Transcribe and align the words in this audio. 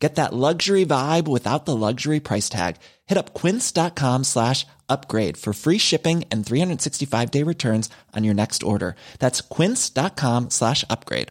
Get 0.00 0.14
that 0.14 0.32
luxury 0.32 0.86
vibe 0.86 1.28
without 1.28 1.66
the 1.66 1.76
luxury 1.76 2.20
price 2.20 2.48
tag. 2.48 2.76
Hit 3.06 3.18
up 3.18 3.34
quince.com 3.34 4.24
slash 4.24 4.66
upgrade 4.88 5.36
for 5.36 5.52
free 5.52 5.78
shipping 5.78 6.24
and 6.32 6.44
365 6.44 7.30
day 7.30 7.42
returns 7.42 7.90
on 8.16 8.24
your 8.24 8.34
next 8.34 8.62
order. 8.62 8.96
That's 9.18 9.42
quince.com 9.42 10.50
slash 10.50 10.84
upgrade. 10.88 11.28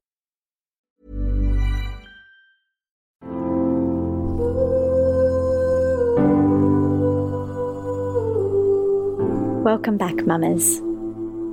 Welcome 9.65 9.97
back, 9.97 10.25
mamas. 10.25 10.77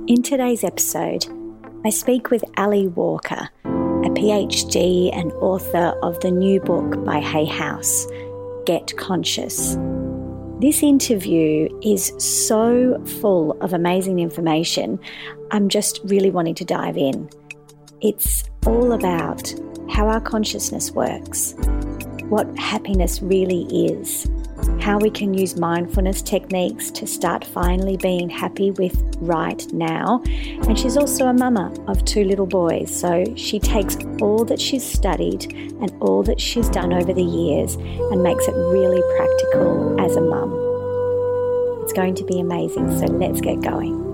In 0.07 0.23
today's 0.23 0.63
episode, 0.63 1.27
I 1.85 1.89
speak 1.91 2.31
with 2.31 2.43
Ali 2.57 2.87
Walker, 2.87 3.49
a 4.07 4.09
PhD 4.11 5.13
and 5.13 5.33
author 5.33 5.93
of 6.01 6.17
the 6.21 6.31
new 6.31 6.61
book 6.61 7.03
by 7.03 7.19
Hay 7.19 7.43
House, 7.43 8.07
Get 8.65 8.95
Conscious. 8.95 9.77
This 10.61 10.81
interview 10.81 11.67
is 11.83 12.13
so 12.17 13.03
full 13.19 13.51
of 13.59 13.73
amazing 13.73 14.19
information. 14.19 14.97
I'm 15.51 15.67
just 15.67 15.99
really 16.05 16.31
wanting 16.31 16.55
to 16.55 16.63
dive 16.63 16.95
in. 16.95 17.29
It's 17.99 18.45
all 18.65 18.93
about 18.93 19.53
how 19.89 20.07
our 20.07 20.21
consciousness 20.21 20.91
works, 20.91 21.53
what 22.29 22.47
happiness 22.57 23.21
really 23.21 23.63
is, 23.87 24.25
how 24.79 24.97
we 24.97 25.09
can 25.09 25.33
use 25.33 25.57
mindfulness 25.57 26.21
techniques 26.21 26.91
to 26.91 27.07
start 27.07 27.43
finally 27.43 27.97
being 27.97 28.29
happy 28.29 28.71
with 28.71 28.95
right 29.19 29.65
now. 29.73 30.21
And 30.25 30.77
she's 30.77 30.97
also 30.97 31.27
a 31.27 31.33
mama 31.33 31.73
of 31.87 32.03
two 32.05 32.23
little 32.23 32.45
boys, 32.45 32.95
so 32.95 33.25
she 33.35 33.59
takes 33.59 33.97
all 34.21 34.45
that 34.45 34.61
she's 34.61 34.85
studied 34.85 35.51
and 35.53 35.91
all 36.01 36.23
that 36.23 36.39
she's 36.39 36.69
done 36.69 36.93
over 36.93 37.13
the 37.13 37.23
years 37.23 37.75
and 37.75 38.23
makes 38.23 38.47
it 38.47 38.53
really 38.53 39.01
practical 39.17 39.99
as 39.99 40.15
a 40.15 40.21
mum. 40.21 40.53
It's 41.83 41.93
going 41.93 42.15
to 42.15 42.23
be 42.23 42.39
amazing, 42.39 42.97
so 42.97 43.05
let's 43.05 43.41
get 43.41 43.61
going. 43.61 44.06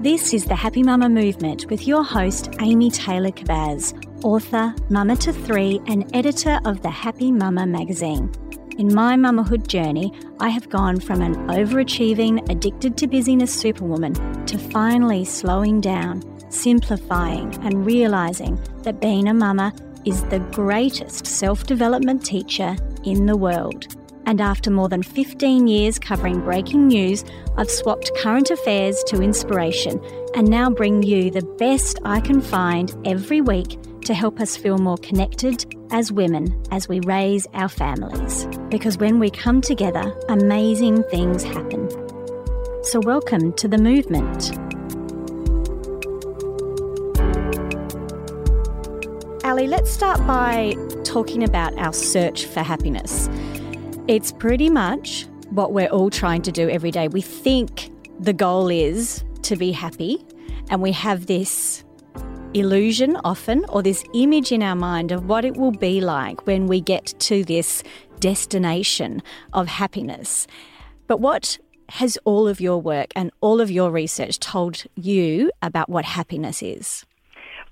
This 0.00 0.32
is 0.32 0.44
the 0.44 0.54
Happy 0.54 0.84
Mama 0.84 1.08
Movement 1.08 1.68
with 1.70 1.88
your 1.88 2.04
host, 2.04 2.54
Amy 2.60 2.88
Taylor 2.88 3.32
Kabbaz, 3.32 3.94
author, 4.22 4.72
mama 4.90 5.16
to 5.16 5.32
three, 5.32 5.80
and 5.88 6.08
editor 6.14 6.60
of 6.64 6.82
the 6.82 6.88
Happy 6.88 7.32
Mama 7.32 7.66
magazine. 7.66 8.30
In 8.78 8.94
my 8.94 9.16
mamahood 9.16 9.66
journey, 9.66 10.12
I 10.38 10.50
have 10.50 10.68
gone 10.68 11.00
from 11.00 11.20
an 11.20 11.34
overachieving, 11.48 12.48
addicted 12.48 12.96
to 12.98 13.08
busyness 13.08 13.52
superwoman 13.52 14.14
to 14.46 14.56
finally 14.56 15.24
slowing 15.24 15.80
down, 15.80 16.22
simplifying, 16.48 17.52
and 17.64 17.84
realizing 17.84 18.56
that 18.84 19.00
being 19.00 19.26
a 19.26 19.34
mama 19.34 19.74
is 20.04 20.22
the 20.26 20.38
greatest 20.52 21.26
self 21.26 21.66
development 21.66 22.24
teacher 22.24 22.76
in 23.02 23.26
the 23.26 23.36
world. 23.36 23.97
And 24.28 24.42
after 24.42 24.70
more 24.70 24.90
than 24.90 25.02
15 25.02 25.68
years 25.68 25.98
covering 25.98 26.42
breaking 26.42 26.88
news, 26.88 27.24
I've 27.56 27.70
swapped 27.70 28.14
current 28.18 28.50
affairs 28.50 29.02
to 29.04 29.22
inspiration 29.22 30.02
and 30.34 30.50
now 30.50 30.68
bring 30.68 31.02
you 31.02 31.30
the 31.30 31.40
best 31.58 31.98
I 32.04 32.20
can 32.20 32.42
find 32.42 32.94
every 33.06 33.40
week 33.40 33.78
to 34.02 34.12
help 34.12 34.38
us 34.38 34.54
feel 34.54 34.76
more 34.76 34.98
connected 34.98 35.64
as 35.92 36.12
women 36.12 36.62
as 36.70 36.90
we 36.90 37.00
raise 37.00 37.46
our 37.54 37.70
families. 37.70 38.46
Because 38.68 38.98
when 38.98 39.18
we 39.18 39.30
come 39.30 39.62
together, 39.62 40.14
amazing 40.28 41.04
things 41.04 41.42
happen. 41.42 41.88
So, 42.82 43.00
welcome 43.00 43.54
to 43.54 43.66
the 43.66 43.78
movement. 43.78 44.52
Ali, 49.42 49.66
let's 49.66 49.90
start 49.90 50.18
by 50.26 50.74
talking 51.04 51.42
about 51.42 51.78
our 51.78 51.94
search 51.94 52.44
for 52.44 52.60
happiness. 52.60 53.30
It's 54.08 54.32
pretty 54.32 54.70
much 54.70 55.26
what 55.50 55.74
we're 55.74 55.88
all 55.88 56.08
trying 56.08 56.40
to 56.40 56.50
do 56.50 56.70
every 56.70 56.90
day. 56.90 57.08
We 57.08 57.20
think 57.20 57.90
the 58.18 58.32
goal 58.32 58.70
is 58.70 59.22
to 59.42 59.54
be 59.54 59.70
happy, 59.70 60.24
and 60.70 60.80
we 60.80 60.92
have 60.92 61.26
this 61.26 61.84
illusion 62.54 63.18
often 63.22 63.66
or 63.68 63.82
this 63.82 64.02
image 64.14 64.50
in 64.50 64.62
our 64.62 64.74
mind 64.74 65.12
of 65.12 65.26
what 65.26 65.44
it 65.44 65.58
will 65.58 65.72
be 65.72 66.00
like 66.00 66.46
when 66.46 66.66
we 66.66 66.80
get 66.80 67.12
to 67.18 67.44
this 67.44 67.82
destination 68.18 69.22
of 69.52 69.68
happiness. 69.68 70.46
But 71.06 71.20
what 71.20 71.58
has 71.90 72.18
all 72.24 72.48
of 72.48 72.62
your 72.62 72.80
work 72.80 73.08
and 73.14 73.30
all 73.42 73.60
of 73.60 73.70
your 73.70 73.90
research 73.90 74.38
told 74.38 74.84
you 74.94 75.50
about 75.60 75.90
what 75.90 76.06
happiness 76.06 76.62
is? 76.62 77.04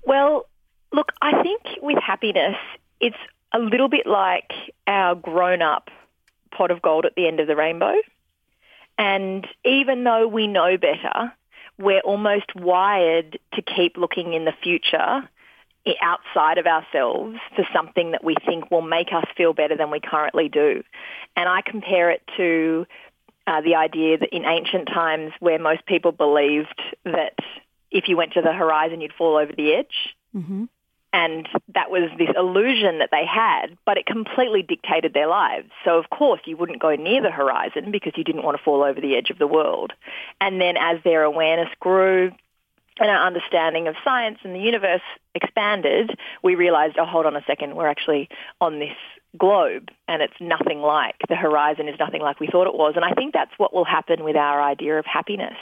Well, 0.05 0.45
look, 0.93 1.13
I 1.19 1.41
think 1.41 1.81
with 1.81 1.97
happiness, 1.97 2.57
it's 3.01 3.17
a 3.55 3.57
little 3.57 3.89
bit 3.89 4.05
like 4.05 4.51
our 4.85 5.15
grown 5.15 5.63
up 5.63 5.89
pot 6.57 6.71
of 6.71 6.81
gold 6.81 7.05
at 7.05 7.15
the 7.15 7.27
end 7.27 7.39
of 7.39 7.47
the 7.47 7.55
rainbow. 7.55 7.93
And 8.97 9.45
even 9.63 10.03
though 10.03 10.27
we 10.27 10.47
know 10.47 10.77
better, 10.77 11.33
we're 11.77 12.01
almost 12.01 12.55
wired 12.55 13.39
to 13.53 13.61
keep 13.61 13.97
looking 13.97 14.33
in 14.33 14.45
the 14.45 14.53
future 14.63 15.29
outside 16.01 16.57
of 16.57 16.65
ourselves 16.65 17.37
for 17.55 17.65
something 17.73 18.11
that 18.11 18.23
we 18.23 18.35
think 18.45 18.69
will 18.69 18.81
make 18.81 19.13
us 19.13 19.25
feel 19.35 19.53
better 19.53 19.77
than 19.77 19.91
we 19.91 19.99
currently 19.99 20.49
do. 20.49 20.83
And 21.35 21.47
I 21.47 21.61
compare 21.65 22.11
it 22.11 22.21
to 22.37 22.85
uh, 23.45 23.61
the 23.61 23.75
idea 23.75 24.17
that 24.17 24.35
in 24.35 24.43
ancient 24.45 24.87
times 24.87 25.31
where 25.39 25.59
most 25.59 25.85
people 25.85 26.11
believed 26.11 26.81
that 27.05 27.37
if 27.89 28.09
you 28.09 28.17
went 28.17 28.33
to 28.33 28.41
the 28.41 28.51
horizon, 28.51 28.99
you'd 29.01 29.13
fall 29.13 29.37
over 29.37 29.53
the 29.53 29.73
edge. 29.73 30.15
Mm-hmm. 30.35 30.65
And 31.13 31.47
that 31.73 31.89
was 31.89 32.09
this 32.17 32.29
illusion 32.35 32.99
that 32.99 33.09
they 33.11 33.25
had, 33.25 33.77
but 33.85 33.97
it 33.97 34.05
completely 34.05 34.61
dictated 34.61 35.13
their 35.13 35.27
lives. 35.27 35.69
So 35.85 35.97
of 35.97 36.09
course 36.09 36.41
you 36.45 36.57
wouldn't 36.57 36.81
go 36.81 36.95
near 36.95 37.21
the 37.21 37.31
horizon 37.31 37.91
because 37.91 38.13
you 38.15 38.23
didn't 38.23 38.43
want 38.43 38.57
to 38.57 38.63
fall 38.63 38.83
over 38.83 38.99
the 38.99 39.15
edge 39.15 39.29
of 39.29 39.37
the 39.37 39.47
world. 39.47 39.93
And 40.41 40.59
then 40.59 40.75
as 40.77 41.01
their 41.03 41.23
awareness 41.23 41.69
grew, 41.79 42.31
and 42.99 43.09
our 43.09 43.27
understanding 43.27 43.87
of 43.87 43.95
science 44.03 44.39
and 44.43 44.55
the 44.55 44.59
universe 44.59 45.01
expanded, 45.35 46.17
we 46.43 46.55
realized, 46.55 46.97
oh, 46.99 47.05
hold 47.05 47.25
on 47.25 47.35
a 47.35 47.43
second, 47.45 47.75
we're 47.75 47.87
actually 47.87 48.27
on 48.59 48.79
this 48.79 48.95
globe 49.37 49.89
and 50.07 50.21
it's 50.21 50.33
nothing 50.39 50.81
like, 50.81 51.15
the 51.29 51.35
horizon 51.35 51.87
is 51.87 51.99
nothing 51.99 52.21
like 52.21 52.39
we 52.39 52.47
thought 52.47 52.67
it 52.67 52.73
was. 52.73 52.93
And 52.95 53.05
I 53.05 53.13
think 53.13 53.33
that's 53.33 53.51
what 53.57 53.73
will 53.73 53.85
happen 53.85 54.23
with 54.23 54.35
our 54.35 54.61
idea 54.61 54.97
of 54.97 55.05
happiness. 55.05 55.57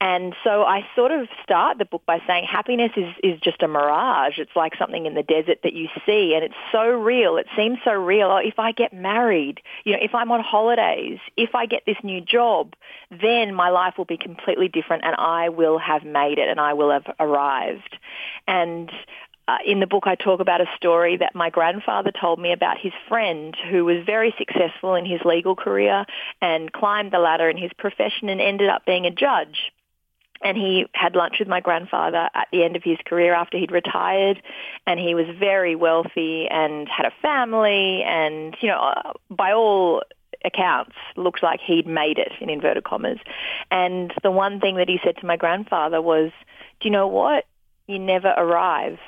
And 0.00 0.34
so 0.42 0.62
I 0.62 0.86
sort 0.96 1.12
of 1.12 1.28
start 1.42 1.76
the 1.76 1.84
book 1.84 2.02
by 2.06 2.22
saying 2.26 2.46
happiness 2.50 2.90
is, 2.96 3.14
is 3.22 3.38
just 3.40 3.62
a 3.62 3.68
mirage. 3.68 4.38
It's 4.38 4.56
like 4.56 4.72
something 4.78 5.04
in 5.04 5.12
the 5.12 5.22
desert 5.22 5.58
that 5.62 5.74
you 5.74 5.88
see 6.06 6.32
and 6.34 6.42
it's 6.42 6.54
so 6.72 6.84
real. 6.84 7.36
It 7.36 7.46
seems 7.54 7.78
so 7.84 7.92
real. 7.92 8.28
Oh, 8.28 8.38
if 8.38 8.58
I 8.58 8.72
get 8.72 8.94
married, 8.94 9.60
you 9.84 9.92
know, 9.92 9.98
if 10.00 10.14
I'm 10.14 10.32
on 10.32 10.40
holidays, 10.40 11.18
if 11.36 11.54
I 11.54 11.66
get 11.66 11.82
this 11.84 11.98
new 12.02 12.22
job, 12.22 12.72
then 13.10 13.54
my 13.54 13.68
life 13.68 13.94
will 13.98 14.06
be 14.06 14.16
completely 14.16 14.68
different 14.68 15.04
and 15.04 15.14
I 15.16 15.50
will 15.50 15.78
have 15.78 16.02
made 16.02 16.38
it 16.38 16.48
and 16.48 16.58
I 16.58 16.72
will 16.72 16.90
have 16.90 17.04
arrived. 17.20 17.98
And 18.48 18.90
uh, 19.48 19.58
in 19.66 19.80
the 19.80 19.86
book, 19.86 20.04
I 20.06 20.14
talk 20.14 20.40
about 20.40 20.62
a 20.62 20.66
story 20.76 21.18
that 21.18 21.34
my 21.34 21.50
grandfather 21.50 22.10
told 22.18 22.38
me 22.38 22.52
about 22.52 22.78
his 22.78 22.92
friend 23.06 23.54
who 23.70 23.84
was 23.84 24.06
very 24.06 24.34
successful 24.38 24.94
in 24.94 25.04
his 25.04 25.20
legal 25.26 25.56
career 25.56 26.06
and 26.40 26.72
climbed 26.72 27.12
the 27.12 27.18
ladder 27.18 27.50
in 27.50 27.58
his 27.58 27.72
profession 27.76 28.30
and 28.30 28.40
ended 28.40 28.70
up 28.70 28.86
being 28.86 29.04
a 29.04 29.10
judge 29.10 29.72
and 30.42 30.56
he 30.56 30.86
had 30.94 31.14
lunch 31.14 31.36
with 31.38 31.48
my 31.48 31.60
grandfather 31.60 32.28
at 32.34 32.48
the 32.52 32.64
end 32.64 32.76
of 32.76 32.82
his 32.82 32.98
career 33.04 33.34
after 33.34 33.58
he'd 33.58 33.70
retired. 33.70 34.42
And 34.86 34.98
he 34.98 35.14
was 35.14 35.26
very 35.38 35.74
wealthy 35.76 36.48
and 36.48 36.88
had 36.88 37.06
a 37.06 37.12
family. 37.22 38.02
And 38.02 38.56
you 38.60 38.68
know 38.68 38.78
uh, 38.78 39.12
by 39.30 39.52
all 39.52 40.02
accounts 40.44 40.96
looked 41.16 41.42
like 41.42 41.60
he'd 41.60 41.86
made 41.86 42.18
it 42.18 42.32
in 42.40 42.48
inverted 42.48 42.84
commas. 42.84 43.18
And 43.70 44.12
the 44.22 44.30
one 44.30 44.60
thing 44.60 44.76
that 44.76 44.88
he 44.88 44.98
said 45.04 45.18
to 45.18 45.26
my 45.26 45.36
grandfather 45.36 46.00
was 46.00 46.30
do 46.80 46.88
you 46.88 46.90
know 46.90 47.08
what? 47.08 47.44
You 47.86 47.98
never 47.98 48.32
arrive. 48.36 48.98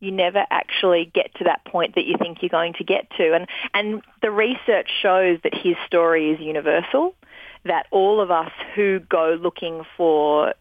You 0.00 0.10
never 0.10 0.44
actually 0.50 1.10
get 1.14 1.34
to 1.36 1.44
that 1.44 1.64
point 1.64 1.94
that 1.96 2.06
you 2.06 2.16
think 2.18 2.38
you're 2.40 2.48
going 2.48 2.72
to 2.74 2.84
get 2.84 3.10
to. 3.18 3.34
And 3.34 3.46
and 3.74 4.02
the 4.22 4.30
research 4.30 4.88
shows 5.02 5.38
that 5.44 5.54
his 5.54 5.76
story 5.86 6.30
is 6.30 6.40
universal 6.40 7.14
that 7.64 7.86
all 7.90 8.20
of 8.20 8.30
us 8.30 8.50
who 8.74 9.00
go 9.00 9.38
looking 9.40 9.84
for 9.96 10.54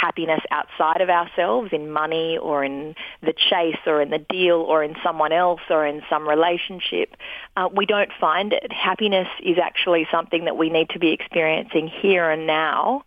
happiness 0.00 0.40
outside 0.50 1.00
of 1.00 1.08
ourselves 1.08 1.70
in 1.72 1.90
money 1.90 2.38
or 2.38 2.64
in 2.64 2.94
the 3.22 3.32
chase 3.32 3.78
or 3.86 4.00
in 4.00 4.10
the 4.10 4.18
deal 4.18 4.56
or 4.56 4.82
in 4.84 4.94
someone 5.02 5.32
else 5.32 5.60
or 5.70 5.86
in 5.86 6.02
some 6.08 6.28
relationship, 6.28 7.16
uh, 7.56 7.68
we 7.74 7.86
don't 7.86 8.10
find 8.20 8.52
it. 8.52 8.72
Happiness 8.72 9.28
is 9.42 9.58
actually 9.62 10.06
something 10.10 10.44
that 10.44 10.56
we 10.56 10.70
need 10.70 10.88
to 10.90 10.98
be 10.98 11.12
experiencing 11.12 11.88
here 11.88 12.30
and 12.30 12.46
now 12.46 13.02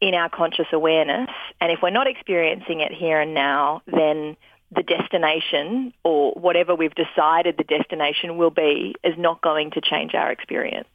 in 0.00 0.14
our 0.14 0.28
conscious 0.28 0.66
awareness. 0.72 1.30
And 1.60 1.72
if 1.72 1.78
we're 1.82 1.90
not 1.90 2.06
experiencing 2.06 2.80
it 2.80 2.92
here 2.92 3.20
and 3.20 3.32
now, 3.32 3.82
then 3.86 4.36
the 4.74 4.82
destination 4.82 5.92
or 6.04 6.32
whatever 6.32 6.74
we've 6.74 6.94
decided 6.94 7.56
the 7.56 7.64
destination 7.64 8.36
will 8.36 8.50
be 8.50 8.94
is 9.04 9.14
not 9.16 9.40
going 9.40 9.70
to 9.70 9.80
change 9.80 10.14
our 10.14 10.30
experience. 10.30 10.88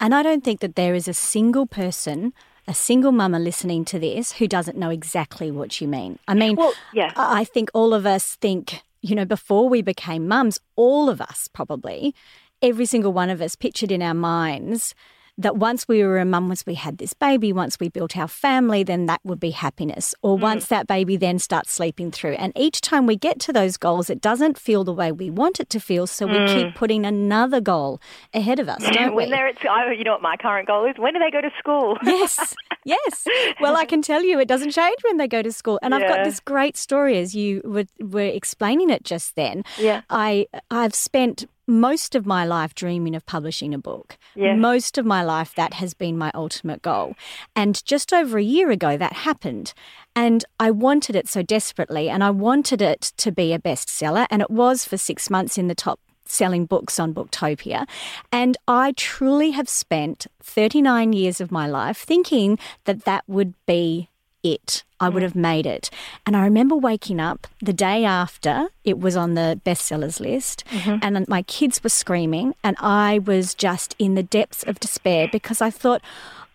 And 0.00 0.14
I 0.14 0.22
don't 0.22 0.42
think 0.42 0.60
that 0.60 0.74
there 0.74 0.94
is 0.94 1.06
a 1.06 1.14
single 1.14 1.66
person, 1.66 2.32
a 2.66 2.74
single 2.74 3.12
mama 3.12 3.38
listening 3.38 3.84
to 3.86 3.98
this 3.98 4.32
who 4.32 4.46
doesn't 4.46 4.76
know 4.76 4.90
exactly 4.90 5.50
what 5.50 5.80
you 5.80 5.88
mean. 5.88 6.18
I 6.28 6.34
mean, 6.34 6.56
well, 6.56 6.72
yeah. 6.92 7.12
I 7.16 7.44
think 7.44 7.70
all 7.74 7.92
of 7.92 8.06
us 8.06 8.36
think, 8.36 8.82
you 9.00 9.14
know, 9.14 9.24
before 9.24 9.68
we 9.68 9.82
became 9.82 10.28
mums, 10.28 10.60
all 10.76 11.10
of 11.10 11.20
us 11.20 11.48
probably, 11.52 12.14
every 12.60 12.86
single 12.86 13.12
one 13.12 13.30
of 13.30 13.40
us 13.40 13.56
pictured 13.56 13.90
in 13.90 14.02
our 14.02 14.14
minds 14.14 14.94
that 15.42 15.56
once 15.56 15.86
we 15.86 16.02
were 16.02 16.18
a 16.18 16.24
mum, 16.24 16.48
once 16.48 16.64
we 16.66 16.74
had 16.74 16.98
this 16.98 17.12
baby, 17.12 17.52
once 17.52 17.78
we 17.78 17.88
built 17.88 18.16
our 18.16 18.28
family, 18.28 18.82
then 18.82 19.06
that 19.06 19.20
would 19.24 19.40
be 19.40 19.50
happiness. 19.50 20.14
Or 20.22 20.36
mm. 20.36 20.42
once 20.42 20.66
that 20.66 20.86
baby 20.86 21.16
then 21.16 21.38
starts 21.38 21.72
sleeping 21.72 22.10
through. 22.10 22.34
And 22.34 22.52
each 22.56 22.80
time 22.80 23.06
we 23.06 23.16
get 23.16 23.38
to 23.40 23.52
those 23.52 23.76
goals, 23.76 24.10
it 24.10 24.20
doesn't 24.20 24.58
feel 24.58 24.84
the 24.84 24.92
way 24.92 25.12
we 25.12 25.30
want 25.30 25.60
it 25.60 25.68
to 25.70 25.80
feel. 25.80 26.06
So 26.06 26.26
mm. 26.26 26.32
we 26.32 26.54
keep 26.54 26.66
mm. 26.68 26.74
putting 26.74 27.04
another 27.04 27.60
goal 27.60 28.00
ahead 28.34 28.58
of 28.58 28.68
us, 28.68 28.82
don't 28.82 29.14
when 29.14 29.26
we? 29.28 29.30
They're 29.30 29.48
at, 29.48 29.62
you 29.98 30.04
know 30.04 30.12
what 30.12 30.22
my 30.22 30.36
current 30.36 30.66
goal 30.66 30.84
is? 30.86 30.96
When 30.98 31.14
do 31.14 31.18
they 31.18 31.30
go 31.30 31.40
to 31.40 31.50
school? 31.58 31.98
yes, 32.04 32.54
yes. 32.84 33.26
Well, 33.60 33.76
I 33.76 33.84
can 33.84 34.02
tell 34.02 34.22
you 34.22 34.38
it 34.38 34.48
doesn't 34.48 34.70
change 34.70 34.98
when 35.04 35.16
they 35.16 35.28
go 35.28 35.42
to 35.42 35.52
school. 35.52 35.78
And 35.82 35.92
yeah. 35.92 36.00
I've 36.00 36.08
got 36.08 36.24
this 36.24 36.40
great 36.40 36.76
story 36.76 37.18
as 37.18 37.34
you 37.34 37.62
were, 37.64 37.84
were 38.00 38.20
explaining 38.20 38.90
it 38.90 39.04
just 39.04 39.36
then. 39.36 39.64
Yeah. 39.78 40.02
I, 40.10 40.46
I've 40.70 40.94
spent 40.94 41.46
most 41.80 42.14
of 42.14 42.26
my 42.26 42.44
life 42.44 42.74
dreaming 42.74 43.14
of 43.14 43.24
publishing 43.26 43.74
a 43.74 43.78
book. 43.78 44.18
Yes. 44.34 44.58
Most 44.58 44.98
of 44.98 45.06
my 45.06 45.22
life, 45.22 45.54
that 45.54 45.74
has 45.74 45.94
been 45.94 46.18
my 46.18 46.30
ultimate 46.34 46.82
goal. 46.82 47.14
And 47.56 47.84
just 47.84 48.12
over 48.12 48.38
a 48.38 48.42
year 48.42 48.70
ago, 48.70 48.96
that 48.96 49.12
happened. 49.12 49.72
And 50.14 50.44
I 50.60 50.70
wanted 50.70 51.16
it 51.16 51.28
so 51.28 51.42
desperately, 51.42 52.08
and 52.08 52.22
I 52.22 52.30
wanted 52.30 52.82
it 52.82 53.12
to 53.16 53.32
be 53.32 53.52
a 53.52 53.58
bestseller. 53.58 54.26
And 54.30 54.42
it 54.42 54.50
was 54.50 54.84
for 54.84 54.96
six 54.96 55.30
months 55.30 55.58
in 55.58 55.68
the 55.68 55.74
top 55.74 55.98
selling 56.24 56.66
books 56.66 56.98
on 57.00 57.14
Booktopia. 57.14 57.86
And 58.30 58.56
I 58.68 58.92
truly 58.92 59.50
have 59.52 59.68
spent 59.68 60.26
39 60.42 61.12
years 61.12 61.40
of 61.40 61.50
my 61.50 61.66
life 61.66 61.98
thinking 61.98 62.58
that 62.84 63.04
that 63.04 63.24
would 63.26 63.54
be 63.66 64.08
it. 64.42 64.84
I 65.00 65.08
would 65.08 65.20
mm. 65.20 65.26
have 65.26 65.34
made 65.34 65.66
it. 65.66 65.90
And 66.26 66.36
I 66.36 66.44
remember 66.44 66.76
waking 66.76 67.20
up 67.20 67.46
the 67.60 67.72
day 67.72 68.04
after 68.04 68.68
it 68.84 68.98
was 68.98 69.16
on 69.16 69.34
the 69.34 69.60
bestsellers 69.64 70.20
list, 70.20 70.64
mm-hmm. 70.70 70.98
and 71.02 71.28
my 71.28 71.42
kids 71.42 71.82
were 71.82 71.90
screaming, 71.90 72.54
and 72.62 72.76
I 72.78 73.18
was 73.18 73.54
just 73.54 73.94
in 73.98 74.14
the 74.14 74.22
depths 74.22 74.62
of 74.62 74.80
despair 74.80 75.28
because 75.30 75.60
I 75.60 75.70
thought, 75.70 76.02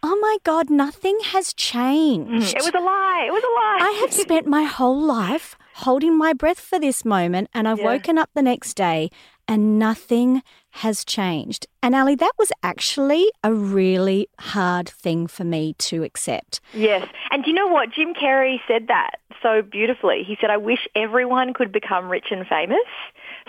oh 0.03 0.17
my 0.21 0.37
God, 0.43 0.69
nothing 0.69 1.19
has 1.25 1.53
changed. 1.53 2.55
It 2.55 2.63
was 2.63 2.73
a 2.73 2.79
lie. 2.79 3.25
It 3.27 3.31
was 3.31 3.43
a 3.43 3.53
lie. 3.55 3.89
I 3.89 3.99
have 4.01 4.13
spent 4.13 4.47
my 4.47 4.63
whole 4.63 5.01
life 5.01 5.55
holding 5.75 6.17
my 6.17 6.33
breath 6.33 6.59
for 6.59 6.79
this 6.79 7.03
moment, 7.03 7.49
and 7.53 7.67
I've 7.67 7.79
yeah. 7.79 7.85
woken 7.85 8.17
up 8.17 8.29
the 8.33 8.41
next 8.41 8.75
day 8.75 9.09
and 9.47 9.79
nothing 9.79 10.43
has 10.77 11.03
changed. 11.03 11.67
And 11.81 11.95
Ali, 11.95 12.15
that 12.15 12.33
was 12.37 12.51
actually 12.61 13.31
a 13.43 13.53
really 13.53 14.29
hard 14.39 14.87
thing 14.87 15.27
for 15.27 15.43
me 15.43 15.73
to 15.79 16.03
accept. 16.03 16.59
Yes. 16.73 17.07
And 17.31 17.43
do 17.43 17.49
you 17.49 17.55
know 17.55 17.67
what? 17.67 17.91
Jim 17.91 18.13
Carrey 18.13 18.59
said 18.67 18.87
that 18.87 19.19
so 19.41 19.61
beautifully. 19.61 20.23
He 20.23 20.37
said, 20.39 20.49
I 20.49 20.57
wish 20.57 20.87
everyone 20.95 21.53
could 21.53 21.71
become 21.71 22.09
rich 22.09 22.27
and 22.31 22.45
famous 22.45 22.77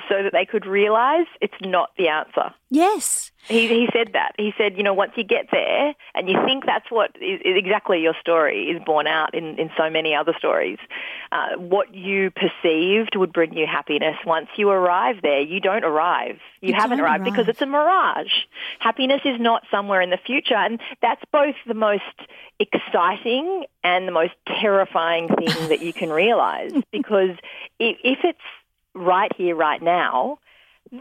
so 0.08 0.22
that 0.22 0.32
they 0.32 0.44
could 0.44 0.66
realize 0.66 1.26
it's 1.40 1.54
not 1.60 1.90
the 1.96 2.08
answer. 2.08 2.54
Yes. 2.70 3.32
He, 3.46 3.66
he 3.66 3.88
said 3.92 4.10
that. 4.12 4.32
He 4.36 4.52
said, 4.58 4.76
you 4.76 4.82
know, 4.82 4.92
once 4.92 5.12
you 5.16 5.24
get 5.24 5.46
there 5.50 5.94
and 6.14 6.28
you 6.28 6.38
think 6.44 6.66
that's 6.66 6.90
what 6.90 7.16
is, 7.16 7.40
is 7.44 7.56
exactly 7.56 8.02
your 8.02 8.14
story 8.20 8.64
is 8.64 8.82
borne 8.84 9.06
out 9.06 9.34
in, 9.34 9.58
in 9.58 9.70
so 9.76 9.88
many 9.88 10.14
other 10.14 10.34
stories, 10.36 10.78
uh, 11.32 11.56
what 11.56 11.94
you 11.94 12.30
perceived 12.30 13.16
would 13.16 13.32
bring 13.32 13.56
you 13.56 13.66
happiness. 13.66 14.16
Once 14.26 14.48
you 14.56 14.68
arrive 14.68 15.22
there, 15.22 15.40
you 15.40 15.60
don't 15.60 15.84
arrive. 15.84 16.38
You, 16.60 16.70
you 16.70 16.74
haven't 16.74 17.00
arrived 17.00 17.22
arrive. 17.22 17.32
because 17.32 17.48
it's 17.48 17.62
a 17.62 17.66
mirage. 17.66 18.32
Happiness 18.80 19.22
is 19.24 19.40
not 19.40 19.62
somewhere 19.70 20.02
in 20.02 20.10
the 20.10 20.18
future. 20.18 20.56
And 20.56 20.78
that's 21.00 21.22
both 21.32 21.54
the 21.66 21.74
most 21.74 22.02
exciting 22.60 23.64
and 23.82 24.06
the 24.06 24.12
most 24.12 24.34
terrifying 24.46 25.28
thing 25.28 25.68
that 25.68 25.80
you 25.80 25.92
can 25.92 26.10
realize 26.10 26.72
because 26.92 27.36
if, 27.78 27.96
if 28.02 28.18
it's 28.24 28.38
right 28.98 29.32
here, 29.36 29.54
right 29.54 29.82
now, 29.82 30.38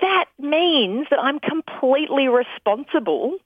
that 0.01 0.25
means 0.39 1.07
that 1.09 1.19
I'm 1.19 1.39
completely 1.39 2.27
responsible 2.27 3.37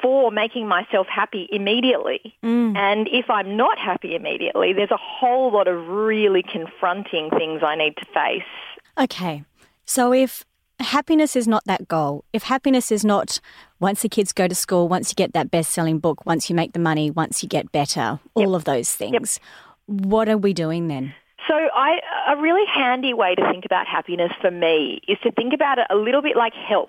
for 0.00 0.30
making 0.30 0.66
myself 0.66 1.06
happy 1.06 1.48
immediately. 1.50 2.36
Mm. 2.42 2.76
And 2.76 3.08
if 3.08 3.30
I'm 3.30 3.56
not 3.56 3.78
happy 3.78 4.14
immediately, 4.14 4.72
there's 4.72 4.90
a 4.90 4.98
whole 4.98 5.52
lot 5.52 5.68
of 5.68 5.88
really 5.88 6.42
confronting 6.42 7.30
things 7.30 7.62
I 7.62 7.76
need 7.76 7.96
to 7.96 8.04
face. 8.06 8.42
Okay. 8.98 9.44
So 9.86 10.12
if 10.12 10.44
happiness 10.80 11.36
is 11.36 11.46
not 11.46 11.64
that 11.66 11.88
goal, 11.88 12.24
if 12.32 12.44
happiness 12.44 12.90
is 12.90 13.04
not 13.04 13.40
once 13.80 14.02
the 14.02 14.08
kids 14.08 14.32
go 14.32 14.48
to 14.48 14.54
school, 14.54 14.88
once 14.88 15.10
you 15.10 15.14
get 15.14 15.32
that 15.32 15.50
best 15.50 15.70
selling 15.70 15.98
book, 15.98 16.24
once 16.26 16.48
you 16.48 16.56
make 16.56 16.72
the 16.72 16.78
money, 16.78 17.10
once 17.10 17.42
you 17.42 17.48
get 17.48 17.70
better, 17.72 18.20
all 18.34 18.50
yep. 18.50 18.56
of 18.56 18.64
those 18.64 18.92
things, 18.92 19.40
yep. 19.86 20.06
what 20.06 20.28
are 20.28 20.38
we 20.38 20.52
doing 20.52 20.88
then? 20.88 21.14
So 21.48 21.54
I, 21.54 22.00
a 22.28 22.40
really 22.40 22.64
handy 22.66 23.12
way 23.12 23.34
to 23.34 23.50
think 23.50 23.64
about 23.64 23.86
happiness 23.86 24.32
for 24.40 24.50
me 24.50 25.00
is 25.06 25.18
to 25.24 25.32
think 25.32 25.52
about 25.52 25.78
it 25.78 25.86
a 25.90 25.96
little 25.96 26.22
bit 26.22 26.36
like 26.36 26.54
health. 26.54 26.88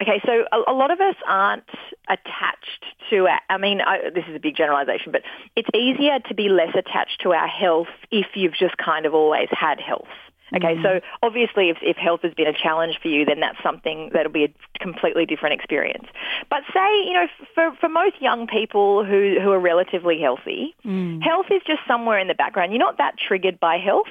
Okay, 0.00 0.20
so 0.26 0.44
a, 0.52 0.70
a 0.72 0.74
lot 0.74 0.90
of 0.90 1.00
us 1.00 1.14
aren't 1.26 1.68
attached 2.08 2.84
to 3.10 3.26
our, 3.28 3.40
I 3.48 3.56
mean, 3.56 3.80
I, 3.80 4.10
this 4.14 4.24
is 4.28 4.36
a 4.36 4.38
big 4.38 4.54
generalization, 4.54 5.10
but 5.10 5.22
it's 5.56 5.68
easier 5.74 6.18
to 6.28 6.34
be 6.34 6.48
less 6.48 6.74
attached 6.74 7.22
to 7.22 7.32
our 7.32 7.48
health 7.48 7.88
if 8.10 8.26
you've 8.34 8.54
just 8.54 8.76
kind 8.76 9.06
of 9.06 9.14
always 9.14 9.48
had 9.50 9.80
health. 9.80 10.08
Okay, 10.54 10.76
mm. 10.76 10.82
so 10.82 11.00
obviously 11.22 11.70
if, 11.70 11.78
if 11.82 11.96
health 11.96 12.20
has 12.22 12.32
been 12.34 12.46
a 12.46 12.52
challenge 12.52 12.98
for 13.02 13.08
you, 13.08 13.24
then 13.24 13.40
that's 13.40 13.60
something 13.62 14.10
that'll 14.12 14.32
be 14.32 14.44
a 14.44 14.78
completely 14.78 15.26
different 15.26 15.54
experience. 15.54 16.06
But 16.50 16.60
say, 16.72 17.04
you 17.04 17.14
know, 17.14 17.26
for, 17.54 17.72
for 17.80 17.88
most 17.88 18.20
young 18.20 18.46
people 18.46 19.04
who, 19.04 19.38
who 19.42 19.50
are 19.50 19.60
relatively 19.60 20.20
healthy, 20.20 20.74
mm. 20.84 21.22
health 21.22 21.46
is 21.50 21.62
just 21.66 21.80
somewhere 21.88 22.18
in 22.18 22.28
the 22.28 22.34
background. 22.34 22.72
You're 22.72 22.78
not 22.78 22.98
that 22.98 23.16
triggered 23.18 23.58
by 23.58 23.78
health. 23.78 24.06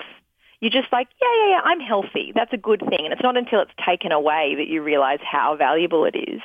You're 0.59 0.71
just 0.71 0.91
like, 0.91 1.07
yeah, 1.21 1.27
yeah, 1.39 1.49
yeah, 1.51 1.61
I'm 1.63 1.79
healthy. 1.79 2.31
That's 2.33 2.53
a 2.53 2.57
good 2.57 2.79
thing. 2.79 2.99
And 3.03 3.13
it's 3.13 3.21
not 3.21 3.37
until 3.37 3.61
it's 3.61 3.71
taken 3.85 4.11
away 4.11 4.55
that 4.57 4.67
you 4.67 4.81
realize 4.81 5.19
how 5.21 5.55
valuable 5.55 6.05
it 6.05 6.15
is. 6.15 6.41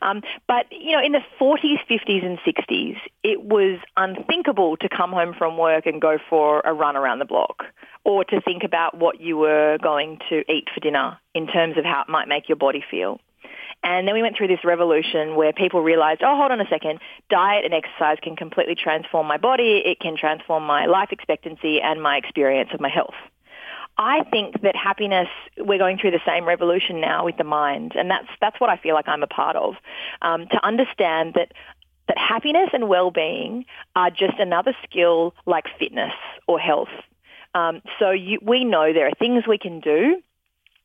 Um, 0.00 0.22
but, 0.46 0.66
you 0.70 0.92
know, 0.92 1.02
in 1.02 1.12
the 1.12 1.22
40s, 1.40 1.78
50s 1.90 2.24
and 2.24 2.38
60s, 2.38 2.96
it 3.22 3.42
was 3.42 3.78
unthinkable 3.96 4.76
to 4.78 4.88
come 4.88 5.10
home 5.10 5.34
from 5.36 5.58
work 5.58 5.86
and 5.86 6.00
go 6.00 6.18
for 6.30 6.60
a 6.64 6.72
run 6.72 6.96
around 6.96 7.18
the 7.18 7.24
block 7.24 7.64
or 8.04 8.24
to 8.24 8.40
think 8.40 8.62
about 8.64 8.96
what 8.96 9.20
you 9.20 9.36
were 9.36 9.76
going 9.82 10.18
to 10.30 10.40
eat 10.50 10.68
for 10.72 10.80
dinner 10.80 11.18
in 11.34 11.46
terms 11.46 11.76
of 11.76 11.84
how 11.84 12.02
it 12.02 12.08
might 12.08 12.28
make 12.28 12.48
your 12.48 12.56
body 12.56 12.82
feel. 12.90 13.20
And 13.82 14.08
then 14.08 14.14
we 14.14 14.22
went 14.22 14.36
through 14.36 14.48
this 14.48 14.64
revolution 14.64 15.36
where 15.36 15.52
people 15.52 15.82
realized, 15.82 16.22
oh, 16.24 16.36
hold 16.36 16.50
on 16.50 16.60
a 16.60 16.68
second, 16.68 17.00
diet 17.30 17.64
and 17.64 17.72
exercise 17.72 18.18
can 18.22 18.34
completely 18.34 18.74
transform 18.74 19.26
my 19.26 19.36
body. 19.36 19.82
It 19.84 20.00
can 20.00 20.16
transform 20.16 20.64
my 20.64 20.86
life 20.86 21.10
expectancy 21.12 21.80
and 21.80 22.02
my 22.02 22.16
experience 22.16 22.70
of 22.74 22.80
my 22.80 22.88
health. 22.88 23.14
I 23.98 24.22
think 24.30 24.62
that 24.62 24.76
happiness, 24.76 25.28
we're 25.58 25.78
going 25.78 25.98
through 25.98 26.12
the 26.12 26.20
same 26.24 26.46
revolution 26.46 27.00
now 27.00 27.24
with 27.24 27.36
the 27.36 27.44
mind, 27.44 27.92
and 27.96 28.08
that's 28.08 28.28
that's 28.40 28.60
what 28.60 28.70
I 28.70 28.76
feel 28.76 28.94
like 28.94 29.08
I'm 29.08 29.24
a 29.24 29.26
part 29.26 29.56
of. 29.56 29.74
Um, 30.22 30.46
to 30.52 30.64
understand 30.64 31.34
that 31.34 31.52
that 32.06 32.16
happiness 32.16 32.70
and 32.72 32.88
well-being 32.88 33.66
are 33.94 34.10
just 34.10 34.38
another 34.38 34.74
skill 34.84 35.34
like 35.46 35.64
fitness 35.78 36.14
or 36.46 36.58
health. 36.58 36.88
Um, 37.54 37.82
so 37.98 38.10
you, 38.10 38.38
we 38.40 38.64
know 38.64 38.92
there 38.92 39.08
are 39.08 39.18
things 39.18 39.44
we 39.46 39.58
can 39.58 39.80
do 39.80 40.22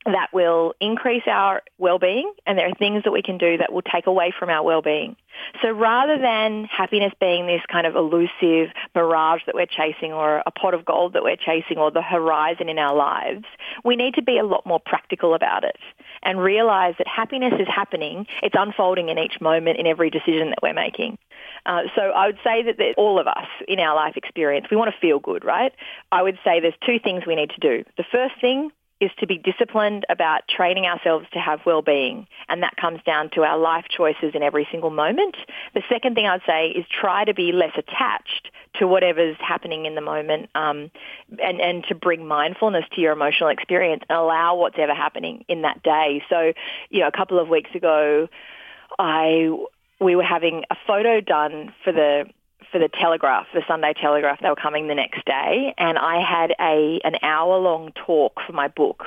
that 0.05 0.29
will 0.33 0.73
increase 0.79 1.23
our 1.27 1.61
well-being 1.77 2.31
and 2.45 2.57
there 2.57 2.67
are 2.67 2.75
things 2.75 3.03
that 3.03 3.11
we 3.11 3.21
can 3.21 3.37
do 3.37 3.57
that 3.57 3.71
will 3.71 3.81
take 3.81 4.07
away 4.07 4.33
from 4.37 4.49
our 4.49 4.63
well-being. 4.63 5.15
So 5.61 5.71
rather 5.71 6.17
than 6.17 6.65
happiness 6.65 7.13
being 7.19 7.47
this 7.47 7.61
kind 7.71 7.87
of 7.87 7.95
elusive 7.95 8.73
mirage 8.95 9.41
that 9.45 9.55
we're 9.55 9.65
chasing 9.65 10.13
or 10.13 10.43
a 10.45 10.51
pot 10.51 10.73
of 10.73 10.85
gold 10.85 11.13
that 11.13 11.23
we're 11.23 11.37
chasing 11.37 11.77
or 11.77 11.91
the 11.91 12.01
horizon 12.01 12.69
in 12.69 12.77
our 12.77 12.95
lives, 12.95 13.45
we 13.83 13.95
need 13.95 14.15
to 14.15 14.21
be 14.21 14.37
a 14.37 14.43
lot 14.43 14.65
more 14.65 14.79
practical 14.79 15.33
about 15.33 15.63
it 15.63 15.77
and 16.21 16.39
realize 16.39 16.95
that 16.97 17.07
happiness 17.07 17.53
is 17.59 17.67
happening. 17.67 18.27
It's 18.41 18.55
unfolding 18.57 19.09
in 19.09 19.17
each 19.17 19.39
moment 19.41 19.79
in 19.79 19.87
every 19.87 20.09
decision 20.09 20.49
that 20.49 20.59
we're 20.61 20.73
making. 20.73 21.17
Uh, 21.65 21.83
so 21.95 22.01
I 22.01 22.27
would 22.27 22.39
say 22.43 22.63
that, 22.63 22.77
that 22.77 22.93
all 22.97 23.19
of 23.19 23.27
us 23.27 23.47
in 23.67 23.79
our 23.79 23.95
life 23.95 24.17
experience, 24.17 24.67
we 24.69 24.77
want 24.77 24.93
to 24.93 24.99
feel 24.99 25.19
good, 25.19 25.43
right? 25.43 25.73
I 26.11 26.21
would 26.21 26.37
say 26.43 26.59
there's 26.59 26.73
two 26.85 26.99
things 26.99 27.23
we 27.25 27.35
need 27.35 27.51
to 27.51 27.59
do. 27.59 27.83
The 27.97 28.05
first 28.11 28.35
thing 28.41 28.71
is 29.03 29.11
to 29.19 29.27
be 29.27 29.37
disciplined 29.37 30.05
about 30.09 30.47
training 30.47 30.85
ourselves 30.85 31.25
to 31.33 31.39
have 31.39 31.59
well-being, 31.65 32.25
and 32.47 32.63
that 32.63 32.75
comes 32.77 33.01
down 33.05 33.29
to 33.31 33.43
our 33.43 33.57
life 33.57 33.85
choices 33.89 34.31
in 34.33 34.41
every 34.41 34.65
single 34.71 34.89
moment. 34.89 35.35
The 35.73 35.83
second 35.89 36.15
thing 36.15 36.25
I'd 36.25 36.41
say 36.47 36.67
is 36.67 36.85
try 36.89 37.25
to 37.25 37.33
be 37.33 37.51
less 37.51 37.73
attached 37.77 38.49
to 38.79 38.87
whatever's 38.87 39.35
happening 39.39 39.85
in 39.85 39.95
the 39.95 40.01
moment, 40.01 40.49
um, 40.55 40.89
and 41.41 41.59
and 41.59 41.83
to 41.89 41.95
bring 41.95 42.25
mindfulness 42.25 42.85
to 42.93 43.01
your 43.01 43.11
emotional 43.11 43.49
experience 43.49 44.03
and 44.09 44.17
allow 44.17 44.55
what's 44.55 44.77
ever 44.79 44.95
happening 44.95 45.43
in 45.47 45.63
that 45.63 45.83
day. 45.83 46.23
So, 46.29 46.53
you 46.89 47.01
know, 47.01 47.07
a 47.07 47.11
couple 47.11 47.39
of 47.39 47.49
weeks 47.49 47.71
ago, 47.75 48.29
I 48.97 49.51
we 49.99 50.15
were 50.15 50.23
having 50.23 50.63
a 50.71 50.75
photo 50.87 51.19
done 51.19 51.73
for 51.83 51.91
the 51.91 52.25
for 52.73 52.79
the 52.79 52.89
Telegraph, 52.89 53.45
the 53.53 53.61
Sunday 53.67 53.93
Telegraph. 53.93 54.39
They 54.41 54.49
were 54.49 54.55
coming 54.55 54.87
the 54.87 54.95
next 54.95 55.23
day, 55.25 55.73
and 55.77 55.97
I 55.97 56.19
had 56.19 56.51
a 56.59 56.99
an 57.05 57.15
hour 57.21 57.57
long 57.59 57.93
talk 58.05 58.41
for 58.45 58.51
my 58.51 58.67
book 58.67 59.05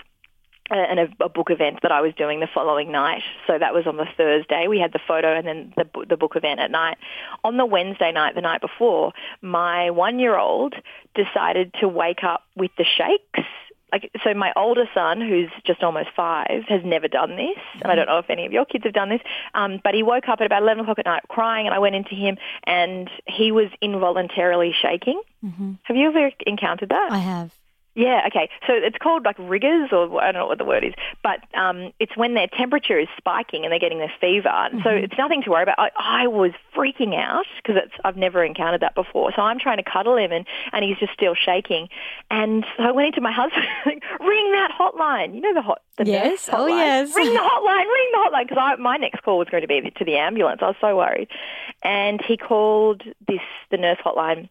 uh, 0.71 0.75
and 0.75 1.01
a, 1.01 1.25
a, 1.25 1.29
book 1.29 1.51
event 1.51 1.81
that 1.83 1.93
I 1.93 2.01
was 2.01 2.15
doing 2.15 2.41
the 2.41 2.49
following 2.53 2.91
night. 2.91 3.23
So 3.47 3.59
that 3.59 3.75
was 3.75 3.87
on 3.87 3.97
the 3.97 4.07
Thursday. 4.17 4.67
We 4.69 4.79
had 4.79 4.93
the 4.93 5.01
photo 5.07 5.37
and 5.37 5.47
then 5.47 5.75
the 5.77 6.07
the 6.09 6.17
book 6.17 6.37
event 6.37 6.61
at 6.61 6.71
night. 6.71 6.97
On 7.45 7.57
the 7.57 7.67
Wednesday 7.67 8.13
night, 8.13 8.37
the 8.37 8.41
night 8.41 8.61
before, 8.61 9.13
my 9.43 9.91
one 9.91 10.19
year 10.19 10.39
old 10.39 10.75
decided 11.15 11.75
to 11.81 11.89
wake 11.89 12.23
up 12.23 12.45
with 12.57 12.71
the 12.79 12.85
shakes 12.85 13.49
like 13.93 14.11
so 14.25 14.35
my 14.35 14.53
older 14.57 14.85
son 14.95 15.21
who's 15.21 15.51
just 15.65 15.83
almost 15.83 16.09
five 16.17 16.65
has 16.69 16.83
never 16.85 17.09
done 17.09 17.37
this 17.37 17.59
and 17.83 17.91
i 17.91 17.95
don't 17.95 18.07
know 18.07 18.19
if 18.19 18.29
any 18.29 18.47
of 18.47 18.53
your 18.53 18.65
kids 18.65 18.85
have 18.85 18.93
done 18.93 19.09
this 19.09 19.21
um, 19.55 19.81
but 19.83 19.95
he 19.95 20.03
woke 20.03 20.29
up 20.29 20.41
at 20.41 20.47
about 20.47 20.63
11 20.63 20.83
o'clock 20.83 20.99
at 20.99 21.07
night 21.07 21.23
crying 21.29 21.67
and 21.67 21.75
i 21.75 21.79
went 21.79 21.95
into 21.95 22.15
him 22.15 22.37
and 22.65 23.11
he 23.27 23.53
was 23.53 23.69
involuntarily 23.81 24.75
shaking. 24.81 25.21
Mm-hmm. 25.45 25.73
have 25.85 25.97
you 25.97 26.09
ever 26.09 26.31
encountered 26.47 26.89
that? 26.89 27.13
I 27.13 27.19
have 27.19 27.53
yeah, 27.97 28.25
okay. 28.27 28.51
So 28.67 28.75
it's 28.75 28.99
called 28.99 29.25
like 29.25 29.37
rigors, 29.39 29.89
or 29.91 30.21
I 30.21 30.31
don't 30.31 30.43
know 30.43 30.47
what 30.47 30.59
the 30.59 30.67
word 30.67 30.85
is, 30.85 30.93
but 31.23 31.41
um, 31.55 31.95
it's 31.99 32.15
when 32.15 32.35
their 32.35 32.47
temperature 32.47 32.99
is 32.99 33.09
spiking 33.17 33.65
and 33.65 33.73
they're 33.73 33.79
getting 33.79 33.99
this 33.99 34.11
fever. 34.21 34.51
Mm-hmm. 34.51 34.81
So 34.85 34.91
it's 34.91 35.17
nothing 35.17 35.43
to 35.45 35.51
worry 35.51 35.63
about. 35.63 35.79
I, 35.79 35.91
I 35.97 36.27
was 36.27 36.53
freaking 36.77 37.17
out 37.17 37.47
because 37.57 37.83
I've 38.05 38.19
never 38.19 38.45
encountered 38.45 38.83
that 38.83 38.95
before. 38.95 39.33
So 39.35 39.41
I'm 39.41 39.59
trying 39.59 39.79
to 39.79 39.83
cuddle 39.83 40.15
him, 40.19 40.31
and, 40.31 40.47
and 40.75 40.85
he's 40.85 40.99
just 40.99 41.15
still 41.15 41.35
shaking. 41.35 41.89
And 42.31 42.67
so 42.77 42.83
I 42.83 42.91
went 42.91 43.07
into 43.09 43.23
my 43.23 43.33
husband, 43.35 43.65
ring 43.87 44.53
that 44.53 44.73
hotline. 44.79 45.35
You 45.35 45.41
know 45.41 45.55
the 45.55 45.63
hot, 45.63 45.81
the 45.97 46.05
yes, 46.05 46.51
oh 46.53 46.67
yes, 46.67 47.17
ring 47.17 47.33
the 47.33 47.41
hotline, 47.41 47.87
ring 47.87 48.09
the 48.13 48.19
hotline, 48.29 48.47
because 48.47 48.79
my 48.79 48.99
next 48.99 49.23
call 49.23 49.39
was 49.39 49.49
going 49.49 49.63
to 49.63 49.69
be 49.69 49.81
to 49.81 50.05
the 50.05 50.17
ambulance. 50.19 50.61
I 50.61 50.67
was 50.67 50.77
so 50.83 50.95
worried, 50.99 51.29
and 51.83 52.21
he 52.21 52.37
called 52.37 53.05
this 53.27 53.41
the 53.71 53.79
nurse 53.79 53.99
hotline 54.05 54.51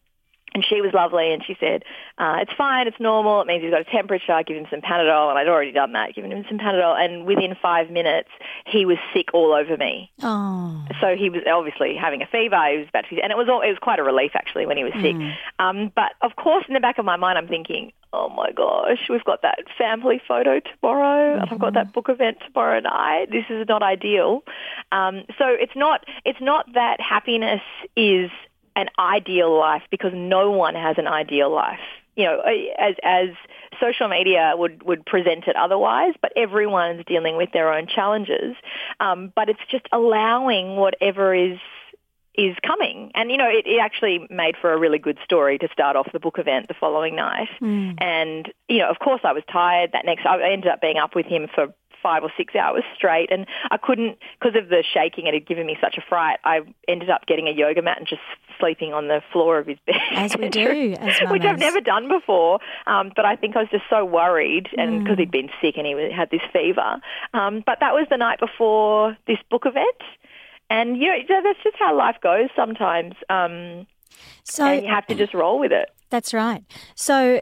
and 0.55 0.65
she 0.65 0.79
was 0.81 0.93
lovely 0.93 1.33
and 1.33 1.43
she 1.45 1.57
said, 1.59 1.83
uh, 2.17 2.37
it's 2.39 2.53
fine, 2.57 2.87
it's 2.87 2.99
normal, 2.99 3.41
it 3.41 3.47
means 3.47 3.61
he's 3.61 3.71
got 3.71 3.81
a 3.81 3.91
temperature, 3.91 4.31
I 4.31 4.41
give 4.41 4.55
him 4.55 4.65
some 4.71 4.79
Panadol, 4.79 5.29
and 5.29 5.37
I'd 5.37 5.49
already 5.49 5.73
done 5.73 5.91
that, 5.91 6.15
given 6.15 6.31
him 6.31 6.45
some 6.47 6.57
Panadol, 6.57 6.97
and 6.97 7.25
within 7.25 7.55
five 7.61 7.91
minutes, 7.91 8.29
he 8.65 8.85
was 8.85 8.97
sick 9.13 9.33
all 9.33 9.53
over 9.53 9.75
me. 9.75 10.09
Oh. 10.23 10.85
So 11.01 11.17
he 11.17 11.29
was 11.29 11.41
obviously 11.45 11.97
having 11.97 12.21
a 12.21 12.27
fever, 12.27 12.55
he 12.71 12.77
was 12.77 12.87
about 12.87 13.03
to, 13.09 13.21
and 13.21 13.31
it 13.31 13.37
was, 13.37 13.49
all, 13.49 13.61
it 13.61 13.67
was 13.67 13.77
quite 13.81 13.99
a 13.99 14.03
relief 14.03 14.31
actually 14.33 14.65
when 14.65 14.77
he 14.77 14.85
was 14.85 14.93
sick. 14.93 15.15
Mm. 15.15 15.33
Um, 15.59 15.91
but 15.93 16.13
of 16.21 16.37
course, 16.37 16.63
in 16.69 16.73
the 16.73 16.79
back 16.79 16.97
of 16.99 17.03
my 17.03 17.17
mind, 17.17 17.37
I'm 17.37 17.49
thinking, 17.49 17.91
oh 18.13 18.29
my 18.29 18.51
gosh, 18.53 19.09
we've 19.09 19.25
got 19.25 19.41
that 19.41 19.59
family 19.77 20.21
photo 20.25 20.61
tomorrow, 20.61 21.35
mm-hmm. 21.35 21.53
I've 21.53 21.59
got 21.59 21.73
that 21.73 21.91
book 21.91 22.07
event 22.07 22.37
tomorrow 22.47 22.79
night. 22.79 23.25
This 23.29 23.43
is 23.49 23.67
not 23.67 23.83
ideal. 23.83 24.43
Um, 24.93 25.23
so 25.37 25.47
it's 25.49 25.75
not 25.75 26.05
it's 26.23 26.39
not 26.39 26.73
that 26.75 27.01
happiness 27.01 27.61
is 27.97 28.29
an 28.75 28.89
ideal 28.99 29.57
life 29.57 29.83
because 29.89 30.11
no 30.13 30.51
one 30.51 30.75
has 30.75 30.97
an 30.97 31.07
ideal 31.07 31.53
life. 31.53 31.79
You 32.15 32.25
know, 32.25 32.39
as 32.79 32.95
as 33.03 33.29
social 33.79 34.07
media 34.07 34.53
would 34.55 34.83
would 34.83 35.05
present 35.05 35.47
it 35.47 35.55
otherwise, 35.55 36.13
but 36.21 36.31
everyone's 36.37 37.03
dealing 37.05 37.35
with 37.35 37.51
their 37.51 37.73
own 37.73 37.87
challenges. 37.87 38.55
Um, 38.99 39.33
but 39.35 39.49
it's 39.49 39.59
just 39.69 39.85
allowing 39.91 40.77
whatever 40.77 41.33
is 41.33 41.59
is 42.37 42.55
coming. 42.65 43.11
And, 43.15 43.31
you 43.31 43.37
know, 43.37 43.47
it, 43.47 43.65
it, 43.65 43.79
actually 43.79 44.27
made 44.29 44.55
for 44.59 44.73
a 44.73 44.77
really 44.77 44.99
good 44.99 45.17
story 45.23 45.57
to 45.59 45.69
start 45.71 45.95
off 45.95 46.11
the 46.11 46.19
book 46.19 46.37
event 46.37 46.67
the 46.67 46.73
following 46.73 47.15
night. 47.15 47.47
Mm. 47.61 47.95
And, 48.01 48.51
you 48.67 48.79
know, 48.79 48.89
of 48.89 48.99
course 48.99 49.21
I 49.23 49.31
was 49.31 49.43
tired 49.51 49.91
that 49.93 50.05
next, 50.05 50.25
I 50.25 50.51
ended 50.51 50.69
up 50.69 50.81
being 50.81 50.97
up 50.97 51.15
with 51.15 51.25
him 51.25 51.47
for 51.53 51.73
five 52.05 52.21
or 52.21 52.31
six 52.37 52.53
hours 52.55 52.83
straight. 52.95 53.31
And 53.31 53.47
I 53.71 53.77
couldn't, 53.77 54.19
because 54.39 54.55
of 54.55 54.69
the 54.69 54.83
shaking, 54.93 55.25
it 55.25 55.33
had 55.33 55.47
given 55.47 55.65
me 55.65 55.75
such 55.81 55.97
a 55.97 56.01
fright. 56.07 56.37
I 56.43 56.59
ended 56.87 57.09
up 57.09 57.25
getting 57.25 57.47
a 57.47 57.51
yoga 57.51 57.81
mat 57.81 57.97
and 57.97 58.07
just 58.07 58.21
sleeping 58.59 58.93
on 58.93 59.07
the 59.07 59.23
floor 59.33 59.57
of 59.57 59.65
his 59.65 59.79
bed. 59.87 59.95
As 60.11 60.37
we 60.37 60.49
do, 60.63 60.93
as 60.99 61.19
which 61.31 61.41
I've 61.41 61.57
never 61.57 61.81
done 61.81 62.07
before. 62.07 62.59
Um, 62.85 63.11
but 63.15 63.25
I 63.25 63.35
think 63.35 63.55
I 63.55 63.61
was 63.61 63.69
just 63.71 63.85
so 63.89 64.05
worried, 64.05 64.69
and 64.77 65.03
because 65.03 65.15
mm. 65.15 65.21
he'd 65.21 65.31
been 65.31 65.49
sick 65.59 65.77
and 65.77 65.87
he 65.87 66.11
had 66.15 66.29
this 66.29 66.41
fever. 66.53 66.97
Um, 67.33 67.63
but 67.65 67.79
that 67.79 67.93
was 67.93 68.05
the 68.11 68.17
night 68.17 68.39
before 68.39 69.17
this 69.25 69.39
book 69.49 69.63
event. 69.65 69.87
And 70.69 70.97
you 70.97 71.07
know, 71.07 71.41
that's 71.43 71.63
just 71.63 71.77
how 71.79 71.97
life 71.97 72.17
goes 72.21 72.49
sometimes. 72.55 73.15
Um, 73.29 73.87
so 74.43 74.65
and 74.65 74.85
you 74.85 74.91
have 74.91 75.07
to 75.07 75.15
just 75.15 75.33
roll 75.33 75.57
with 75.57 75.71
it. 75.71 75.89
That's 76.11 76.33
right. 76.33 76.63
So 76.95 77.41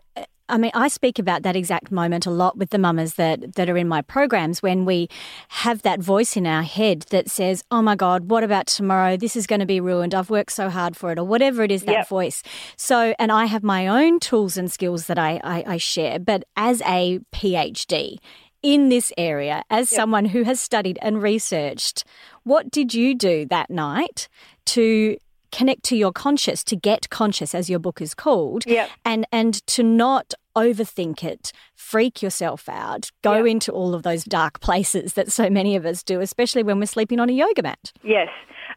I 0.50 0.58
mean, 0.58 0.72
I 0.74 0.90
speak 0.90 1.20
about 1.20 1.44
that 1.44 1.56
exact 1.56 1.92
moment 1.92 2.26
a 2.26 2.32
lot 2.32 2.58
with 2.58 2.72
the 2.72 2.78
mamas 2.78 3.16
that, 3.16 3.56
that 3.56 3.70
are 3.70 3.78
in 3.78 3.88
my 3.88 4.02
programs 4.02 4.62
when 4.62 4.84
we 4.84 5.08
have 5.50 5.84
that 5.84 6.02
voice 6.02 6.36
in 6.36 6.46
our 6.46 6.64
head 6.64 7.06
that 7.12 7.30
says, 7.30 7.64
Oh 7.72 7.82
my 7.82 7.96
God, 7.96 8.30
what 8.30 8.44
about 8.44 8.68
tomorrow? 8.68 9.16
This 9.16 9.36
is 9.36 9.48
going 9.48 9.62
to 9.62 9.66
be 9.66 9.80
ruined. 9.80 10.14
I've 10.14 10.30
worked 10.30 10.52
so 10.52 10.70
hard 10.70 10.98
for 10.98 11.12
it, 11.12 11.20
or 11.20 11.24
whatever 11.24 11.64
it 11.64 11.72
is, 11.72 11.84
that 11.84 11.92
yep. 11.92 12.08
voice. 12.08 12.44
So, 12.76 13.16
and 13.20 13.32
I 13.32 13.46
have 13.46 13.64
my 13.64 13.88
own 13.88 14.20
tools 14.20 14.58
and 14.58 14.72
skills 14.72 15.08
that 15.08 15.18
I, 15.18 15.40
I, 15.44 15.64
I 15.68 15.78
share, 15.78 16.20
but 16.20 16.44
as 16.56 16.82
a 16.82 17.20
PhD, 17.34 18.18
in 18.62 18.88
this 18.88 19.12
area 19.18 19.64
as 19.70 19.92
yep. 19.92 19.98
someone 19.98 20.26
who 20.26 20.44
has 20.44 20.60
studied 20.60 20.98
and 21.02 21.22
researched. 21.22 22.06
What 22.44 22.72
did 22.72 22.94
you 22.94 23.14
do 23.14 23.46
that 23.48 23.70
night 23.70 24.30
to 24.68 25.18
connect 25.54 25.84
to 25.84 25.96
your 25.96 26.12
conscious, 26.12 26.64
to 26.66 26.76
get 26.76 27.10
conscious, 27.10 27.56
as 27.56 27.70
your 27.70 27.80
book 27.80 28.02
is 28.02 28.14
called, 28.14 28.66
yep. 28.66 28.90
and 29.06 29.26
and 29.32 29.66
to 29.68 29.84
not 29.84 30.34
overthink 30.56 31.24
it, 31.24 31.52
freak 31.76 32.22
yourself 32.22 32.68
out, 32.68 33.12
go 33.22 33.38
yep. 33.38 33.48
into 33.48 33.72
all 33.72 33.94
of 33.96 34.04
those 34.04 34.24
dark 34.24 34.60
places 34.60 35.14
that 35.14 35.32
so 35.32 35.50
many 35.50 35.76
of 35.76 35.86
us 35.86 36.04
do, 36.04 36.20
especially 36.22 36.64
when 36.64 36.80
we're 36.80 36.86
sleeping 36.86 37.20
on 37.20 37.30
a 37.30 37.34
yoga 37.34 37.62
mat. 37.62 37.92
Yes. 38.04 38.30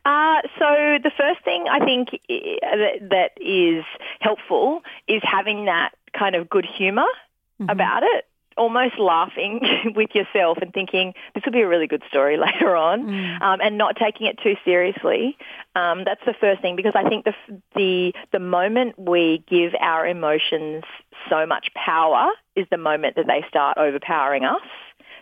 Uh, 0.04 0.40
so 0.58 0.98
the 1.02 1.10
first 1.16 1.42
thing 1.44 1.64
I 1.70 1.80
think 1.84 2.10
that 2.28 3.30
is 3.40 3.84
helpful 4.20 4.82
is 5.08 5.20
having 5.24 5.64
that 5.64 5.90
kind 6.16 6.36
of 6.36 6.48
good 6.48 6.64
humor 6.64 7.08
mm-hmm. 7.60 7.68
about 7.70 8.02
it 8.02 8.26
almost 8.56 8.98
laughing 8.98 9.60
with 9.94 10.14
yourself 10.14 10.58
and 10.60 10.72
thinking 10.72 11.14
this 11.34 11.44
will 11.44 11.52
be 11.52 11.60
a 11.60 11.68
really 11.68 11.86
good 11.86 12.02
story 12.08 12.36
later 12.38 12.76
on, 12.76 13.04
mm. 13.04 13.42
um, 13.42 13.60
and 13.60 13.78
not 13.78 13.96
taking 13.96 14.26
it 14.26 14.38
too 14.42 14.54
seriously. 14.64 15.36
Um, 15.74 16.04
that's 16.04 16.24
the 16.24 16.34
first 16.40 16.62
thing 16.62 16.76
because 16.76 16.94
I 16.94 17.08
think 17.08 17.24
the 17.24 17.34
the 17.74 18.12
the 18.32 18.40
moment 18.40 18.98
we 18.98 19.44
give 19.48 19.72
our 19.80 20.06
emotions 20.06 20.84
so 21.28 21.46
much 21.46 21.68
power 21.74 22.30
is 22.54 22.66
the 22.70 22.78
moment 22.78 23.16
that 23.16 23.26
they 23.26 23.44
start 23.48 23.78
overpowering 23.78 24.44
us. 24.44 24.62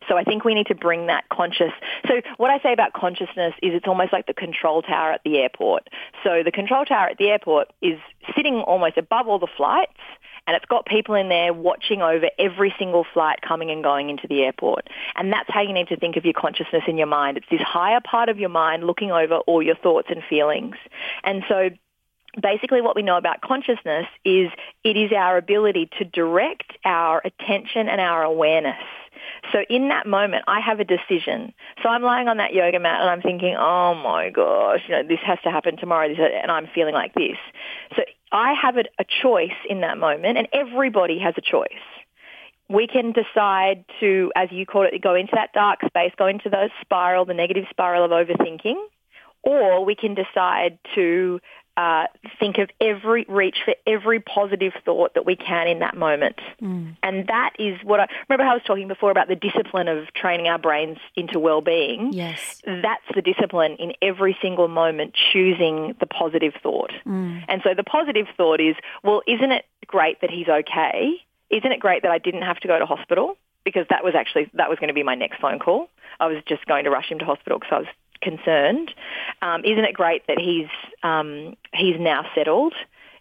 So 0.09 0.17
I 0.17 0.25
think 0.25 0.45
we 0.45 0.55
need 0.55 0.67
to 0.67 0.75
bring 0.75 1.07
that 1.07 1.29
conscious. 1.31 1.73
So 2.07 2.21
what 2.37 2.51
I 2.51 2.59
say 2.61 2.73
about 2.73 2.93
consciousness 2.93 3.55
is 3.63 3.73
it's 3.75 3.87
almost 3.87 4.13
like 4.13 4.27
the 4.27 4.35
control 4.35 4.83
tower 4.83 5.13
at 5.13 5.23
the 5.25 5.39
airport. 5.39 5.89
So 6.23 6.43
the 6.45 6.53
control 6.53 6.85
tower 6.85 7.09
at 7.09 7.19
the 7.19 7.31
airport 7.31 7.73
is 7.81 7.99
sitting 8.37 8.57
almost 8.57 8.99
above 8.99 9.29
all 9.29 9.39
the 9.39 9.49
flights 9.57 9.93
and 10.47 10.57
it's 10.57 10.67
got 10.67 10.87
people 10.87 11.15
in 11.15 11.29
there 11.29 11.53
watching 11.53 12.03
over 12.03 12.29
every 12.39 12.75
single 12.79 13.05
flight 13.13 13.41
coming 13.41 13.71
and 13.71 13.83
going 13.83 14.11
into 14.11 14.27
the 14.29 14.43
airport. 14.43 14.89
And 15.17 15.33
that's 15.33 15.49
how 15.49 15.63
you 15.63 15.73
need 15.73 15.89
to 15.89 15.97
think 15.97 16.17
of 16.17 16.25
your 16.25 16.35
consciousness 16.35 16.85
in 16.87 16.99
your 16.99 17.07
mind. 17.07 17.37
It's 17.37 17.47
this 17.51 17.63
higher 17.63 18.01
part 18.01 18.29
of 18.29 18.39
your 18.39 18.51
mind 18.51 18.85
looking 18.85 19.11
over 19.11 19.37
all 19.37 19.63
your 19.63 19.77
thoughts 19.77 20.09
and 20.11 20.23
feelings. 20.29 20.77
And 21.23 21.45
so 21.49 21.71
basically 22.41 22.81
what 22.81 22.97
we 22.97 23.03
know 23.03 23.17
about 23.17 23.41
consciousness 23.41 24.07
is 24.25 24.51
it 24.83 24.97
is 24.97 25.13
our 25.13 25.37
ability 25.37 25.89
to 25.99 26.05
direct 26.05 26.73
our 26.85 27.23
attention 27.25 27.89
and 27.89 28.01
our 28.01 28.23
awareness. 28.23 28.83
So 29.53 29.61
in 29.71 29.89
that 29.89 30.07
moment, 30.07 30.45
I 30.47 30.61
have 30.61 30.81
a 30.81 30.85
decision. 30.85 31.55
So 31.83 31.89
I'm 31.89 32.03
lying 32.03 32.29
on 32.29 32.39
that 32.39 32.53
yoga 32.53 32.79
mat 32.81 33.01
and 33.01 33.09
I'm 33.09 33.23
thinking, 33.23 33.55
oh 33.57 33.95
my 33.95 34.31
gosh, 34.31 34.83
you 34.89 34.95
know, 34.95 35.03
this 35.03 35.21
has 35.25 35.39
to 35.45 35.51
happen 35.51 35.77
tomorrow, 35.77 36.09
and 36.09 36.51
I'm 36.51 36.69
feeling 36.75 36.95
like 36.95 37.15
this. 37.15 37.37
So 37.97 38.03
I 38.35 38.53
have 38.61 38.77
a, 38.77 39.05
choice 39.23 39.57
in 39.71 39.83
that 39.83 39.97
moment, 39.97 40.39
and 40.39 40.49
everybody 40.53 41.21
has 41.21 41.35
a 41.39 41.41
choice. 41.41 41.69
We 42.69 42.89
can 42.89 43.13
decide 43.13 43.85
to, 44.01 44.33
as 44.35 44.49
you 44.51 44.67
call 44.67 44.83
it, 44.83 45.01
go 45.01 45.15
into 45.15 45.33
that 45.37 45.53
dark 45.53 45.81
space, 45.87 46.11
go 46.19 46.27
into 46.27 46.51
the 46.51 46.69
spiral, 46.81 47.25
the 47.25 47.35
negative 47.35 47.65
spiral 47.71 48.05
of 48.05 48.11
overthinking, 48.11 48.75
or 49.45 49.85
we 49.85 49.95
can 49.95 50.15
decide 50.15 50.81
to 50.97 51.39
uh, 51.77 52.07
think 52.39 52.59
of 52.59 52.71
every 52.81 53.25
reach 53.29 53.59
for 53.65 53.75
every 53.87 54.21
positive 54.21 54.73
thought 54.85 55.15
that 55.15 55.27
we 55.27 55.37
can 55.37 55.67
in 55.67 55.81
that 55.81 55.97
moment. 55.97 56.39
Mm. 56.63 56.97
And 57.03 57.27
that 57.27 57.55
is 57.59 57.79
what 57.83 58.01
I 58.01 58.09
remember. 58.29 58.49
I 58.49 58.55
was 58.55 58.63
talking 58.65 58.89
before 58.89 59.11
about 59.11 59.29
the 59.29 59.37
discipline 59.37 59.89
of 59.89 60.13
training 60.15 60.49
our 60.49 60.59
brains 60.59 60.99
into 61.17 61.39
well-being. 61.39 62.13
Yes, 62.13 62.63
that's 62.65 63.05
the 63.15 63.23
discipline 63.23 63.77
in 63.79 63.93
every 64.01 64.37
single 64.41 64.69
moment, 64.69 65.15
choosing 65.33 65.95
the 66.01 66.07
positive 66.07 66.55
thought. 66.63 66.93
Mm. 67.07 67.45
And 67.49 67.61
so 67.65 67.75
the 67.75 67.85
positive 67.85 68.27
thought 68.37 68.61
is, 68.61 68.77
well, 69.03 69.23
isn't 69.27 69.53
it 69.53 69.65
great 69.87 70.21
that 70.21 70.31
he's 70.31 70.49
okay? 70.49 71.15
Isn't 71.51 71.73
it 71.73 71.81
great 71.81 72.03
that 72.03 72.11
I 72.11 72.19
didn't 72.19 72.43
have 72.43 72.59
to 72.61 72.69
go 72.69 72.79
to 72.79 72.87
hospital? 72.87 73.37
because 73.65 73.87
that 73.89 74.05
was 74.05 74.15
actually 74.15 74.51
that 74.55 74.69
was 74.69 74.79
going 74.79 74.89
to 74.89 74.95
be 74.95 75.03
my 75.03 75.15
next 75.15 75.41
phone 75.41 75.59
call. 75.59 75.89
I 76.21 76.27
was 76.27 76.43
just 76.47 76.65
going 76.67 76.85
to 76.85 76.91
rush 76.91 77.09
him 77.09 77.19
to 77.19 77.25
hospital 77.25 77.59
because 77.59 77.73
I 77.73 77.79
was 77.79 77.89
concerned. 78.25 78.91
Um, 79.43 79.65
isn't 79.65 79.85
it 79.85 79.95
great 79.95 80.27
that 80.27 80.39
he's 80.39 80.69
um, 81.03 81.55
he's 81.73 81.97
now 82.01 82.25
settled? 82.35 82.75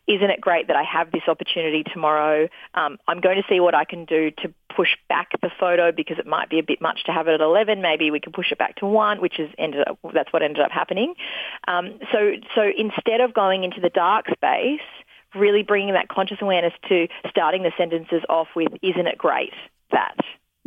Isn't 0.06 0.30
it 0.30 0.42
great 0.42 0.68
that 0.68 0.76
I 0.76 0.84
have 0.84 1.12
this 1.12 1.24
opportunity 1.28 1.84
tomorrow? 1.84 2.50
Um, 2.74 2.98
I'm 3.08 3.22
going 3.22 3.38
to 3.38 3.44
see 3.48 3.62
what 3.62 3.74
I 3.74 3.86
can 3.86 4.04
do 4.04 4.32
to 4.32 4.54
push 4.76 4.98
back 5.08 5.30
the 5.42 5.50
photo 5.58 5.92
because 5.92 6.20
it 6.20 6.28
might 6.28 6.50
be 6.50 6.60
a 6.60 6.64
bit 6.64 6.82
much 6.82 7.06
to 7.06 7.12
have 7.12 7.28
it 7.28 7.34
at 7.34 7.42
11. 7.42 7.82
Maybe 7.82 8.12
we 8.12 8.20
can 8.20 8.34
push 8.34 8.52
it 8.52 8.58
back 8.58 8.76
to 8.78 8.86
one, 8.86 9.22
which 9.22 9.40
is 9.40 9.50
ended 9.58 9.88
up, 9.88 10.00
that's 10.14 10.34
what 10.34 10.42
ended 10.42 10.62
up 10.62 10.72
happening. 10.72 11.14
Um, 11.68 12.00
so 12.12 12.34
so 12.56 12.70
instead 12.78 13.22
of 13.22 13.34
going 13.34 13.64
into 13.64 13.80
the 13.80 13.90
dark 13.90 14.26
space, 14.28 14.82
really 15.36 15.64
bringing 15.64 15.94
that 15.94 16.10
conscious 16.10 16.38
awareness 16.42 16.74
to 16.90 17.08
starting 17.30 17.64
the 17.64 17.72
sentences 17.78 18.24
off 18.30 18.48
with 18.56 18.74
"Isn't 18.82 19.08
it 19.08 19.18
great 19.18 19.54
that?" 19.92 20.18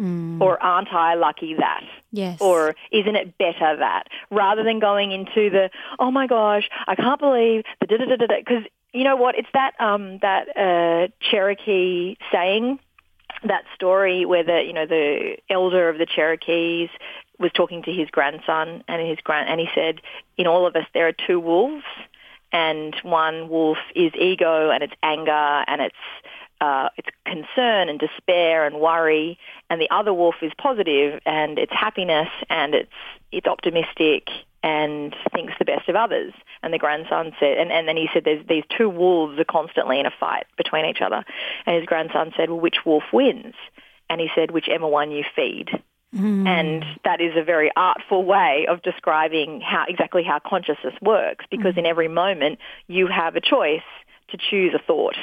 Mm. 0.00 0.40
Or 0.42 0.62
aren't 0.62 0.92
I 0.92 1.14
lucky 1.14 1.54
that? 1.54 1.82
Yes. 2.12 2.38
Or 2.40 2.74
isn't 2.92 3.16
it 3.16 3.38
better 3.38 3.76
that? 3.78 4.04
Rather 4.30 4.62
than 4.62 4.78
going 4.78 5.12
into 5.12 5.48
the, 5.48 5.70
oh 5.98 6.10
my 6.10 6.26
gosh, 6.26 6.68
I 6.86 6.94
can't 6.94 7.18
believe 7.18 7.64
the 7.80 7.86
da 7.86 7.96
da 7.96 8.04
da 8.04 8.16
da 8.16 8.26
da. 8.26 8.36
Because 8.38 8.64
you 8.92 9.04
know 9.04 9.16
what? 9.16 9.36
It's 9.38 9.48
that 9.52 9.72
um, 9.80 10.18
that 10.18 10.56
uh, 10.56 11.08
Cherokee 11.20 12.16
saying, 12.30 12.78
that 13.44 13.64
story 13.74 14.24
where 14.24 14.44
the 14.44 14.62
you 14.64 14.72
know 14.72 14.86
the 14.86 15.36
elder 15.50 15.88
of 15.88 15.98
the 15.98 16.06
Cherokees 16.06 16.88
was 17.38 17.50
talking 17.52 17.82
to 17.82 17.92
his 17.92 18.08
grandson, 18.10 18.84
and 18.88 19.06
his 19.06 19.18
grand 19.22 19.48
and 19.48 19.60
he 19.60 19.68
said, 19.74 20.00
in 20.36 20.46
all 20.46 20.66
of 20.66 20.76
us 20.76 20.86
there 20.94 21.08
are 21.08 21.12
two 21.26 21.38
wolves, 21.40 21.84
and 22.52 22.94
one 23.02 23.48
wolf 23.48 23.78
is 23.94 24.12
ego 24.18 24.70
and 24.70 24.82
it's 24.82 24.94
anger 25.02 25.64
and 25.66 25.82
it's 25.82 25.96
uh, 26.60 26.88
it's 26.96 27.08
concern 27.24 27.88
and 27.88 27.98
despair 27.98 28.66
and 28.66 28.80
worry, 28.80 29.38
and 29.70 29.80
the 29.80 29.88
other 29.90 30.12
wolf 30.12 30.36
is 30.42 30.52
positive 30.58 31.20
and 31.26 31.58
it's 31.58 31.72
happiness 31.72 32.28
and 32.48 32.74
it's 32.74 32.92
it's 33.32 33.46
optimistic 33.46 34.28
and 34.62 35.14
thinks 35.32 35.52
the 35.58 35.64
best 35.64 35.88
of 35.88 35.96
others. 35.96 36.32
And 36.62 36.72
the 36.72 36.78
grandson 36.78 37.32
said, 37.38 37.58
and, 37.58 37.70
and 37.70 37.86
then 37.86 37.96
he 37.96 38.08
said, 38.12 38.24
there's 38.24 38.44
these 38.48 38.64
two 38.76 38.88
wolves 38.88 39.38
are 39.38 39.44
constantly 39.44 40.00
in 40.00 40.06
a 40.06 40.10
fight 40.18 40.46
between 40.56 40.86
each 40.86 41.00
other. 41.00 41.24
And 41.66 41.76
his 41.76 41.84
grandson 41.84 42.32
said, 42.36 42.50
well, 42.50 42.60
which 42.60 42.84
wolf 42.84 43.04
wins? 43.12 43.54
And 44.10 44.20
he 44.20 44.28
said, 44.34 44.50
whichever 44.50 44.86
one 44.86 45.10
you 45.10 45.24
feed. 45.36 45.68
Mm. 46.14 46.46
And 46.46 46.84
that 47.04 47.20
is 47.20 47.32
a 47.36 47.44
very 47.44 47.70
artful 47.76 48.24
way 48.24 48.66
of 48.68 48.82
describing 48.82 49.60
how 49.60 49.84
exactly 49.88 50.24
how 50.24 50.38
consciousness 50.38 50.94
works 51.02 51.44
because 51.50 51.74
mm. 51.74 51.78
in 51.78 51.86
every 51.86 52.08
moment 52.08 52.58
you 52.88 53.06
have 53.06 53.36
a 53.36 53.40
choice 53.40 53.82
to 54.30 54.38
choose 54.38 54.74
a 54.74 54.82
thought 54.84 55.16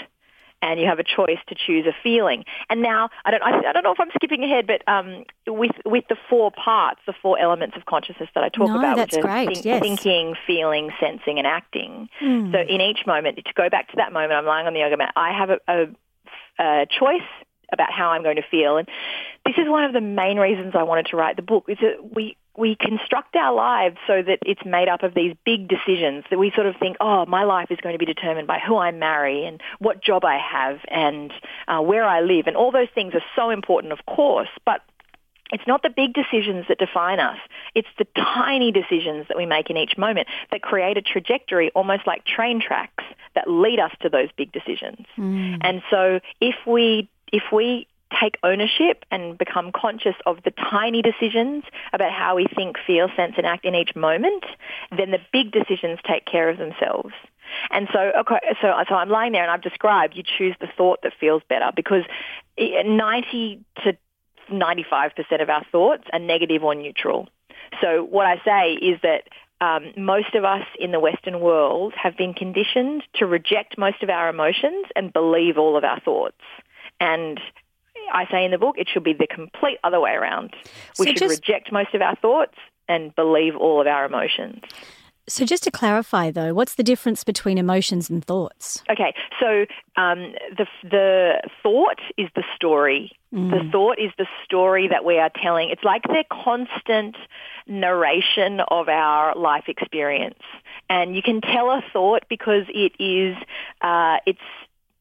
and 0.63 0.79
you 0.79 0.87
have 0.87 0.97
a 0.97 1.03
choice 1.03 1.39
to 1.49 1.55
choose 1.55 1.85
a 1.85 1.93
feeling. 2.01 2.45
And 2.69 2.81
now, 2.81 3.09
I 3.25 3.31
don't, 3.31 3.43
I, 3.43 3.69
I 3.69 3.73
don't 3.73 3.83
know 3.83 3.91
if 3.91 3.99
I'm 3.99 4.09
skipping 4.15 4.43
ahead, 4.43 4.65
but 4.65 4.81
um, 4.87 5.25
with 5.45 5.75
with 5.85 6.05
the 6.07 6.15
four 6.29 6.51
parts, 6.51 7.01
the 7.05 7.13
four 7.21 7.37
elements 7.37 7.75
of 7.75 7.85
consciousness 7.85 8.29
that 8.33 8.43
I 8.43 8.49
talk 8.49 8.69
no, 8.69 8.79
about, 8.79 8.97
which 8.97 9.13
are 9.13 9.45
think, 9.45 9.65
yes. 9.65 9.81
thinking, 9.81 10.35
feeling, 10.47 10.89
sensing, 10.99 11.37
and 11.37 11.45
acting. 11.45 12.07
Mm. 12.21 12.53
So 12.53 12.59
in 12.59 12.79
each 12.79 13.05
moment, 13.05 13.35
to 13.35 13.53
go 13.53 13.69
back 13.69 13.89
to 13.89 13.97
that 13.97 14.13
moment, 14.13 14.33
I'm 14.33 14.45
lying 14.45 14.65
on 14.65 14.73
the 14.73 14.79
yoga 14.79 14.95
mat. 14.95 15.11
I 15.17 15.37
have 15.37 15.49
a, 15.49 15.59
a, 15.67 16.63
a 16.63 16.87
choice 16.87 17.27
about 17.73 17.91
how 17.91 18.11
I'm 18.11 18.23
going 18.23 18.37
to 18.37 18.47
feel. 18.49 18.77
And 18.77 18.87
this 19.45 19.55
is 19.57 19.67
one 19.67 19.83
of 19.83 19.91
the 19.91 20.01
main 20.01 20.37
reasons 20.37 20.73
I 20.77 20.83
wanted 20.83 21.07
to 21.07 21.17
write 21.17 21.35
the 21.35 21.41
book 21.41 21.65
is 21.67 21.77
that 21.81 22.15
we 22.15 22.37
we 22.55 22.75
construct 22.75 23.35
our 23.35 23.53
lives 23.53 23.97
so 24.05 24.21
that 24.21 24.39
it's 24.45 24.63
made 24.63 24.87
up 24.87 25.01
of 25.01 25.13
these 25.13 25.35
big 25.43 25.67
decisions 25.67 26.23
that 26.29 26.37
we 26.37 26.51
sort 26.51 26.67
of 26.67 26.75
think, 26.77 26.97
oh, 26.99 27.25
my 27.25 27.43
life 27.43 27.71
is 27.71 27.79
going 27.81 27.93
to 27.93 27.99
be 27.99 28.05
determined 28.05 28.47
by 28.47 28.59
who 28.59 28.77
I 28.77 28.91
marry 28.91 29.45
and 29.45 29.59
what 29.79 30.03
job 30.03 30.23
I 30.23 30.37
have 30.37 30.79
and 30.87 31.33
uh, 31.67 31.81
where 31.81 32.05
I 32.05 32.21
live. 32.21 32.45
And 32.45 32.55
all 32.55 32.71
those 32.71 32.89
things 32.93 33.15
are 33.15 33.23
so 33.35 33.49
important, 33.49 33.91
of 33.91 34.05
course, 34.05 34.49
but 34.65 34.81
it's 35.51 35.65
not 35.67 35.83
the 35.83 35.89
big 35.89 36.13
decisions 36.13 36.65
that 36.67 36.77
define 36.79 37.19
us. 37.19 37.37
It's 37.75 37.87
the 37.97 38.07
tiny 38.15 38.71
decisions 38.71 39.27
that 39.27 39.37
we 39.37 39.45
make 39.45 39.69
in 39.69 39.77
each 39.77 39.97
moment 39.97 40.27
that 40.51 40.61
create 40.61 40.97
a 40.97 41.01
trajectory 41.01 41.71
almost 41.71 42.07
like 42.07 42.25
train 42.25 42.61
tracks 42.61 43.03
that 43.35 43.49
lead 43.49 43.79
us 43.79 43.91
to 44.01 44.09
those 44.09 44.29
big 44.35 44.51
decisions. 44.51 45.05
Mm. 45.17 45.57
And 45.61 45.81
so 45.89 46.19
if 46.39 46.55
we 46.65 47.09
if 47.31 47.43
we 47.51 47.87
take 48.19 48.37
ownership 48.43 49.05
and 49.11 49.37
become 49.37 49.71
conscious 49.71 50.15
of 50.25 50.37
the 50.43 50.51
tiny 50.51 51.01
decisions 51.01 51.63
about 51.93 52.11
how 52.11 52.35
we 52.35 52.47
think, 52.55 52.77
feel, 52.85 53.09
sense 53.15 53.33
and 53.37 53.45
act 53.45 53.65
in 53.65 53.75
each 53.75 53.95
moment, 53.95 54.45
then 54.95 55.11
the 55.11 55.19
big 55.31 55.51
decisions 55.51 55.99
take 56.07 56.25
care 56.25 56.49
of 56.49 56.57
themselves. 56.57 57.13
And 57.69 57.87
so, 57.93 58.11
okay, 58.19 58.39
so, 58.61 58.73
so 58.87 58.95
I'm 58.95 59.09
lying 59.09 59.33
there 59.33 59.43
and 59.43 59.51
I've 59.51 59.61
described 59.61 60.15
you 60.15 60.23
choose 60.23 60.55
the 60.59 60.67
thought 60.77 61.01
that 61.03 61.13
feels 61.19 61.43
better 61.47 61.71
because 61.75 62.03
90 62.57 63.59
to 63.83 63.97
95% 64.51 65.41
of 65.41 65.49
our 65.49 65.63
thoughts 65.71 66.03
are 66.11 66.19
negative 66.19 66.63
or 66.63 66.75
neutral. 66.75 67.29
So 67.81 68.03
what 68.03 68.25
I 68.25 68.41
say 68.43 68.73
is 68.73 68.99
that 69.01 69.23
um, 69.61 69.93
most 69.95 70.35
of 70.35 70.43
us 70.43 70.65
in 70.77 70.91
the 70.91 70.99
Western 70.99 71.39
world 71.39 71.93
have 71.95 72.17
been 72.17 72.33
conditioned 72.33 73.03
to 73.15 73.25
reject 73.25 73.77
most 73.77 74.03
of 74.03 74.09
our 74.09 74.29
emotions 74.29 74.87
and 74.95 75.13
believe 75.13 75.57
all 75.57 75.77
of 75.77 75.83
our 75.83 75.99
thoughts. 76.01 76.41
And 76.99 77.39
I 78.11 78.27
say 78.31 78.45
in 78.45 78.51
the 78.51 78.57
book, 78.57 78.75
it 78.77 78.87
should 78.91 79.03
be 79.03 79.13
the 79.13 79.27
complete 79.27 79.77
other 79.83 79.99
way 79.99 80.11
around. 80.11 80.53
We 80.97 81.05
so 81.05 81.11
should 81.11 81.17
just, 81.17 81.41
reject 81.41 81.71
most 81.71 81.93
of 81.93 82.01
our 82.01 82.15
thoughts 82.15 82.55
and 82.87 83.15
believe 83.15 83.55
all 83.55 83.81
of 83.81 83.87
our 83.87 84.05
emotions. 84.05 84.61
So, 85.25 85.45
just 85.45 85.63
to 85.63 85.71
clarify, 85.71 86.31
though, 86.31 86.53
what's 86.53 86.75
the 86.75 86.83
difference 86.83 87.23
between 87.23 87.57
emotions 87.57 88.09
and 88.09 88.23
thoughts? 88.23 88.83
Okay, 88.89 89.13
so 89.39 89.65
um, 89.95 90.33
the 90.57 90.67
the 90.83 91.41
thought 91.61 91.99
is 92.17 92.27
the 92.35 92.43
story. 92.55 93.13
Mm. 93.33 93.51
The 93.51 93.71
thought 93.71 93.99
is 93.99 94.11
the 94.17 94.27
story 94.43 94.89
that 94.89 95.05
we 95.05 95.19
are 95.19 95.31
telling. 95.41 95.69
It's 95.69 95.83
like 95.83 96.03
the 96.03 96.25
constant 96.29 97.15
narration 97.67 98.59
of 98.67 98.89
our 98.89 99.33
life 99.35 99.63
experience, 99.69 100.41
and 100.89 101.15
you 101.15 101.21
can 101.21 101.39
tell 101.39 101.69
a 101.69 101.81
thought 101.93 102.23
because 102.27 102.63
it 102.67 102.91
is 102.99 103.37
uh, 103.79 104.17
it's 104.25 104.39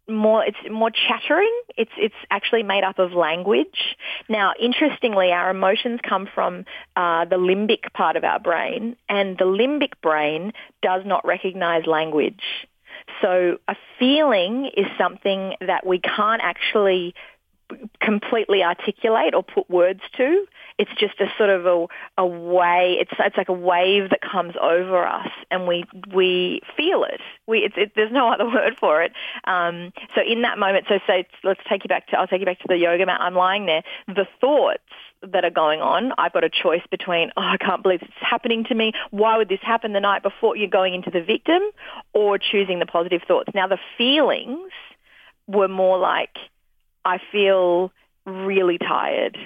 more 0.08 0.44
it's 0.44 0.58
more 0.70 0.90
chattering. 0.90 1.52
It's 1.76 1.90
it's 1.96 2.14
actually 2.30 2.62
made 2.62 2.84
up 2.84 2.98
of 2.98 3.12
language. 3.12 3.96
Now, 4.28 4.52
interestingly, 4.60 5.32
our 5.32 5.50
emotions 5.50 6.00
come 6.06 6.28
from 6.34 6.64
uh, 6.96 7.24
the 7.26 7.36
limbic 7.36 7.92
part 7.94 8.16
of 8.16 8.24
our 8.24 8.38
brain, 8.40 8.96
and 9.08 9.38
the 9.38 9.44
limbic 9.44 9.92
brain 10.02 10.52
does 10.82 11.02
not 11.04 11.26
recognize 11.26 11.86
language. 11.86 12.42
So, 13.20 13.58
a 13.68 13.76
feeling 13.98 14.70
is 14.76 14.86
something 14.98 15.54
that 15.60 15.86
we 15.86 15.98
can't 15.98 16.42
actually 16.42 17.14
completely 18.00 18.62
articulate 18.62 19.34
or 19.34 19.42
put 19.42 19.68
words 19.70 20.00
to. 20.16 20.46
It's 20.78 20.90
just 20.98 21.20
a 21.20 21.26
sort 21.36 21.50
of 21.50 21.66
a, 21.66 21.86
a 22.18 22.26
way. 22.26 22.96
It's 23.00 23.12
it's 23.18 23.36
like 23.36 23.48
a 23.48 23.52
wave 23.52 24.10
that 24.10 24.20
comes 24.20 24.54
over 24.60 25.06
us, 25.06 25.28
and 25.50 25.66
we 25.66 25.84
we 26.12 26.60
feel 26.76 27.04
it. 27.04 27.20
We 27.46 27.58
it's, 27.58 27.74
it, 27.76 27.92
there's 27.94 28.12
no 28.12 28.28
other 28.32 28.46
word 28.46 28.76
for 28.78 29.02
it. 29.02 29.12
Um, 29.44 29.92
so 30.14 30.22
in 30.22 30.42
that 30.42 30.58
moment, 30.58 30.86
so 30.88 30.98
so 31.06 31.22
let's 31.44 31.60
take 31.68 31.84
you 31.84 31.88
back 31.88 32.08
to 32.08 32.18
I'll 32.18 32.26
take 32.26 32.40
you 32.40 32.46
back 32.46 32.60
to 32.60 32.68
the 32.68 32.76
yoga 32.76 33.06
mat. 33.06 33.20
I'm 33.20 33.34
lying 33.34 33.66
there. 33.66 33.82
The 34.08 34.26
thoughts 34.40 34.82
that 35.22 35.44
are 35.44 35.50
going 35.50 35.80
on. 35.80 36.12
I've 36.18 36.32
got 36.32 36.44
a 36.44 36.50
choice 36.50 36.82
between, 36.90 37.30
oh, 37.36 37.42
I 37.42 37.56
can't 37.56 37.82
believe 37.82 38.02
is 38.02 38.08
happening 38.20 38.64
to 38.64 38.74
me. 38.74 38.92
Why 39.10 39.38
would 39.38 39.48
this 39.48 39.60
happen 39.62 39.92
the 39.92 40.00
night 40.00 40.22
before? 40.22 40.56
You're 40.56 40.68
going 40.68 40.94
into 40.94 41.10
the 41.10 41.22
victim 41.22 41.62
or 42.12 42.38
choosing 42.38 42.78
the 42.80 42.86
positive 42.86 43.22
thoughts. 43.26 43.50
Now, 43.54 43.68
the 43.68 43.78
feelings 43.96 44.72
were 45.46 45.68
more 45.68 45.98
like, 45.98 46.36
I 47.04 47.18
feel 47.30 47.92
really 48.24 48.78
tired. 48.78 49.36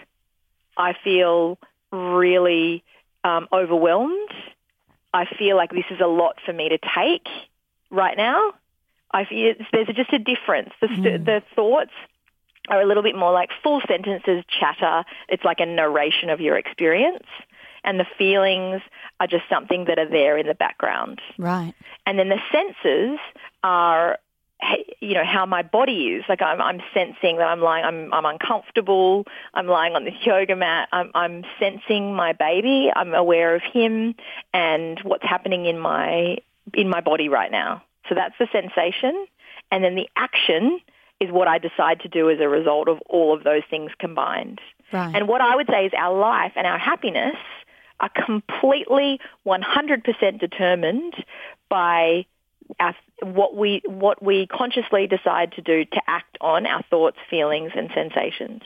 I 0.77 0.95
feel 1.03 1.59
really 1.91 2.85
um, 3.25 3.49
overwhelmed. 3.53 4.31
I 5.13 5.25
feel 5.39 5.57
like 5.57 5.71
this 5.71 5.87
is 5.91 6.01
a 6.01 6.07
lot 6.07 6.37
for 6.45 6.53
me 6.53 6.69
to 6.69 6.79
take 6.79 7.27
right 7.91 8.17
now. 8.17 8.53
I 9.11 9.25
feel 9.25 9.55
there's 9.73 9.89
just 9.89 10.13
a 10.13 10.19
difference. 10.19 10.71
The, 10.81 10.89
mm. 10.89 11.25
the 11.25 11.43
thoughts 11.55 11.93
are 12.69 12.83
a 12.83 12.87
little 12.87 13.03
bit 13.03 13.17
more 13.17 13.33
like 13.33 13.51
full 13.63 13.81
sentences, 13.87 14.45
chatter. 14.49 15.05
It's 15.29 15.45
like 15.45 15.61
a 15.61 15.67
narration 15.67 16.29
of 16.31 16.41
your 16.41 16.59
experience. 16.59 17.25
And 17.85 18.01
the 18.01 18.07
feelings 18.19 18.83
are 19.21 19.29
just 19.29 19.45
something 19.49 19.85
that 19.85 19.99
are 19.99 20.09
there 20.09 20.37
in 20.37 20.49
the 20.49 20.55
background. 20.55 21.21
Right. 21.39 21.73
And 22.05 22.19
then 22.19 22.29
the 22.29 22.41
senses 22.51 23.21
are 23.63 24.19
you 25.01 25.15
know 25.15 25.25
how 25.25 25.47
my 25.47 25.63
body 25.63 26.09
is. 26.09 26.25
Like 26.29 26.43
I'm, 26.43 26.61
I'm 26.61 26.81
sensing 26.95 27.37
that 27.37 27.49
I'm 27.49 27.61
lying 27.61 27.85
I'm, 27.85 28.13
I'm 28.13 28.25
uncomfortable. 28.25 29.25
I'm 29.55 29.67
lying 29.67 29.95
on 29.95 30.05
this 30.05 30.15
yoga 30.25 30.57
mat. 30.57 30.89
I'm, 30.93 31.11
I'm 31.15 31.45
sensing 31.59 32.15
my 32.15 32.33
baby. 32.33 32.91
I'm 32.95 33.15
aware 33.15 33.55
of 33.55 33.63
him 33.63 34.15
and 34.53 34.99
what's 35.01 35.25
happening 35.25 35.67
in 35.67 35.79
my 35.79 36.39
in 36.75 36.89
my 36.89 37.01
body 37.01 37.29
right 37.29 37.51
now. 37.51 37.83
So 38.09 38.15
that's 38.15 38.35
the 38.39 38.49
sensation. 38.53 39.27
And 39.71 39.83
then 39.85 39.95
the 39.95 40.09
action 40.17 40.81
is 41.21 41.31
what 41.31 41.49
I 41.49 41.59
decide 41.59 42.01
to 42.01 42.09
do 42.09 42.31
as 42.31 42.41
a 42.41 42.49
result 42.49 42.89
of 42.89 43.01
all 43.09 43.35
of 43.35 43.45
those 43.45 43.63
things 43.71 43.91
combined. 43.99 44.61
Right. 44.93 45.17
and 45.17 45.27
what 45.27 45.41
I 45.41 45.57
would 45.57 45.67
say 45.67 45.87
is 45.87 45.93
our 45.99 46.17
life 46.17 46.53
and 46.55 46.65
our 46.65 46.79
happiness 46.79 47.35
are 47.99 48.09
completely 48.09 49.19
100% 49.45 50.39
determined 50.39 51.15
by 51.69 52.25
our, 52.81 52.95
what 53.23 53.57
we 53.57 53.83
what 53.87 54.23
we 54.23 54.47
consciously 54.47 55.07
decide 55.07 55.53
to 55.53 55.63
do 55.63 55.85
to 55.85 56.01
act 56.07 56.37
on 56.41 56.67
our 56.67 56.83
thoughts, 56.91 57.17
feelings, 57.31 57.73
and 57.75 57.91
sensations. 57.95 58.63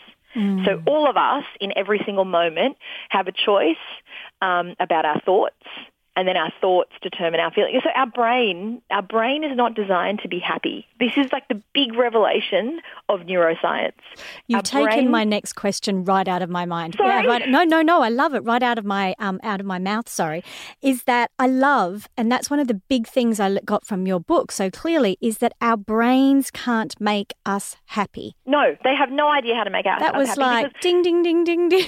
So 0.64 0.80
all 0.86 1.10
of 1.10 1.16
us 1.16 1.44
in 1.60 1.72
every 1.74 2.00
single 2.06 2.24
moment 2.24 2.76
have 3.08 3.26
a 3.26 3.32
choice 3.32 3.74
um, 4.40 4.76
about 4.78 5.04
our 5.04 5.20
thoughts 5.20 5.56
and 6.14 6.28
then 6.28 6.36
our 6.36 6.49
thoughts 6.60 6.92
determine 7.02 7.40
our 7.40 7.50
feelings. 7.50 7.82
So 7.82 7.90
our 7.94 8.06
brain, 8.06 8.82
our 8.90 9.02
brain 9.02 9.44
is 9.44 9.56
not 9.56 9.74
designed 9.74 10.20
to 10.20 10.28
be 10.28 10.38
happy. 10.38 10.86
This 10.98 11.12
is 11.16 11.32
like 11.32 11.48
the 11.48 11.60
big 11.72 11.94
revelation 11.94 12.80
of 13.08 13.20
neuroscience. 13.20 13.92
You've 14.46 14.58
Our 14.58 14.62
taken 14.62 14.84
brain- 14.84 15.10
my 15.10 15.24
next 15.24 15.54
question 15.54 16.04
right 16.04 16.26
out 16.28 16.42
of 16.42 16.50
my 16.50 16.66
mind. 16.66 16.94
Sorry? 16.96 17.26
right, 17.26 17.48
no, 17.48 17.64
no, 17.64 17.82
no. 17.82 18.02
I 18.02 18.08
love 18.08 18.34
it. 18.34 18.40
Right 18.40 18.62
out 18.62 18.78
of 18.78 18.84
my 18.84 19.14
um, 19.18 19.40
out 19.42 19.60
of 19.60 19.66
my 19.66 19.78
mouth. 19.78 20.08
Sorry, 20.08 20.42
is 20.82 21.04
that 21.04 21.30
I 21.38 21.46
love, 21.46 22.08
and 22.16 22.30
that's 22.30 22.50
one 22.50 22.60
of 22.60 22.68
the 22.68 22.74
big 22.74 23.06
things 23.06 23.40
I 23.40 23.58
got 23.64 23.86
from 23.86 24.06
your 24.06 24.20
book. 24.20 24.52
So 24.52 24.70
clearly, 24.70 25.16
is 25.20 25.38
that 25.38 25.52
our 25.60 25.76
brains 25.76 26.50
can't 26.50 26.98
make 27.00 27.34
us 27.46 27.76
happy. 27.86 28.36
No, 28.46 28.76
they 28.84 28.94
have 28.94 29.10
no 29.10 29.28
idea 29.28 29.54
how 29.54 29.64
to 29.64 29.70
make 29.70 29.86
us 29.86 30.00
happy. 30.00 30.04
That 30.04 30.16
was 30.16 30.28
happy 30.28 30.40
like 30.40 30.80
ding, 30.80 31.02
ding, 31.02 31.22
ding, 31.22 31.44
ding, 31.44 31.68
ding. 31.68 31.86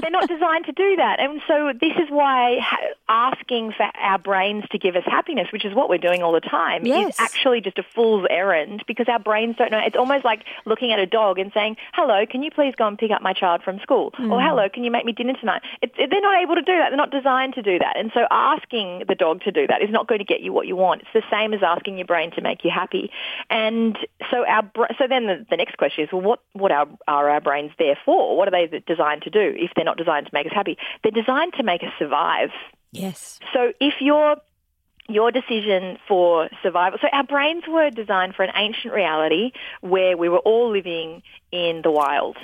They're 0.00 0.10
not 0.10 0.28
designed 0.28 0.66
to 0.66 0.72
do 0.72 0.96
that. 0.96 1.20
And 1.20 1.40
so 1.46 1.72
this 1.80 1.92
is 1.96 2.08
why 2.10 2.60
asking 3.08 3.72
for 3.76 3.86
our 4.04 4.18
brains 4.18 4.64
to 4.70 4.78
give 4.78 4.94
us 4.96 5.02
happiness, 5.06 5.48
which 5.52 5.64
is 5.64 5.74
what 5.74 5.88
we're 5.88 5.98
doing 5.98 6.22
all 6.22 6.32
the 6.32 6.40
time, 6.40 6.84
Yes. 6.86 7.14
is 7.14 7.20
actually 7.20 7.60
just 7.60 7.78
a 7.78 7.82
fool's 7.94 8.26
errand 8.30 8.84
because 8.86 9.08
our 9.08 9.18
brains 9.18 9.56
don't 9.56 9.70
know. 9.72 9.80
It's 9.84 9.96
almost 9.96 10.24
like 10.24 10.44
looking 10.66 10.92
at 10.92 10.98
a 10.98 11.06
dog 11.06 11.38
and 11.38 11.50
saying, 11.54 11.76
hello, 11.94 12.26
can 12.26 12.42
you 12.42 12.50
please 12.50 12.74
go 12.76 12.86
and 12.86 12.98
pick 12.98 13.10
up 13.10 13.22
my 13.22 13.32
child 13.32 13.62
from 13.64 13.80
school? 13.80 14.12
Hmm. 14.14 14.30
Or 14.32 14.40
hello, 14.40 14.68
can 14.68 14.84
you 14.84 14.90
make 14.90 15.04
me 15.04 15.12
dinner 15.12 15.32
tonight? 15.40 15.62
It, 15.82 15.92
it- 15.98 16.10
they're 16.10 16.20
not 16.20 16.40
able 16.42 16.54
to 16.54 16.62
do 16.62 16.76
that. 16.76 16.90
They're 16.90 16.96
not 16.96 17.10
designed 17.10 17.54
to 17.54 17.62
do 17.62 17.78
that. 17.78 17.96
And 17.98 18.10
so 18.14 18.26
asking 18.30 19.04
the 19.08 19.14
dog 19.14 19.40
to 19.42 19.50
do 19.50 19.66
that 19.66 19.82
is 19.82 19.90
not 19.90 20.06
going 20.06 20.18
to 20.18 20.24
get 20.24 20.42
you 20.42 20.52
what 20.52 20.66
you 20.66 20.76
want. 20.76 21.00
It's 21.02 21.10
the 21.14 21.22
same 21.30 21.54
as 21.54 21.60
asking 21.62 21.96
your 21.98 22.06
brain 22.06 22.30
to 22.32 22.42
make 22.42 22.62
you 22.64 22.70
happy. 22.70 23.10
And 23.50 23.96
so 24.30 24.44
our 24.46 24.62
so 24.98 25.06
then 25.08 25.26
the, 25.26 25.46
the 25.50 25.56
next 25.56 25.76
question 25.78 26.04
is, 26.04 26.10
well, 26.12 26.20
what, 26.22 26.40
what 26.52 26.70
are, 26.72 26.86
are 27.08 27.30
our 27.30 27.40
brains 27.40 27.72
there 27.78 27.98
for? 28.04 28.36
What 28.36 28.46
are 28.48 28.50
they 28.50 28.82
designed 28.86 29.22
to 29.22 29.30
do 29.30 29.54
if 29.56 29.70
they're 29.74 29.84
not 29.84 29.96
designed 29.96 30.26
to 30.26 30.30
make 30.32 30.46
us 30.46 30.52
happy? 30.54 30.76
They're 31.02 31.10
designed 31.12 31.54
to 31.54 31.62
make 31.62 31.82
us 31.82 31.92
survive. 31.98 32.50
Yes. 32.94 33.38
So 33.52 33.72
if 33.80 33.94
your 34.00 34.36
your 35.06 35.30
decision 35.30 35.98
for 36.08 36.48
survival, 36.62 36.98
so 37.02 37.08
our 37.12 37.24
brains 37.24 37.64
were 37.68 37.90
designed 37.90 38.34
for 38.34 38.42
an 38.42 38.52
ancient 38.56 38.94
reality 38.94 39.52
where 39.82 40.16
we 40.16 40.30
were 40.30 40.38
all 40.38 40.70
living 40.70 41.22
in 41.52 41.82
the 41.82 41.90
wild. 41.90 42.38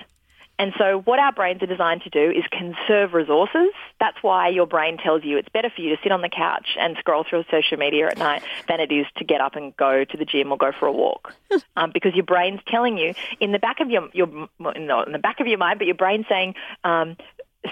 And 0.61 0.75
so 0.77 1.01
what 1.07 1.19
our 1.19 1.33
brains 1.33 1.63
are 1.63 1.67
designed 1.67 2.03
to 2.03 2.11
do 2.11 2.31
is 2.31 2.45
conserve 2.51 3.15
resources. 3.15 3.71
That's 3.99 4.23
why 4.23 4.49
your 4.49 4.67
brain 4.67 4.99
tells 4.99 5.25
you 5.25 5.39
it's 5.39 5.49
better 5.49 5.71
for 5.75 5.81
you 5.81 5.97
to 5.97 6.03
sit 6.03 6.13
on 6.13 6.21
the 6.21 6.29
couch 6.29 6.77
and 6.79 6.99
scroll 6.99 7.25
through 7.25 7.45
social 7.51 7.79
media 7.79 8.09
at 8.09 8.19
night 8.19 8.43
than 8.69 8.79
it 8.79 8.93
is 8.93 9.07
to 9.17 9.25
get 9.25 9.41
up 9.41 9.57
and 9.57 9.75
go 9.79 10.05
to 10.05 10.17
the 10.19 10.27
gym 10.27 10.53
or 10.53 10.59
go 10.59 10.71
for 10.79 10.85
a 10.85 10.93
walk. 10.93 11.35
um, 11.79 11.93
because 11.95 12.15
your 12.15 12.27
brain's 12.27 12.61
telling 12.67 12.99
you 12.99 13.15
in 13.41 13.53
the 13.53 13.59
back 13.59 13.81
of 13.81 13.89
your, 13.89 14.11
your 14.13 14.51
not 14.59 14.77
in 14.77 15.15
the 15.15 15.19
back 15.19 15.41
of 15.41 15.47
your 15.47 15.57
mind, 15.57 15.79
but 15.79 15.87
your 15.87 15.97
brain's 15.97 16.27
saying, 16.29 16.55
um, 16.85 17.17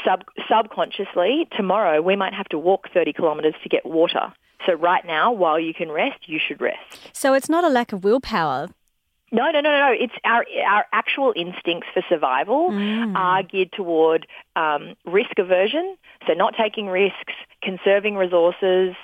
sub, 0.04 0.24
subconsciously, 0.48 1.48
tomorrow 1.56 2.00
we 2.02 2.16
might 2.16 2.34
have 2.34 2.48
to 2.48 2.58
walk 2.58 2.88
30 2.92 3.12
kilometres 3.12 3.54
to 3.62 3.68
get 3.68 3.84
water. 3.86 4.32
So 4.66 4.74
right 4.74 5.04
now, 5.06 5.32
while 5.32 5.58
you 5.58 5.72
can 5.72 5.90
rest, 5.90 6.28
you 6.28 6.38
should 6.38 6.60
rest. 6.60 7.00
So 7.12 7.34
it's 7.34 7.48
not 7.48 7.64
a 7.64 7.68
lack 7.68 7.92
of 7.92 8.04
willpower. 8.04 8.68
No, 9.30 9.50
no, 9.50 9.60
no, 9.60 9.70
no, 9.70 9.88
no. 9.88 9.92
It's 9.92 10.14
our 10.24 10.44
our 10.66 10.86
actual 10.92 11.34
instincts 11.36 11.88
for 11.92 12.02
survival 12.08 12.70
are 13.14 13.42
geared 13.42 13.72
toward 13.72 14.26
um, 14.56 14.94
risk 15.04 15.38
aversion, 15.38 15.96
so 16.26 16.32
not 16.32 16.54
taking 16.56 16.86
risks, 16.86 17.34
conserving 17.68 18.16
resources. 18.16 18.94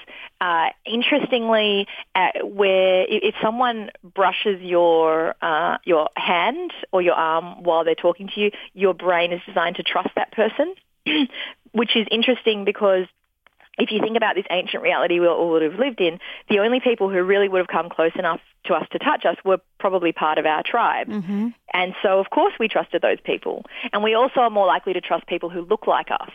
Uh, 0.40 0.68
interestingly, 0.86 1.86
uh, 2.14 2.28
where 2.42 3.04
if 3.08 3.34
someone 3.42 3.90
brushes 4.02 4.60
your 4.60 5.34
uh, 5.42 5.78
your 5.84 6.08
hand 6.16 6.72
or 6.92 7.02
your 7.02 7.14
arm 7.14 7.62
while 7.62 7.84
they're 7.84 7.94
talking 7.94 8.28
to 8.34 8.40
you, 8.40 8.50
your 8.72 8.94
brain 8.94 9.32
is 9.32 9.40
designed 9.46 9.76
to 9.76 9.82
trust 9.82 10.10
that 10.16 10.32
person, 10.32 10.74
which 11.72 11.96
is 11.96 12.06
interesting 12.10 12.64
because 12.64 13.06
if 13.78 13.90
you 13.90 14.00
think 14.00 14.16
about 14.16 14.34
this 14.36 14.44
ancient 14.50 14.82
reality 14.82 15.18
we 15.18 15.26
all 15.26 15.50
would 15.50 15.62
have 15.62 15.74
lived 15.74 16.00
in, 16.00 16.18
the 16.48 16.60
only 16.60 16.80
people 16.80 17.08
who 17.10 17.22
really 17.22 17.48
would 17.48 17.58
have 17.58 17.68
come 17.68 17.88
close 17.88 18.12
enough 18.16 18.40
to 18.66 18.74
us 18.74 18.86
to 18.92 18.98
touch 18.98 19.24
us 19.26 19.36
were 19.44 19.58
probably 19.78 20.12
part 20.12 20.38
of 20.38 20.46
our 20.46 20.62
tribe. 20.64 21.08
And 21.72 21.94
so, 22.02 22.20
of 22.20 22.30
course, 22.30 22.54
we 22.58 22.68
trusted 22.68 23.02
those 23.02 23.18
people. 23.24 23.64
And 23.92 24.02
we 24.02 24.14
also 24.14 24.40
are 24.40 24.50
more 24.50 24.66
likely 24.66 24.92
to 24.94 25.00
trust 25.00 25.26
people 25.26 25.50
who 25.50 25.62
look 25.62 25.86
like 25.86 26.08
us. 26.10 26.30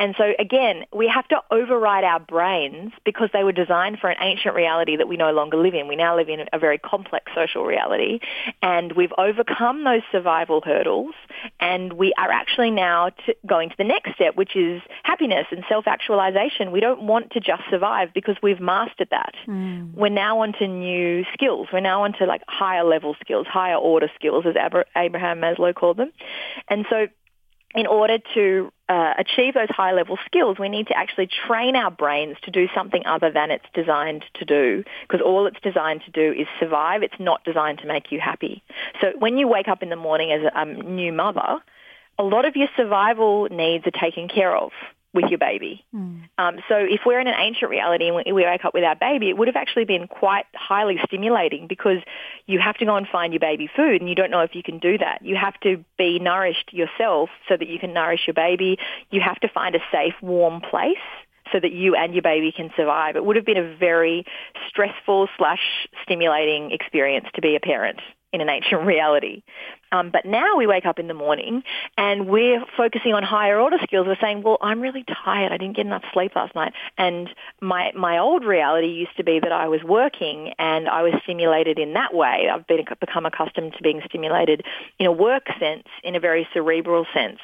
And 0.00 0.14
so, 0.16 0.32
again, 0.38 0.86
we 0.94 1.08
have 1.08 1.28
to 1.28 1.42
override 1.50 2.04
our 2.04 2.18
brains 2.18 2.92
because 3.04 3.28
they 3.34 3.44
were 3.44 3.52
designed 3.52 3.98
for 4.00 4.08
an 4.08 4.16
ancient 4.22 4.54
reality 4.54 4.96
that 4.96 5.06
we 5.06 5.18
no 5.18 5.30
longer 5.30 5.58
live 5.58 5.74
in. 5.74 5.88
We 5.88 5.94
now 5.94 6.16
live 6.16 6.30
in 6.30 6.46
a 6.54 6.58
very 6.58 6.78
complex 6.78 7.30
social 7.34 7.64
reality. 7.66 8.20
And 8.62 8.92
we've 8.92 9.12
overcome 9.18 9.84
those 9.84 10.00
survival 10.10 10.62
hurdles. 10.64 11.14
And 11.60 11.92
we 11.92 12.14
are 12.16 12.30
actually 12.30 12.70
now 12.70 13.10
to 13.10 13.36
going 13.46 13.68
to 13.68 13.74
the 13.76 13.84
next 13.84 14.14
step, 14.14 14.36
which 14.36 14.56
is 14.56 14.80
happiness 15.02 15.46
and 15.50 15.64
self-actualization. 15.68 16.72
We 16.72 16.80
don't 16.80 17.02
want 17.02 17.32
to 17.32 17.40
just 17.40 17.62
survive 17.68 18.14
because 18.14 18.36
we've 18.42 18.60
mastered 18.60 19.08
that. 19.10 19.34
Hmm. 19.44 19.92
We're 19.92 20.08
now 20.08 20.40
onto 20.40 20.66
new 20.66 21.26
skills. 21.34 21.68
We're 21.70 21.80
now 21.80 22.04
onto 22.04 22.24
like 22.24 22.40
higher 22.48 22.84
level 22.84 23.16
skills, 23.20 23.46
higher 23.46 23.76
order 23.76 24.10
skills, 24.14 24.46
as 24.46 24.54
Abraham 24.96 25.40
Maslow 25.42 25.74
called 25.74 25.98
them. 25.98 26.10
And 26.70 26.86
so 26.88 27.08
in 27.74 27.86
order 27.86 28.18
to 28.34 28.72
uh, 28.88 29.14
achieve 29.18 29.54
those 29.54 29.68
high 29.70 29.92
level 29.92 30.18
skills, 30.26 30.58
we 30.58 30.68
need 30.68 30.88
to 30.88 30.96
actually 30.96 31.28
train 31.46 31.76
our 31.76 31.90
brains 31.90 32.36
to 32.42 32.50
do 32.50 32.66
something 32.74 33.06
other 33.06 33.30
than 33.30 33.50
it's 33.50 33.64
designed 33.74 34.24
to 34.34 34.44
do. 34.44 34.82
Because 35.02 35.20
all 35.24 35.46
it's 35.46 35.60
designed 35.60 36.02
to 36.04 36.10
do 36.10 36.32
is 36.32 36.48
survive. 36.58 37.02
It's 37.02 37.20
not 37.20 37.44
designed 37.44 37.78
to 37.78 37.86
make 37.86 38.10
you 38.10 38.18
happy. 38.20 38.62
So 39.00 39.12
when 39.18 39.38
you 39.38 39.46
wake 39.46 39.68
up 39.68 39.82
in 39.82 39.88
the 39.88 39.96
morning 39.96 40.32
as 40.32 40.42
a 40.42 40.60
um, 40.60 40.96
new 40.96 41.12
mother, 41.12 41.60
a 42.18 42.24
lot 42.24 42.44
of 42.44 42.56
your 42.56 42.68
survival 42.76 43.46
needs 43.50 43.86
are 43.86 43.92
taken 43.92 44.28
care 44.28 44.56
of 44.56 44.72
with 45.12 45.24
your 45.28 45.38
baby. 45.38 45.84
Um, 46.38 46.58
so 46.68 46.76
if 46.76 47.00
we're 47.04 47.20
in 47.20 47.26
an 47.26 47.34
ancient 47.36 47.70
reality 47.70 48.06
and 48.06 48.16
we, 48.16 48.32
we 48.32 48.44
wake 48.44 48.64
up 48.64 48.74
with 48.74 48.84
our 48.84 48.94
baby, 48.94 49.28
it 49.28 49.36
would 49.36 49.48
have 49.48 49.56
actually 49.56 49.84
been 49.84 50.06
quite 50.06 50.46
highly 50.54 50.98
stimulating 51.04 51.66
because 51.66 51.98
you 52.46 52.60
have 52.60 52.76
to 52.76 52.84
go 52.84 52.96
and 52.96 53.08
find 53.08 53.32
your 53.32 53.40
baby 53.40 53.68
food 53.74 54.00
and 54.00 54.08
you 54.08 54.14
don't 54.14 54.30
know 54.30 54.40
if 54.40 54.54
you 54.54 54.62
can 54.62 54.78
do 54.78 54.98
that. 54.98 55.24
You 55.24 55.36
have 55.36 55.58
to 55.60 55.84
be 55.98 56.18
nourished 56.18 56.72
yourself 56.72 57.30
so 57.48 57.56
that 57.56 57.68
you 57.68 57.78
can 57.78 57.92
nourish 57.92 58.20
your 58.26 58.34
baby. 58.34 58.78
You 59.10 59.20
have 59.20 59.40
to 59.40 59.48
find 59.48 59.74
a 59.74 59.80
safe, 59.90 60.14
warm 60.22 60.60
place 60.60 60.96
so 61.52 61.58
that 61.58 61.72
you 61.72 61.96
and 61.96 62.14
your 62.14 62.22
baby 62.22 62.52
can 62.56 62.70
survive. 62.76 63.16
It 63.16 63.24
would 63.24 63.34
have 63.34 63.44
been 63.44 63.56
a 63.56 63.76
very 63.76 64.24
stressful 64.68 65.28
slash 65.36 65.88
stimulating 66.04 66.70
experience 66.70 67.26
to 67.34 67.40
be 67.40 67.56
a 67.56 67.60
parent 67.60 67.98
in 68.32 68.40
an 68.40 68.48
ancient 68.48 68.82
reality. 68.86 69.42
Um, 69.92 70.10
but 70.10 70.24
now 70.24 70.56
we 70.56 70.66
wake 70.66 70.86
up 70.86 70.98
in 70.98 71.08
the 71.08 71.14
morning 71.14 71.62
and 71.98 72.28
we're 72.28 72.64
focusing 72.76 73.12
on 73.12 73.22
higher 73.22 73.58
order 73.58 73.78
skills. 73.82 74.06
We're 74.06 74.16
saying, 74.20 74.42
well, 74.42 74.58
I'm 74.60 74.80
really 74.80 75.04
tired. 75.24 75.52
I 75.52 75.56
didn't 75.56 75.76
get 75.76 75.86
enough 75.86 76.04
sleep 76.12 76.36
last 76.36 76.54
night. 76.54 76.72
And 76.96 77.28
my, 77.60 77.90
my 77.96 78.18
old 78.18 78.44
reality 78.44 78.86
used 78.88 79.16
to 79.16 79.24
be 79.24 79.40
that 79.40 79.52
I 79.52 79.68
was 79.68 79.82
working 79.82 80.52
and 80.58 80.88
I 80.88 81.02
was 81.02 81.14
stimulated 81.24 81.78
in 81.78 81.94
that 81.94 82.14
way. 82.14 82.48
I've 82.52 82.66
been, 82.66 82.84
become 83.00 83.26
accustomed 83.26 83.74
to 83.74 83.82
being 83.82 84.00
stimulated 84.06 84.62
in 84.98 85.06
a 85.06 85.12
work 85.12 85.46
sense, 85.58 85.88
in 86.04 86.14
a 86.14 86.20
very 86.20 86.46
cerebral 86.52 87.06
sense. 87.12 87.40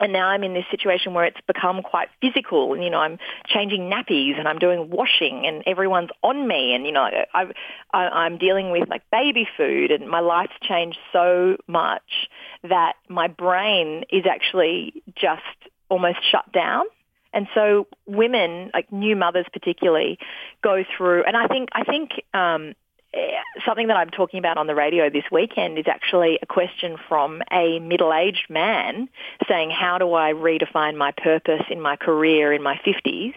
And 0.00 0.12
now 0.12 0.28
I'm 0.28 0.42
in 0.42 0.54
this 0.54 0.64
situation 0.70 1.12
where 1.12 1.26
it's 1.26 1.40
become 1.46 1.82
quite 1.82 2.08
physical. 2.22 2.72
And, 2.72 2.82
you 2.82 2.88
know, 2.88 2.98
I'm 2.98 3.18
changing 3.46 3.90
nappies 3.90 4.38
and 4.38 4.48
I'm 4.48 4.58
doing 4.58 4.90
washing 4.90 5.46
and 5.46 5.62
everyone's 5.66 6.08
on 6.22 6.48
me. 6.48 6.74
And, 6.74 6.86
you 6.86 6.92
know, 6.92 7.08
I've, 7.34 7.52
I, 7.92 8.08
I'm 8.08 8.38
dealing 8.38 8.70
with 8.70 8.88
like 8.88 9.02
baby 9.12 9.46
food 9.56 9.90
and 9.90 10.08
my 10.08 10.20
life's 10.20 10.54
changed 10.62 10.98
so 11.12 11.58
much 11.68 12.28
that 12.68 12.94
my 13.08 13.28
brain 13.28 14.04
is 14.10 14.24
actually 14.28 15.02
just 15.14 15.42
almost 15.90 16.18
shut 16.30 16.50
down. 16.52 16.84
And 17.32 17.46
so 17.54 17.86
women, 18.06 18.70
like 18.74 18.90
new 18.90 19.14
mothers 19.14 19.46
particularly, 19.52 20.18
go 20.62 20.82
through, 20.96 21.24
and 21.24 21.36
I 21.36 21.46
think, 21.46 21.68
I 21.72 21.84
think, 21.84 22.10
um, 22.34 22.74
Uh, 23.12 23.18
something 23.66 23.88
that 23.88 23.96
I'm 23.96 24.10
talking 24.10 24.38
about 24.38 24.56
on 24.56 24.66
the 24.66 24.74
radio 24.74 25.10
this 25.10 25.24
weekend 25.32 25.78
is 25.78 25.86
actually 25.88 26.38
a 26.42 26.46
question 26.46 26.96
from 27.08 27.42
a 27.50 27.80
middle-aged 27.80 28.48
man 28.48 29.08
saying, 29.48 29.70
how 29.70 29.98
do 29.98 30.14
I 30.14 30.32
redefine 30.32 30.96
my 30.96 31.12
purpose 31.12 31.62
in 31.70 31.80
my 31.80 31.96
career 31.96 32.52
in 32.52 32.62
my 32.62 32.76
50s? 32.86 33.34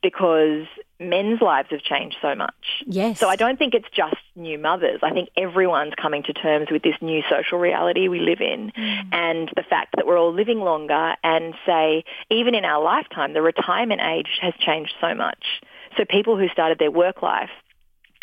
Because 0.00 0.66
men's 1.00 1.40
lives 1.40 1.68
have 1.70 1.82
changed 1.82 2.18
so 2.22 2.34
much. 2.34 2.84
Yes. 2.86 3.18
So 3.18 3.28
I 3.28 3.34
don't 3.36 3.58
think 3.58 3.74
it's 3.74 3.88
just 3.92 4.16
new 4.36 4.58
mothers. 4.58 5.00
I 5.02 5.10
think 5.10 5.30
everyone's 5.36 5.94
coming 6.00 6.22
to 6.24 6.32
terms 6.32 6.68
with 6.70 6.82
this 6.82 6.94
new 7.00 7.22
social 7.28 7.58
reality 7.58 8.06
we 8.08 8.20
live 8.20 8.40
in 8.40 8.70
mm. 8.70 9.08
and 9.12 9.50
the 9.56 9.62
fact 9.62 9.96
that 9.96 10.06
we're 10.06 10.18
all 10.18 10.32
living 10.32 10.60
longer 10.60 11.16
and 11.24 11.54
say, 11.66 12.04
even 12.30 12.54
in 12.54 12.64
our 12.64 12.82
lifetime, 12.82 13.32
the 13.32 13.42
retirement 13.42 14.00
age 14.02 14.38
has 14.40 14.54
changed 14.60 14.94
so 15.00 15.14
much. 15.14 15.62
So 15.96 16.04
people 16.04 16.38
who 16.38 16.48
started 16.48 16.78
their 16.78 16.90
work 16.90 17.22
life 17.22 17.50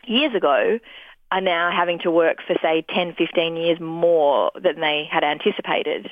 years 0.07 0.33
ago 0.35 0.79
are 1.31 1.41
now 1.41 1.69
having 1.71 1.99
to 1.99 2.09
work 2.09 2.37
for, 2.45 2.55
say, 2.61 2.85
10, 2.89 3.15
15 3.15 3.57
years 3.57 3.79
more 3.81 4.49
than 4.55 4.79
they 4.79 5.07
had 5.11 5.23
anticipated. 5.23 6.09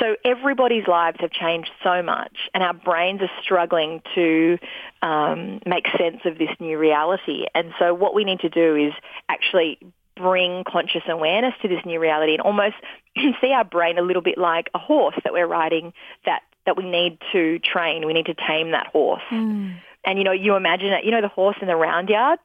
So 0.00 0.16
everybody's 0.24 0.86
lives 0.88 1.18
have 1.20 1.30
changed 1.30 1.70
so 1.82 2.02
much, 2.02 2.48
and 2.54 2.62
our 2.62 2.72
brains 2.72 3.20
are 3.20 3.30
struggling 3.42 4.00
to 4.14 4.58
um, 5.02 5.60
make 5.66 5.86
sense 5.98 6.22
of 6.24 6.38
this 6.38 6.48
new 6.60 6.78
reality. 6.78 7.44
And 7.54 7.72
so 7.78 7.92
what 7.92 8.14
we 8.14 8.24
need 8.24 8.40
to 8.40 8.48
do 8.48 8.74
is 8.74 8.94
actually 9.28 9.78
bring 10.16 10.64
conscious 10.64 11.02
awareness 11.08 11.54
to 11.60 11.68
this 11.68 11.84
new 11.84 12.00
reality 12.00 12.32
and 12.32 12.40
almost 12.40 12.76
see 13.40 13.52
our 13.52 13.64
brain 13.64 13.98
a 13.98 14.02
little 14.02 14.22
bit 14.22 14.38
like 14.38 14.70
a 14.72 14.78
horse 14.78 15.16
that 15.24 15.32
we're 15.32 15.46
riding 15.46 15.92
that, 16.24 16.40
that 16.64 16.76
we 16.76 16.88
need 16.88 17.18
to 17.32 17.58
train. 17.58 18.06
We 18.06 18.14
need 18.14 18.26
to 18.26 18.34
tame 18.34 18.70
that 18.70 18.86
horse. 18.88 19.22
Mm. 19.30 19.76
And, 20.06 20.18
you 20.18 20.24
know, 20.24 20.32
you 20.32 20.54
imagine 20.54 20.92
it, 20.92 21.04
you 21.04 21.10
know, 21.10 21.20
the 21.20 21.28
horse 21.28 21.56
in 21.60 21.66
the 21.66 21.76
round 21.76 22.08
yard? 22.08 22.38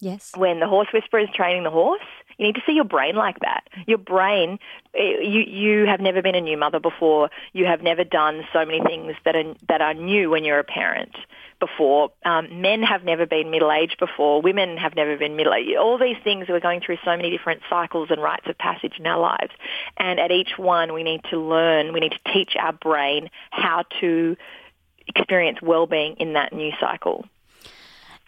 Yes. 0.00 0.32
When 0.36 0.60
the 0.60 0.66
horse 0.66 0.88
whisperer 0.92 1.20
is 1.20 1.28
training 1.34 1.62
the 1.62 1.70
horse, 1.70 2.00
you 2.38 2.46
need 2.46 2.54
to 2.54 2.62
see 2.66 2.72
your 2.72 2.84
brain 2.84 3.16
like 3.16 3.38
that. 3.40 3.64
Your 3.86 3.98
brain, 3.98 4.58
eh, 4.94 5.20
you 5.20 5.40
you 5.40 5.86
have 5.86 6.00
never 6.00 6.22
been 6.22 6.34
a 6.34 6.40
new 6.40 6.56
mother 6.56 6.80
before. 6.80 7.28
You 7.52 7.66
have 7.66 7.82
never 7.82 8.02
done 8.02 8.42
so 8.50 8.64
many 8.64 8.80
things 8.80 9.14
that 9.26 9.36
are 9.36 9.54
that 9.68 9.82
are 9.82 9.92
new 9.92 10.30
when 10.30 10.44
you're 10.44 10.58
a 10.58 10.64
parent 10.64 11.14
before. 11.60 12.12
Um, 12.24 12.62
men 12.62 12.82
have 12.82 13.04
never 13.04 13.26
been 13.26 13.50
middle 13.50 13.70
aged 13.70 13.98
before. 13.98 14.40
Women 14.40 14.78
have 14.78 14.96
never 14.96 15.18
been 15.18 15.36
middle 15.36 15.52
aged. 15.52 15.76
All 15.76 15.98
these 15.98 16.16
things 16.24 16.46
we're 16.48 16.60
going 16.60 16.80
through 16.80 16.96
so 17.04 17.14
many 17.14 17.30
different 17.30 17.60
cycles 17.68 18.08
and 18.10 18.22
rites 18.22 18.46
of 18.46 18.56
passage 18.56 18.94
in 18.98 19.06
our 19.06 19.20
lives. 19.20 19.52
And 19.98 20.18
at 20.18 20.30
each 20.30 20.56
one, 20.56 20.94
we 20.94 21.02
need 21.02 21.22
to 21.30 21.38
learn. 21.38 21.92
We 21.92 22.00
need 22.00 22.12
to 22.12 22.32
teach 22.32 22.56
our 22.58 22.72
brain 22.72 23.28
how 23.50 23.84
to 24.00 24.36
experience 25.06 25.58
well-being 25.60 26.16
in 26.16 26.32
that 26.32 26.54
new 26.54 26.72
cycle. 26.80 27.26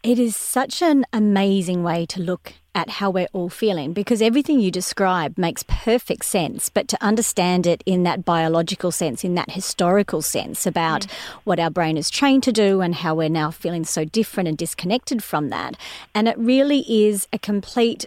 It 0.02 0.18
is 0.18 0.34
such 0.34 0.82
an 0.82 1.06
amazing 1.12 1.84
way 1.84 2.06
to 2.06 2.20
look 2.20 2.54
at 2.74 2.90
how 2.90 3.08
we're 3.08 3.28
all 3.32 3.48
feeling 3.48 3.92
because 3.92 4.20
everything 4.20 4.58
you 4.58 4.70
describe 4.70 5.38
makes 5.38 5.62
perfect 5.68 6.24
sense. 6.24 6.68
But 6.68 6.88
to 6.88 7.04
understand 7.04 7.68
it 7.68 7.84
in 7.86 8.02
that 8.02 8.24
biological 8.24 8.90
sense, 8.90 9.22
in 9.22 9.36
that 9.36 9.52
historical 9.52 10.20
sense 10.20 10.66
about 10.66 11.02
mm. 11.02 11.12
what 11.44 11.60
our 11.60 11.70
brain 11.70 11.96
is 11.96 12.10
trained 12.10 12.42
to 12.44 12.52
do 12.52 12.80
and 12.80 12.96
how 12.96 13.14
we're 13.14 13.28
now 13.28 13.52
feeling 13.52 13.84
so 13.84 14.04
different 14.04 14.48
and 14.48 14.58
disconnected 14.58 15.22
from 15.22 15.50
that. 15.50 15.76
And 16.14 16.26
it 16.26 16.36
really 16.36 16.84
is 16.88 17.28
a 17.32 17.38
complete 17.38 18.04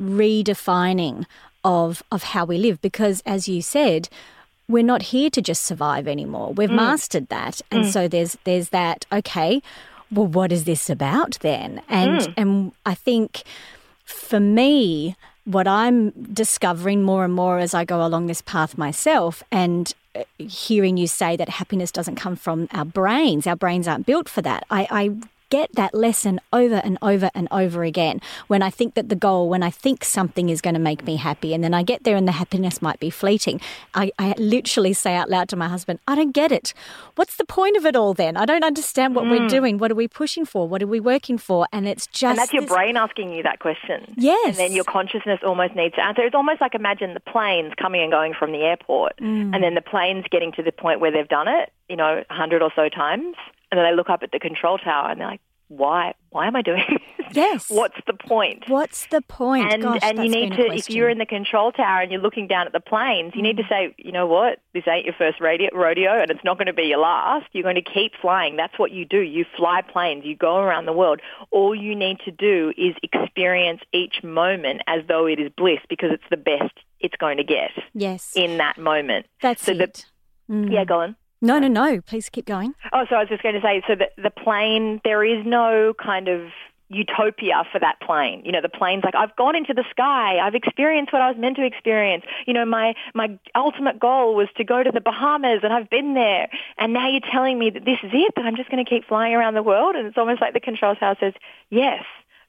redefining 0.00 1.26
of, 1.62 2.02
of 2.10 2.22
how 2.22 2.46
we 2.46 2.56
live 2.56 2.80
because, 2.80 3.22
as 3.26 3.48
you 3.48 3.60
said, 3.60 4.08
we're 4.68 4.82
not 4.82 5.02
here 5.02 5.30
to 5.30 5.42
just 5.42 5.64
survive 5.64 6.06
anymore. 6.06 6.52
We've 6.52 6.70
mm. 6.70 6.76
mastered 6.76 7.28
that. 7.28 7.60
And 7.70 7.84
mm. 7.84 7.92
so 7.92 8.06
there's 8.06 8.38
there's 8.44 8.68
that, 8.68 9.06
okay, 9.12 9.60
well, 10.10 10.26
what 10.26 10.52
is 10.52 10.64
this 10.64 10.90
about 10.90 11.38
then? 11.40 11.82
And 11.88 12.20
mm. 12.20 12.34
and 12.36 12.72
I 12.86 12.94
think 12.94 13.42
for 14.04 14.40
me, 14.40 15.16
what 15.44 15.66
I'm 15.66 16.10
discovering 16.32 17.02
more 17.02 17.24
and 17.24 17.34
more 17.34 17.58
as 17.58 17.74
I 17.74 17.84
go 17.84 18.04
along 18.04 18.26
this 18.26 18.42
path 18.42 18.78
myself, 18.78 19.42
and 19.50 19.92
uh, 20.14 20.24
hearing 20.38 20.96
you 20.96 21.06
say 21.06 21.36
that 21.36 21.48
happiness 21.48 21.90
doesn't 21.90 22.16
come 22.16 22.36
from 22.36 22.68
our 22.72 22.84
brains, 22.84 23.46
our 23.46 23.56
brains 23.56 23.88
aren't 23.88 24.06
built 24.06 24.28
for 24.28 24.42
that. 24.42 24.64
I, 24.70 24.86
I 24.90 25.10
get 25.50 25.74
that 25.74 25.94
lesson 25.94 26.40
over 26.52 26.76
and 26.76 26.98
over 27.02 27.30
and 27.34 27.48
over 27.50 27.84
again 27.84 28.20
when 28.46 28.62
I 28.62 28.70
think 28.70 28.94
that 28.94 29.08
the 29.08 29.16
goal, 29.16 29.48
when 29.48 29.62
I 29.62 29.70
think 29.70 30.04
something 30.04 30.48
is 30.48 30.60
going 30.60 30.74
to 30.74 30.80
make 30.80 31.04
me 31.04 31.16
happy, 31.16 31.54
and 31.54 31.62
then 31.62 31.74
I 31.74 31.82
get 31.82 32.04
there 32.04 32.16
and 32.16 32.26
the 32.26 32.32
happiness 32.32 32.82
might 32.82 33.00
be 33.00 33.10
fleeting. 33.10 33.60
I, 33.94 34.12
I 34.18 34.34
literally 34.38 34.92
say 34.92 35.14
out 35.14 35.30
loud 35.30 35.48
to 35.50 35.56
my 35.56 35.68
husband, 35.68 36.00
I 36.06 36.14
don't 36.14 36.32
get 36.32 36.52
it. 36.52 36.74
What's 37.16 37.36
the 37.36 37.44
point 37.44 37.76
of 37.76 37.86
it 37.86 37.96
all 37.96 38.14
then? 38.14 38.36
I 38.36 38.44
don't 38.44 38.64
understand 38.64 39.14
what 39.14 39.24
mm. 39.24 39.30
we're 39.30 39.48
doing. 39.48 39.78
What 39.78 39.90
are 39.90 39.96
we 39.96 40.08
pushing 40.08 40.44
for? 40.44 40.68
What 40.68 40.82
are 40.82 40.86
we 40.86 41.00
working 41.00 41.38
for? 41.38 41.66
And 41.72 41.88
it's 41.88 42.06
just. 42.06 42.30
And 42.30 42.38
that's 42.38 42.52
your 42.52 42.62
this... 42.62 42.70
brain 42.70 42.96
asking 42.96 43.32
you 43.32 43.42
that 43.42 43.60
question. 43.60 44.14
Yes. 44.16 44.46
And 44.48 44.56
then 44.56 44.72
your 44.72 44.84
consciousness 44.84 45.40
almost 45.44 45.74
needs 45.74 45.94
to 45.96 46.04
answer. 46.04 46.22
It's 46.22 46.34
almost 46.34 46.60
like 46.60 46.74
imagine 46.74 47.14
the 47.14 47.20
planes 47.20 47.72
coming 47.80 48.02
and 48.02 48.10
going 48.10 48.34
from 48.34 48.52
the 48.52 48.62
airport, 48.62 49.16
mm. 49.18 49.54
and 49.54 49.62
then 49.62 49.74
the 49.74 49.82
planes 49.82 50.24
getting 50.30 50.52
to 50.52 50.62
the 50.62 50.72
point 50.72 51.00
where 51.00 51.10
they've 51.10 51.28
done 51.28 51.48
it, 51.48 51.72
you 51.88 51.96
know, 51.96 52.24
a 52.28 52.34
hundred 52.34 52.62
or 52.62 52.70
so 52.74 52.88
times 52.88 53.36
and 53.70 53.78
then 53.78 53.84
they 53.90 53.94
look 53.94 54.10
up 54.10 54.22
at 54.22 54.32
the 54.32 54.38
control 54.38 54.78
tower 54.78 55.10
and 55.10 55.20
they're 55.20 55.28
like, 55.28 55.40
why 55.68 56.14
why 56.30 56.46
am 56.46 56.56
I 56.56 56.62
doing 56.62 56.84
this? 56.88 57.36
Yes. 57.36 57.66
What's 57.68 57.98
the 58.06 58.14
point? 58.14 58.64
What's 58.68 59.06
the 59.08 59.20
point? 59.20 59.72
And 59.72 59.82
Gosh, 59.82 60.00
and 60.02 60.18
you 60.18 60.30
need 60.30 60.52
to 60.52 60.72
if 60.72 60.88
you're 60.88 61.10
in 61.10 61.18
the 61.18 61.26
control 61.26 61.72
tower 61.72 62.00
and 62.00 62.10
you're 62.10 62.20
looking 62.20 62.46
down 62.46 62.66
at 62.66 62.72
the 62.72 62.80
planes, 62.80 63.34
you 63.34 63.40
mm. 63.40 63.44
need 63.44 63.58
to 63.58 63.62
mm. 63.64 63.68
say, 63.68 63.94
you 63.98 64.12
know 64.12 64.26
what, 64.26 64.60
this 64.72 64.84
ain't 64.88 65.04
your 65.04 65.14
first 65.14 65.40
radio, 65.40 65.68
rodeo 65.74 66.20
and 66.20 66.30
it's 66.30 66.42
not 66.42 66.56
going 66.56 66.66
to 66.66 66.72
be 66.72 66.84
your 66.84 66.98
last. 66.98 67.46
You're 67.52 67.62
going 67.62 67.74
to 67.76 67.82
keep 67.82 68.12
flying. 68.20 68.56
That's 68.56 68.78
what 68.78 68.92
you 68.92 69.04
do. 69.04 69.20
You 69.20 69.44
fly 69.56 69.82
planes. 69.82 70.24
You 70.24 70.36
go 70.36 70.56
around 70.56 70.86
the 70.86 70.92
world. 70.92 71.20
All 71.50 71.74
you 71.74 71.94
need 71.94 72.20
to 72.20 72.30
do 72.30 72.72
is 72.76 72.94
experience 73.02 73.82
each 73.92 74.22
moment 74.22 74.82
as 74.86 75.02
though 75.06 75.26
it 75.26 75.38
is 75.38 75.50
bliss 75.56 75.80
because 75.88 76.10
it's 76.12 76.24
the 76.30 76.36
best 76.38 76.72
it's 77.00 77.16
going 77.16 77.36
to 77.36 77.44
get. 77.44 77.70
Yes. 77.92 78.32
In 78.34 78.56
that 78.56 78.78
moment. 78.78 79.26
That's 79.42 79.64
so 79.64 79.72
it. 79.72 80.06
The, 80.48 80.54
mm. 80.54 80.72
Yeah, 80.72 80.84
go 80.84 81.00
on. 81.00 81.16
No, 81.40 81.58
no, 81.58 81.68
no. 81.68 82.00
Please 82.00 82.28
keep 82.28 82.46
going. 82.46 82.74
Oh, 82.92 83.04
so 83.08 83.16
I 83.16 83.20
was 83.20 83.28
just 83.28 83.42
going 83.42 83.54
to 83.54 83.60
say, 83.60 83.82
so 83.86 83.94
the, 83.94 84.10
the 84.20 84.30
plane, 84.30 85.00
there 85.04 85.24
is 85.24 85.44
no 85.46 85.94
kind 85.94 86.28
of 86.28 86.48
utopia 86.90 87.64
for 87.70 87.78
that 87.78 88.00
plane. 88.00 88.42
You 88.44 88.52
know, 88.52 88.62
the 88.62 88.68
plane's 88.68 89.04
like, 89.04 89.14
I've 89.14 89.34
gone 89.36 89.54
into 89.54 89.74
the 89.74 89.84
sky. 89.90 90.38
I've 90.38 90.54
experienced 90.54 91.12
what 91.12 91.20
I 91.20 91.28
was 91.28 91.38
meant 91.38 91.56
to 91.56 91.64
experience. 91.64 92.24
You 92.46 92.54
know, 92.54 92.64
my, 92.64 92.94
my 93.14 93.38
ultimate 93.54 94.00
goal 94.00 94.34
was 94.34 94.48
to 94.56 94.64
go 94.64 94.82
to 94.82 94.90
the 94.90 95.00
Bahamas 95.00 95.60
and 95.62 95.72
I've 95.72 95.90
been 95.90 96.14
there. 96.14 96.48
And 96.78 96.92
now 96.92 97.08
you're 97.08 97.20
telling 97.20 97.58
me 97.58 97.70
that 97.70 97.84
this 97.84 97.98
is 98.02 98.10
it, 98.12 98.32
that 98.36 98.44
I'm 98.46 98.56
just 98.56 98.70
going 98.70 98.82
to 98.82 98.88
keep 98.88 99.06
flying 99.06 99.34
around 99.34 99.54
the 99.54 99.62
world. 99.62 99.96
And 99.96 100.06
it's 100.06 100.16
almost 100.16 100.40
like 100.40 100.54
the 100.54 100.60
control 100.60 100.94
tower 100.94 101.16
says, 101.20 101.34
yes, 101.68 102.04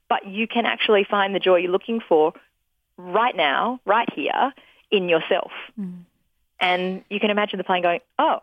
but 0.07 0.25
you 0.25 0.47
can 0.47 0.65
actually 0.65 1.03
find 1.03 1.35
the 1.35 1.39
joy 1.39 1.57
you're 1.57 1.71
looking 1.71 1.99
for 1.99 2.33
right 2.97 3.35
now, 3.35 3.79
right 3.85 4.09
here 4.13 4.53
in 4.89 5.09
yourself. 5.09 5.51
Mm. 5.79 6.05
And 6.61 7.03
you 7.09 7.19
can 7.19 7.29
imagine 7.29 7.57
the 7.57 7.63
plane 7.63 7.83
going, 7.83 7.99
oh, 8.17 8.39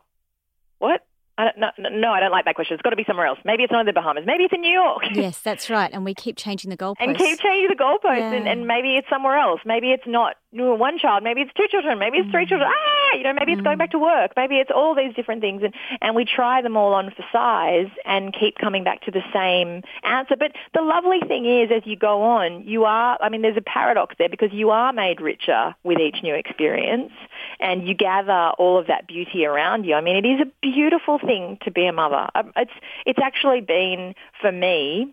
what? 0.79 1.03
I 1.39 1.45
don't, 1.45 1.79
no, 1.79 1.89
no, 1.91 2.13
I 2.13 2.21
don't 2.21 2.31
like 2.31 2.47
that 2.47 2.55
question. 2.55 2.75
It's 2.75 2.83
got 2.83 2.91
to 2.91 2.97
be 2.97 3.05
somewhere 3.07 3.27
else. 3.27 3.39
Maybe 3.45 3.63
it's 3.63 3.71
not 3.71 3.81
in 3.81 3.87
the 3.87 3.93
Bahamas. 3.93 4.25
Maybe 4.27 4.45
it's 4.45 4.55
in 4.55 4.63
New 4.63 4.73
York. 4.73 5.03
Yes, 5.17 5.41
that's 5.41 5.71
right. 5.71 5.91
And 5.93 6.05
we 6.05 6.15
keep 6.15 6.37
changing 6.37 6.71
the 6.71 6.77
goalposts. 6.77 6.97
And 7.01 7.17
keep 7.17 7.39
changing 7.41 7.69
the 7.69 7.83
goalposts. 7.83 8.19
Yeah. 8.19 8.33
And, 8.33 8.49
and, 8.49 8.67
maybe 8.67 8.97
it's 8.97 9.09
somewhere 9.09 9.39
else. 9.39 9.61
Maybe 9.65 9.93
it's 9.93 10.07
not 10.07 10.37
one 10.53 10.99
child. 10.99 11.23
Maybe 11.23 11.41
it's 11.41 11.53
two 11.57 11.67
children. 11.71 11.99
Maybe 11.99 12.19
it's 12.19 12.31
three 12.31 12.45
mm. 12.45 12.49
children. 12.49 12.71
Ah, 12.71 13.17
you 13.17 13.23
know, 13.23 13.33
maybe 13.33 13.53
it's 13.53 13.63
going 13.63 13.79
back 13.79 13.93
to 13.93 13.99
work. 13.99 14.33
Maybe 14.37 14.57
it's 14.57 14.71
all 14.75 14.95
these 14.95 15.15
different 15.15 15.41
things. 15.41 15.63
And, 15.63 15.75
and 16.01 16.15
we 16.15 16.25
try 16.25 16.61
them 16.61 16.77
all 16.77 16.93
on 16.93 17.11
for 17.17 17.25
size 17.33 17.89
and 18.05 18.35
keep 18.39 18.59
coming 18.59 18.85
back 18.85 19.03
to 19.03 19.11
the 19.11 19.23
same 19.33 19.83
answer. 20.05 20.37
But 20.39 20.53
the 20.75 20.83
lovely 20.83 21.21
thing 21.27 21.47
is, 21.47 21.71
as 21.75 21.83
you 21.87 21.97
go 21.97 22.23
on, 22.23 22.65
you 22.65 22.85
are, 22.85 23.19
I 23.21 23.31
mean, 23.31 23.43
there's 23.43 23.57
a 23.57 23.63
paradox 23.63 24.15
there 24.19 24.29
because 24.29 24.53
you 24.53 24.71
are 24.71 24.93
made 24.93 25.21
richer 25.21 25.75
with 25.83 25.99
each 25.99 26.23
new 26.23 26.35
experience 26.35 27.13
and 27.61 27.87
you 27.87 27.95
gather 27.95 28.51
all 28.59 28.79
of 28.79 28.87
that 28.89 29.07
beauty 29.07 29.45
around 29.45 29.85
you. 29.85 29.95
I 29.95 30.01
mean, 30.01 30.17
it 30.17 30.29
is 30.29 30.41
a 30.41 30.51
beautiful 30.63 31.19
thing 31.19 31.59
to 31.65 31.71
be 31.71 31.87
a 31.87 31.93
mother. 31.93 32.29
Um, 32.35 32.53
it's, 32.57 32.73
it's 33.05 33.19
actually 33.23 33.61
been, 33.61 34.15
for 34.41 34.53
me, 34.53 35.13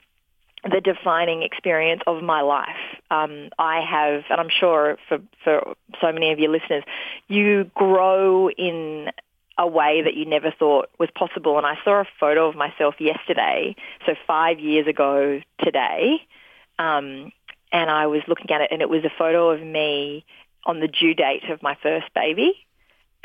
the 0.63 0.81
defining 0.81 1.43
experience 1.43 2.01
of 2.07 2.23
my 2.23 2.41
life. 2.41 2.67
Um, 3.11 3.49
I 3.59 3.81
have, 3.81 4.23
and 4.29 4.39
I'm 4.39 4.49
sure 4.49 4.97
for, 5.09 5.19
for 5.43 5.75
so 5.99 6.11
many 6.11 6.31
of 6.31 6.39
your 6.39 6.51
listeners, 6.51 6.83
you 7.27 7.69
grow 7.75 8.49
in 8.49 9.09
a 9.57 9.67
way 9.67 10.01
that 10.01 10.15
you 10.15 10.25
never 10.25 10.51
thought 10.51 10.89
was 10.99 11.09
possible. 11.13 11.57
And 11.57 11.65
I 11.65 11.77
saw 11.83 12.01
a 12.01 12.05
photo 12.19 12.47
of 12.47 12.55
myself 12.55 12.95
yesterday, 12.99 13.75
so 14.05 14.15
five 14.25 14.59
years 14.59 14.87
ago 14.87 15.41
today, 15.63 16.25
um, 16.79 17.31
and 17.71 17.89
I 17.89 18.07
was 18.07 18.21
looking 18.27 18.49
at 18.51 18.61
it, 18.61 18.69
and 18.71 18.81
it 18.81 18.89
was 18.89 19.03
a 19.03 19.11
photo 19.17 19.49
of 19.49 19.61
me 19.61 20.25
on 20.65 20.79
the 20.79 20.87
due 20.87 21.13
date 21.13 21.49
of 21.49 21.61
my 21.61 21.75
first 21.81 22.07
baby. 22.13 22.65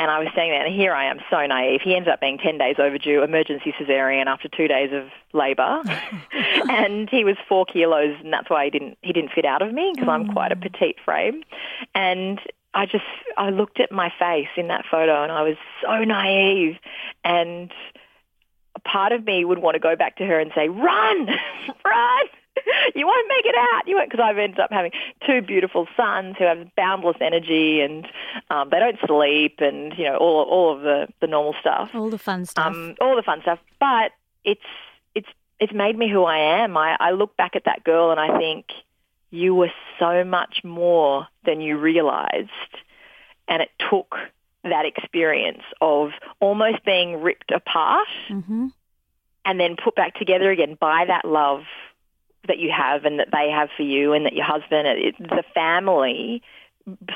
And 0.01 0.13
I 0.13 0.21
was 0.21 0.29
saying 0.37 0.53
that, 0.53 0.67
and 0.67 0.75
here 0.75 0.93
I 0.93 1.11
am, 1.11 1.19
so 1.29 1.45
naive. 1.45 1.81
He 1.83 1.97
ends 1.97 2.09
up 2.09 2.21
being 2.21 2.39
10 2.39 2.57
days 2.57 2.77
overdue, 2.79 3.25
emergency 3.25 3.75
cesarean 3.81 4.27
after 4.27 4.49
two 4.49 4.69
days 4.69 4.91
of 4.93 5.09
labour. 5.33 5.83
and 6.71 7.11
he 7.11 7.25
was 7.25 7.37
four 7.49 7.67
kilos, 7.67 8.17
and 8.23 8.33
that's 8.33 8.49
why 8.49 8.65
he 8.65 8.71
didn't, 8.71 8.97
he 9.03 9.13
didn't 9.13 9.33
fit 9.33 9.45
out 9.45 9.61
of 9.61 9.73
me, 9.73 9.91
because 9.93 10.09
I'm 10.09 10.33
quite 10.33 10.53
a 10.53 10.57
mm. 10.57 10.63
petite 10.63 10.99
frame. 11.05 11.43
And 11.97 12.41
I 12.75 12.87
just, 12.87 13.05
I 13.37 13.51
looked 13.51 13.81
at 13.81 13.91
my 13.91 14.13
face 14.21 14.49
in 14.57 14.69
that 14.69 14.85
photo, 14.89 15.25
and 15.25 15.33
I 15.33 15.43
was 15.43 15.57
so 15.83 16.05
naive. 16.05 16.77
And 17.25 17.73
a 18.77 18.81
part 18.89 19.11
of 19.11 19.25
me 19.25 19.45
would 19.45 19.59
want 19.59 19.75
to 19.75 19.81
go 19.81 19.97
back 19.97 20.19
to 20.19 20.25
her 20.25 20.39
and 20.39 20.53
say, 20.55 20.69
run, 20.69 21.27
run 21.85 22.27
you 22.95 23.07
won't 23.07 23.29
make 23.29 23.47
it 23.47 23.55
out. 23.57 23.87
You 23.87 23.97
won't 23.97 24.11
because 24.11 24.25
I've 24.25 24.39
ended 24.39 24.61
up 24.61 24.71
having 24.73 24.93
two 25.27 25.43
beautiful 25.43 25.87
sons 25.97 26.37
who 26.39 26.45
have 26.45 26.75
boundless 26.77 27.17
energy 27.21 27.81
and 27.81 28.07
um, 28.51 28.69
they 28.71 28.79
don't 28.79 28.99
sleep 29.07 29.57
and 29.59 29.93
you 29.97 30.05
know 30.05 30.17
all 30.17 30.43
all 30.43 30.77
of 30.77 30.83
the 30.83 31.09
the 31.21 31.27
normal 31.27 31.55
stuff, 31.61 31.91
all 31.95 32.11
the 32.11 32.19
fun 32.19 32.47
stuff, 32.47 32.67
um, 32.67 32.95
all 33.01 33.17
the 33.17 33.23
fun 33.23 33.41
stuff. 33.43 33.59
But 33.81 34.13
it's 34.45 34.61
it's 35.15 35.29
it's 35.61 35.73
made 35.73 35.97
me 35.97 36.11
who 36.11 36.25
I 36.25 36.63
am. 36.63 36.77
I, 36.77 36.97
I 36.99 37.11
look 37.13 37.37
back 37.37 37.57
at 37.57 37.65
that 37.65 37.85
girl 37.85 38.11
and 38.11 38.21
I 38.21 38.39
think 38.39 38.67
you 39.31 39.55
were 39.55 39.71
so 39.99 40.25
much 40.25 40.61
more 40.65 41.27
than 41.45 41.61
you 41.61 41.77
realized, 41.77 42.51
and 43.47 43.63
it 43.63 43.71
took 43.91 44.15
that 44.65 44.85
experience 44.85 45.63
of 45.81 46.11
almost 46.41 46.85
being 46.85 47.21
ripped 47.21 47.51
apart. 47.51 48.09
Mm-hmm 48.29 48.69
and 49.49 49.59
then 49.59 49.77
put 49.83 49.95
back 49.95 50.15
together 50.15 50.51
again 50.51 50.77
by 50.79 51.07
that 51.07 51.25
love 51.25 51.63
that 52.49 52.59
you 52.59 52.71
have 52.71 53.05
and 53.05 53.21
that 53.21 53.29
they 53.33 53.51
have 53.51 53.69
for 53.77 53.83
you 53.83 54.13
and 54.13 54.27
that 54.27 54.33
your 54.33 54.45
husband, 54.45 54.87
it, 54.89 55.15
the 55.19 55.45
family 55.55 56.43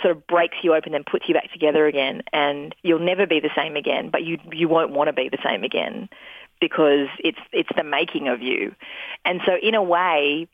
sort 0.02 0.16
of 0.16 0.26
breaks 0.26 0.56
you 0.62 0.74
open 0.74 0.94
and 0.94 1.04
puts 1.04 1.28
you 1.28 1.34
back 1.34 1.50
together 1.52 1.86
again 1.86 2.22
and 2.32 2.74
you'll 2.82 2.98
never 2.98 3.26
be 3.26 3.40
the 3.40 3.50
same 3.56 3.76
again, 3.76 4.10
but 4.10 4.22
you, 4.22 4.38
you 4.52 4.68
won't 4.68 4.92
want 4.92 5.08
to 5.08 5.12
be 5.12 5.28
the 5.28 5.38
same 5.44 5.64
again 5.64 6.08
because 6.60 7.08
it's, 7.18 7.38
it's 7.52 7.70
the 7.76 7.82
making 7.82 8.28
of 8.28 8.40
you. 8.40 8.74
And 9.24 9.40
so 9.46 9.56
in 9.60 9.74
a 9.74 9.82
way, 9.82 10.46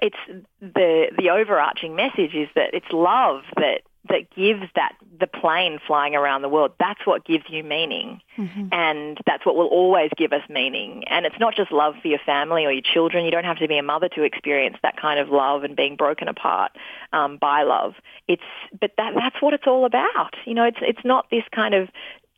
it's 0.00 0.16
the 0.60 1.06
the 1.16 1.30
overarching 1.30 1.96
message 1.96 2.34
is 2.34 2.48
that 2.54 2.72
it's 2.72 2.86
love 2.92 3.42
that 3.56 3.82
that 4.08 4.30
gives 4.34 4.64
that 4.74 4.92
the 5.18 5.26
plane 5.26 5.78
flying 5.86 6.14
around 6.14 6.42
the 6.42 6.48
world. 6.48 6.72
That's 6.78 7.00
what 7.04 7.24
gives 7.24 7.44
you 7.48 7.62
meaning, 7.64 8.20
mm-hmm. 8.36 8.68
and 8.72 9.18
that's 9.26 9.44
what 9.44 9.56
will 9.56 9.66
always 9.66 10.10
give 10.16 10.32
us 10.32 10.42
meaning. 10.48 11.04
And 11.08 11.26
it's 11.26 11.38
not 11.38 11.54
just 11.54 11.72
love 11.72 11.94
for 12.00 12.08
your 12.08 12.18
family 12.24 12.64
or 12.64 12.72
your 12.72 12.82
children. 12.82 13.24
You 13.24 13.30
don't 13.30 13.44
have 13.44 13.58
to 13.58 13.68
be 13.68 13.78
a 13.78 13.82
mother 13.82 14.08
to 14.10 14.22
experience 14.22 14.76
that 14.82 14.96
kind 15.00 15.18
of 15.18 15.28
love 15.28 15.64
and 15.64 15.76
being 15.76 15.96
broken 15.96 16.28
apart 16.28 16.72
um, 17.12 17.36
by 17.36 17.62
love. 17.62 17.94
It's 18.26 18.42
but 18.80 18.92
that 18.96 19.14
that's 19.14 19.40
what 19.40 19.54
it's 19.54 19.66
all 19.66 19.84
about. 19.84 20.34
You 20.44 20.54
know, 20.54 20.64
it's 20.64 20.78
it's 20.80 21.04
not 21.04 21.30
this 21.30 21.44
kind 21.54 21.74
of 21.74 21.88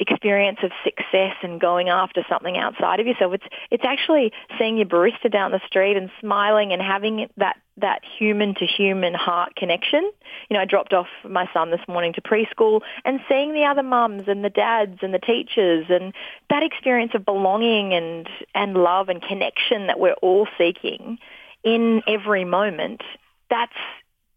experience 0.00 0.58
of 0.62 0.70
success 0.84 1.36
and 1.42 1.60
going 1.60 1.88
after 1.88 2.24
something 2.28 2.56
outside 2.56 3.00
of 3.00 3.06
yourself. 3.06 3.34
It's 3.34 3.44
it's 3.70 3.84
actually 3.84 4.32
seeing 4.58 4.76
your 4.76 4.86
barista 4.86 5.30
down 5.30 5.52
the 5.52 5.60
street 5.66 5.96
and 5.96 6.10
smiling 6.20 6.72
and 6.72 6.80
having 6.80 7.28
that 7.36 7.56
that 7.76 8.02
human 8.18 8.54
to 8.54 8.66
human 8.66 9.14
heart 9.14 9.54
connection. 9.56 10.02
You 10.48 10.54
know, 10.54 10.60
I 10.60 10.64
dropped 10.64 10.92
off 10.92 11.08
my 11.28 11.48
son 11.52 11.70
this 11.70 11.80
morning 11.88 12.12
to 12.14 12.20
preschool 12.20 12.80
and 13.04 13.20
seeing 13.28 13.52
the 13.52 13.64
other 13.64 13.82
mums 13.82 14.24
and 14.26 14.44
the 14.44 14.50
dads 14.50 14.98
and 15.02 15.12
the 15.12 15.18
teachers 15.18 15.86
and 15.88 16.12
that 16.48 16.62
experience 16.62 17.12
of 17.14 17.24
belonging 17.24 17.94
and 17.94 18.28
and 18.54 18.74
love 18.74 19.08
and 19.08 19.22
connection 19.22 19.86
that 19.86 19.98
we're 19.98 20.14
all 20.14 20.46
seeking 20.58 21.18
in 21.62 22.02
every 22.06 22.44
moment. 22.44 23.02
That's 23.50 23.72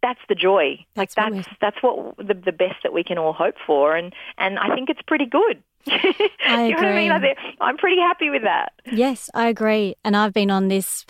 that's 0.04 0.20
the 0.30 0.36
joy. 0.36 0.86
That's 0.94 1.18
like 1.18 1.34
that's 1.34 1.48
that's 1.60 1.78
what 1.82 2.18
the, 2.18 2.36
the 2.36 2.52
best 2.52 2.84
that 2.84 2.94
we 2.94 3.04
can 3.04 3.18
all 3.18 3.34
hope 3.34 3.56
for, 3.66 3.96
and 3.96 4.14
and 4.38 4.60
I 4.60 4.76
think 4.76 4.90
it's 4.90 5.02
pretty 5.02 5.26
good. 5.26 5.64
I 5.88 6.68
you 6.68 6.76
agree. 6.76 7.08
know 7.08 7.16
what 7.16 7.24
I 7.24 7.28
mean? 7.28 7.36
I'm 7.60 7.78
pretty 7.78 8.00
happy 8.00 8.30
with 8.30 8.44
that. 8.44 8.74
Yes, 8.92 9.30
I 9.34 9.48
agree. 9.48 9.96
And 10.04 10.16
I've 10.16 10.34
been 10.34 10.52
on 10.52 10.68
this, 10.68 11.06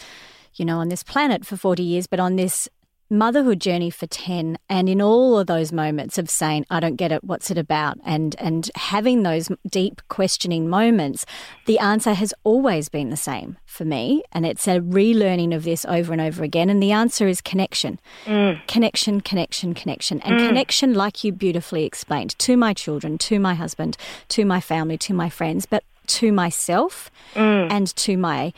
you 0.55 0.63
know, 0.63 0.79
on 0.79 0.89
this 0.89 1.03
planet 1.03 1.45
for 1.45 1.57
40 1.57 1.83
years, 1.83 2.07
but 2.07 2.19
on 2.19 2.37
this 2.37 2.69
motherhood 3.13 3.61
journey 3.61 3.89
for 3.89 4.07
10 4.07 4.57
and 4.69 4.89
in 4.89 5.01
all 5.01 5.37
of 5.37 5.47
those 5.47 5.71
moments 5.71 6.17
of 6.17 6.29
saying 6.29 6.65
i 6.69 6.79
don't 6.79 6.95
get 6.95 7.11
it 7.11 7.23
what's 7.23 7.51
it 7.51 7.57
about 7.57 7.97
and 8.03 8.35
and 8.39 8.71
having 8.75 9.23
those 9.23 9.49
deep 9.69 10.01
questioning 10.09 10.67
moments 10.67 11.25
the 11.65 11.77
answer 11.79 12.13
has 12.13 12.33
always 12.43 12.89
been 12.89 13.09
the 13.09 13.17
same 13.17 13.57
for 13.65 13.85
me 13.85 14.23
and 14.31 14.45
it's 14.45 14.67
a 14.67 14.79
relearning 14.79 15.55
of 15.55 15.63
this 15.63 15.85
over 15.85 16.11
and 16.11 16.21
over 16.21 16.43
again 16.43 16.69
and 16.69 16.81
the 16.81 16.91
answer 16.91 17.27
is 17.27 17.39
connection 17.39 17.99
mm. 18.25 18.59
connection 18.67 19.21
connection 19.21 19.73
connection 19.73 20.19
and 20.21 20.39
mm. 20.39 20.47
connection 20.47 20.93
like 20.93 21.23
you 21.23 21.31
beautifully 21.31 21.85
explained 21.85 22.37
to 22.39 22.57
my 22.57 22.73
children 22.73 23.17
to 23.17 23.39
my 23.39 23.53
husband 23.53 23.95
to 24.27 24.43
my 24.43 24.59
family 24.59 24.97
to 24.97 25.13
my 25.13 25.29
friends 25.29 25.65
but 25.65 25.83
to 26.07 26.31
myself 26.31 27.09
mm. 27.33 27.71
and 27.71 27.95
to 27.95 28.17
my 28.17 28.51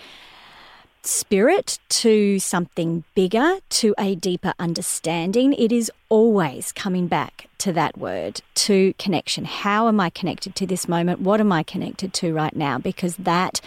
spirit 1.05 1.79
to 1.89 2.39
something 2.39 3.03
bigger, 3.15 3.57
to 3.69 3.93
a 3.97 4.15
deeper 4.15 4.53
understanding. 4.59 5.53
It 5.53 5.71
is 5.71 5.91
always 6.09 6.71
coming 6.71 7.07
back 7.07 7.47
to 7.59 7.73
that 7.73 7.97
word, 7.97 8.41
to 8.55 8.93
connection. 8.99 9.45
How 9.45 9.87
am 9.87 9.99
I 9.99 10.09
connected 10.09 10.55
to 10.55 10.65
this 10.65 10.87
moment? 10.87 11.21
What 11.21 11.39
am 11.39 11.51
I 11.51 11.63
connected 11.63 12.13
to 12.15 12.33
right 12.33 12.55
now? 12.55 12.77
Because 12.77 13.15
that 13.17 13.61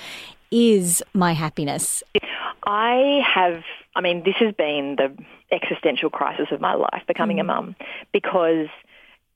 is 0.51 1.03
my 1.15 1.33
happiness. 1.33 2.03
I 2.65 3.21
have, 3.25 3.63
I 3.95 4.01
mean, 4.01 4.23
this 4.25 4.37
has 4.37 4.55
been 4.55 4.97
the 4.97 5.17
existential 5.51 6.11
crisis 6.11 6.49
of 6.51 6.61
my 6.61 6.75
life, 6.75 7.03
becoming 7.07 7.39
mm. 7.39 7.41
a 7.41 7.45
mum, 7.45 7.77
because 8.13 8.69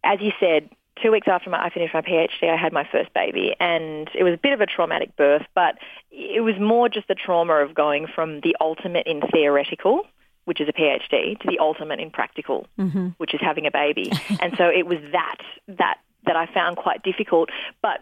as 0.04 0.20
you 0.20 0.32
said, 0.40 0.68
two 1.00 1.10
weeks 1.10 1.28
after 1.28 1.50
my, 1.50 1.64
I 1.64 1.70
finished 1.70 1.94
my 1.94 2.02
PhD, 2.02 2.50
I 2.50 2.56
had 2.56 2.72
my 2.72 2.86
first 2.90 3.12
baby, 3.14 3.54
and 3.58 4.10
it 4.14 4.22
was 4.22 4.34
a 4.34 4.36
bit 4.36 4.52
of 4.52 4.60
a 4.60 4.66
traumatic 4.66 5.16
birth, 5.16 5.46
but 5.54 5.76
it 6.10 6.42
was 6.42 6.58
more 6.58 6.88
just 6.88 7.08
the 7.08 7.14
trauma 7.14 7.54
of 7.54 7.74
going 7.74 8.06
from 8.06 8.40
the 8.40 8.56
ultimate 8.60 9.06
in 9.06 9.20
theoretical, 9.32 10.02
which 10.44 10.60
is 10.60 10.68
a 10.68 10.72
PhD, 10.72 11.38
to 11.40 11.48
the 11.48 11.58
ultimate 11.58 12.00
in 12.00 12.10
practical, 12.10 12.66
mm-hmm. 12.78 13.08
which 13.18 13.34
is 13.34 13.40
having 13.40 13.66
a 13.66 13.70
baby. 13.70 14.12
and 14.40 14.54
so 14.56 14.68
it 14.68 14.86
was 14.86 14.98
that 15.12 15.38
that 15.68 15.98
that 16.24 16.36
I 16.36 16.46
found 16.46 16.76
quite 16.76 17.02
difficult, 17.02 17.48
but 17.80 18.00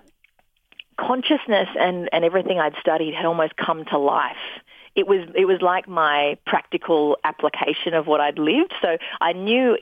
consciousness 0.98 1.68
and, 1.78 2.10
and 2.12 2.24
everything 2.24 2.60
I'd 2.60 2.74
studied 2.78 3.14
had 3.14 3.24
almost 3.24 3.56
come 3.56 3.86
to 3.86 3.98
life 3.98 4.36
it 4.96 5.06
was 5.06 5.28
it 5.36 5.44
was 5.44 5.62
like 5.62 5.88
my 5.88 6.36
practical 6.46 7.16
application 7.22 7.94
of 7.94 8.06
what 8.06 8.20
I'd 8.20 8.38
lived. 8.38 8.74
So 8.82 8.98
I 9.20 9.32
knew 9.32 9.76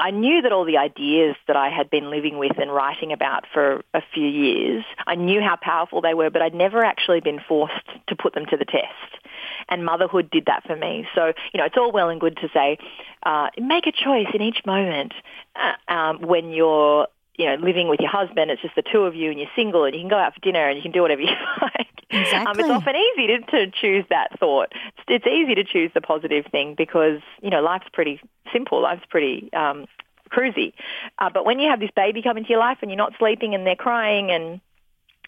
I 0.00 0.10
knew 0.10 0.42
that 0.42 0.52
all 0.52 0.64
the 0.64 0.76
ideas 0.76 1.36
that 1.46 1.56
I 1.56 1.70
had 1.70 1.88
been 1.90 2.10
living 2.10 2.38
with 2.38 2.58
and 2.58 2.72
writing 2.72 3.12
about 3.12 3.44
for 3.52 3.82
a 3.94 4.02
few 4.12 4.26
years, 4.26 4.84
I 5.06 5.14
knew 5.14 5.40
how 5.40 5.56
powerful 5.60 6.00
they 6.02 6.14
were, 6.14 6.30
but 6.30 6.42
I'd 6.42 6.54
never 6.54 6.84
actually 6.84 7.20
been 7.20 7.40
forced 7.48 7.86
to 8.08 8.16
put 8.16 8.34
them 8.34 8.44
to 8.50 8.56
the 8.56 8.66
test. 8.66 9.24
And 9.68 9.84
motherhood 9.84 10.30
did 10.30 10.46
that 10.46 10.64
for 10.66 10.76
me. 10.76 11.06
So 11.14 11.32
you 11.52 11.58
know, 11.58 11.64
it's 11.64 11.76
all 11.78 11.92
well 11.92 12.10
and 12.10 12.20
good 12.20 12.36
to 12.38 12.48
say, 12.52 12.78
uh, 13.22 13.48
make 13.58 13.86
a 13.86 13.92
choice 13.92 14.28
in 14.34 14.42
each 14.42 14.60
moment 14.66 15.14
uh, 15.56 15.92
um, 15.92 16.20
when 16.20 16.50
you're 16.50 17.06
you 17.40 17.46
know, 17.46 17.54
living 17.54 17.88
with 17.88 18.00
your 18.00 18.10
husband, 18.10 18.50
it's 18.50 18.60
just 18.60 18.74
the 18.74 18.82
two 18.82 19.04
of 19.04 19.14
you 19.14 19.30
and 19.30 19.38
you're 19.38 19.48
single 19.56 19.84
and 19.84 19.94
you 19.94 20.02
can 20.02 20.10
go 20.10 20.18
out 20.18 20.34
for 20.34 20.40
dinner 20.40 20.68
and 20.68 20.76
you 20.76 20.82
can 20.82 20.92
do 20.92 21.00
whatever 21.00 21.22
you 21.22 21.34
like. 21.62 21.88
Exactly. 22.10 22.36
Um, 22.36 22.60
it's 22.60 22.68
often 22.68 22.94
easy 22.94 23.26
to, 23.28 23.40
to 23.40 23.70
choose 23.70 24.04
that 24.10 24.38
thought. 24.38 24.72
It's, 24.98 25.24
it's 25.24 25.26
easy 25.26 25.54
to 25.54 25.64
choose 25.64 25.90
the 25.94 26.02
positive 26.02 26.44
thing 26.52 26.74
because, 26.76 27.20
you 27.40 27.48
know, 27.48 27.62
life's 27.62 27.86
pretty 27.94 28.20
simple. 28.52 28.82
Life's 28.82 29.06
pretty 29.08 29.50
um, 29.54 29.86
cruisy. 30.30 30.74
Uh, 31.18 31.30
but 31.32 31.46
when 31.46 31.60
you 31.60 31.70
have 31.70 31.80
this 31.80 31.90
baby 31.96 32.20
come 32.20 32.36
into 32.36 32.50
your 32.50 32.58
life 32.58 32.78
and 32.82 32.90
you're 32.90 32.98
not 32.98 33.14
sleeping 33.18 33.54
and 33.54 33.66
they're 33.66 33.74
crying 33.74 34.30
and 34.30 34.60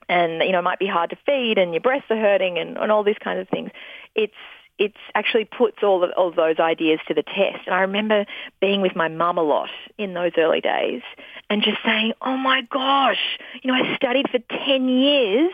and 0.08 0.42
you 0.42 0.50
know 0.50 0.58
it 0.58 0.62
might 0.62 0.80
be 0.80 0.86
hard 0.86 1.10
to 1.10 1.16
feed 1.24 1.56
and 1.56 1.72
your 1.72 1.80
breasts 1.80 2.10
are 2.10 2.20
hurting 2.20 2.58
and, 2.58 2.76
and 2.76 2.92
all 2.92 3.04
these 3.04 3.18
kinds 3.22 3.40
of 3.40 3.48
things, 3.48 3.70
it's 4.14 4.34
it 4.78 4.94
actually 5.14 5.44
puts 5.44 5.78
all 5.82 6.02
of, 6.02 6.10
all 6.16 6.28
of 6.28 6.36
those 6.36 6.58
ideas 6.58 6.98
to 7.08 7.14
the 7.14 7.22
test. 7.22 7.66
And 7.66 7.74
I 7.74 7.80
remember 7.80 8.24
being 8.60 8.80
with 8.80 8.96
my 8.96 9.08
mum 9.08 9.38
a 9.38 9.42
lot 9.42 9.70
in 9.98 10.14
those 10.14 10.32
early 10.36 10.60
days 10.60 11.02
and 11.50 11.62
just 11.62 11.78
saying, 11.84 12.12
oh 12.22 12.36
my 12.36 12.62
gosh, 12.62 13.38
you 13.62 13.70
know, 13.70 13.74
I 13.74 13.94
studied 13.96 14.28
for 14.30 14.38
10 14.66 14.88
years 14.88 15.52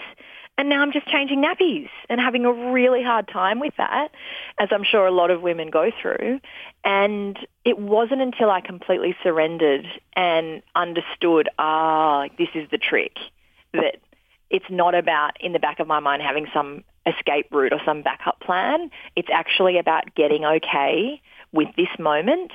and 0.58 0.68
now 0.68 0.82
I'm 0.82 0.92
just 0.92 1.06
changing 1.06 1.42
nappies 1.42 1.88
and 2.08 2.20
having 2.20 2.44
a 2.44 2.52
really 2.52 3.02
hard 3.02 3.28
time 3.28 3.60
with 3.60 3.74
that, 3.78 4.08
as 4.58 4.68
I'm 4.72 4.82
sure 4.82 5.06
a 5.06 5.12
lot 5.12 5.30
of 5.30 5.40
women 5.40 5.70
go 5.70 5.92
through. 6.02 6.40
And 6.84 7.38
it 7.64 7.78
wasn't 7.78 8.22
until 8.22 8.50
I 8.50 8.60
completely 8.60 9.14
surrendered 9.22 9.86
and 10.16 10.62
understood, 10.74 11.48
ah, 11.60 12.26
this 12.38 12.48
is 12.56 12.68
the 12.72 12.78
trick, 12.78 13.12
that 13.72 13.98
it's 14.50 14.64
not 14.68 14.96
about 14.96 15.40
in 15.40 15.52
the 15.52 15.60
back 15.60 15.78
of 15.78 15.86
my 15.86 16.00
mind 16.00 16.22
having 16.22 16.48
some 16.52 16.82
escape 17.08 17.46
route 17.50 17.72
or 17.72 17.80
some 17.84 18.02
backup 18.02 18.40
plan. 18.40 18.90
It's 19.16 19.28
actually 19.32 19.78
about 19.78 20.14
getting 20.14 20.44
okay 20.44 21.20
with 21.52 21.68
this 21.76 21.88
moment 21.98 22.52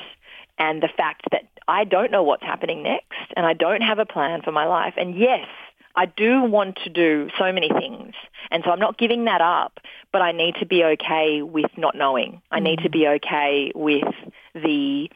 and 0.57 0.81
the 0.81 0.89
fact 0.95 1.23
that 1.31 1.47
I 1.67 1.83
don't 1.83 2.11
know 2.11 2.23
what's 2.23 2.43
happening 2.43 2.83
next 2.83 3.33
and 3.35 3.45
I 3.45 3.53
don't 3.53 3.81
have 3.81 3.99
a 3.99 4.05
plan 4.05 4.41
for 4.41 4.51
my 4.51 4.65
life. 4.65 4.93
And 4.97 5.17
yes, 5.17 5.47
I 5.95 6.05
do 6.05 6.43
want 6.43 6.77
to 6.83 6.89
do 6.89 7.29
so 7.37 7.51
many 7.51 7.69
things. 7.69 8.13
And 8.51 8.63
so 8.63 8.71
I'm 8.71 8.79
not 8.79 8.97
giving 8.97 9.25
that 9.25 9.41
up, 9.41 9.79
but 10.11 10.21
I 10.21 10.31
need 10.31 10.55
to 10.59 10.65
be 10.65 10.83
okay 10.83 11.41
with 11.41 11.71
not 11.77 11.95
knowing. 11.95 12.41
I 12.51 12.59
need 12.59 12.79
to 12.79 12.89
mm. 12.89 12.93
be 12.93 13.07
okay 13.07 13.71
with 13.75 14.13
the 14.53 15.09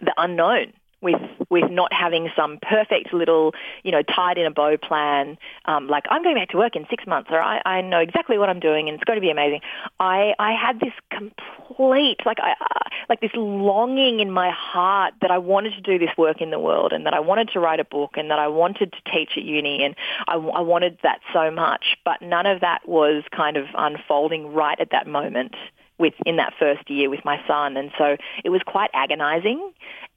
the 0.00 0.14
unknown 0.16 0.72
with 1.02 1.20
with 1.50 1.70
not 1.70 1.92
having 1.92 2.30
some 2.34 2.58
perfect 2.62 3.12
little, 3.12 3.54
you 3.82 3.90
know, 3.90 4.02
tied 4.02 4.38
in 4.38 4.46
a 4.46 4.50
bow 4.50 4.76
plan, 4.76 5.36
um, 5.66 5.88
like 5.88 6.04
I'm 6.08 6.22
going 6.22 6.36
back 6.36 6.50
to 6.50 6.56
work 6.56 6.76
in 6.76 6.86
six 6.88 7.06
months, 7.06 7.28
or 7.30 7.42
I, 7.42 7.60
I 7.66 7.80
know 7.82 7.98
exactly 7.98 8.38
what 8.38 8.48
I'm 8.48 8.60
doing, 8.60 8.88
and 8.88 8.94
it's 8.94 9.04
going 9.04 9.16
to 9.16 9.20
be 9.20 9.30
amazing. 9.30 9.60
I 10.00 10.34
I 10.38 10.52
had 10.52 10.80
this 10.80 10.94
complete, 11.10 12.24
like 12.24 12.38
I 12.40 12.52
uh, 12.52 12.88
like 13.08 13.20
this 13.20 13.32
longing 13.34 14.20
in 14.20 14.30
my 14.30 14.50
heart 14.50 15.14
that 15.20 15.30
I 15.30 15.38
wanted 15.38 15.74
to 15.74 15.80
do 15.80 15.98
this 15.98 16.16
work 16.16 16.40
in 16.40 16.50
the 16.50 16.58
world, 16.58 16.92
and 16.92 17.04
that 17.06 17.14
I 17.14 17.20
wanted 17.20 17.50
to 17.50 17.60
write 17.60 17.80
a 17.80 17.84
book, 17.84 18.12
and 18.16 18.30
that 18.30 18.38
I 18.38 18.48
wanted 18.48 18.92
to 18.92 19.12
teach 19.12 19.32
at 19.36 19.42
uni, 19.42 19.84
and 19.84 19.94
I, 20.28 20.34
I 20.34 20.60
wanted 20.60 20.98
that 21.02 21.20
so 21.32 21.50
much, 21.50 21.96
but 22.04 22.22
none 22.22 22.46
of 22.46 22.60
that 22.60 22.88
was 22.88 23.24
kind 23.30 23.56
of 23.56 23.66
unfolding 23.76 24.52
right 24.54 24.78
at 24.80 24.90
that 24.92 25.06
moment 25.06 25.54
with 25.98 26.14
in 26.26 26.36
that 26.36 26.52
first 26.58 26.90
year 26.90 27.08
with 27.08 27.24
my 27.24 27.40
son 27.46 27.76
and 27.76 27.90
so 27.96 28.16
it 28.44 28.50
was 28.50 28.60
quite 28.66 28.90
agonizing 28.92 29.72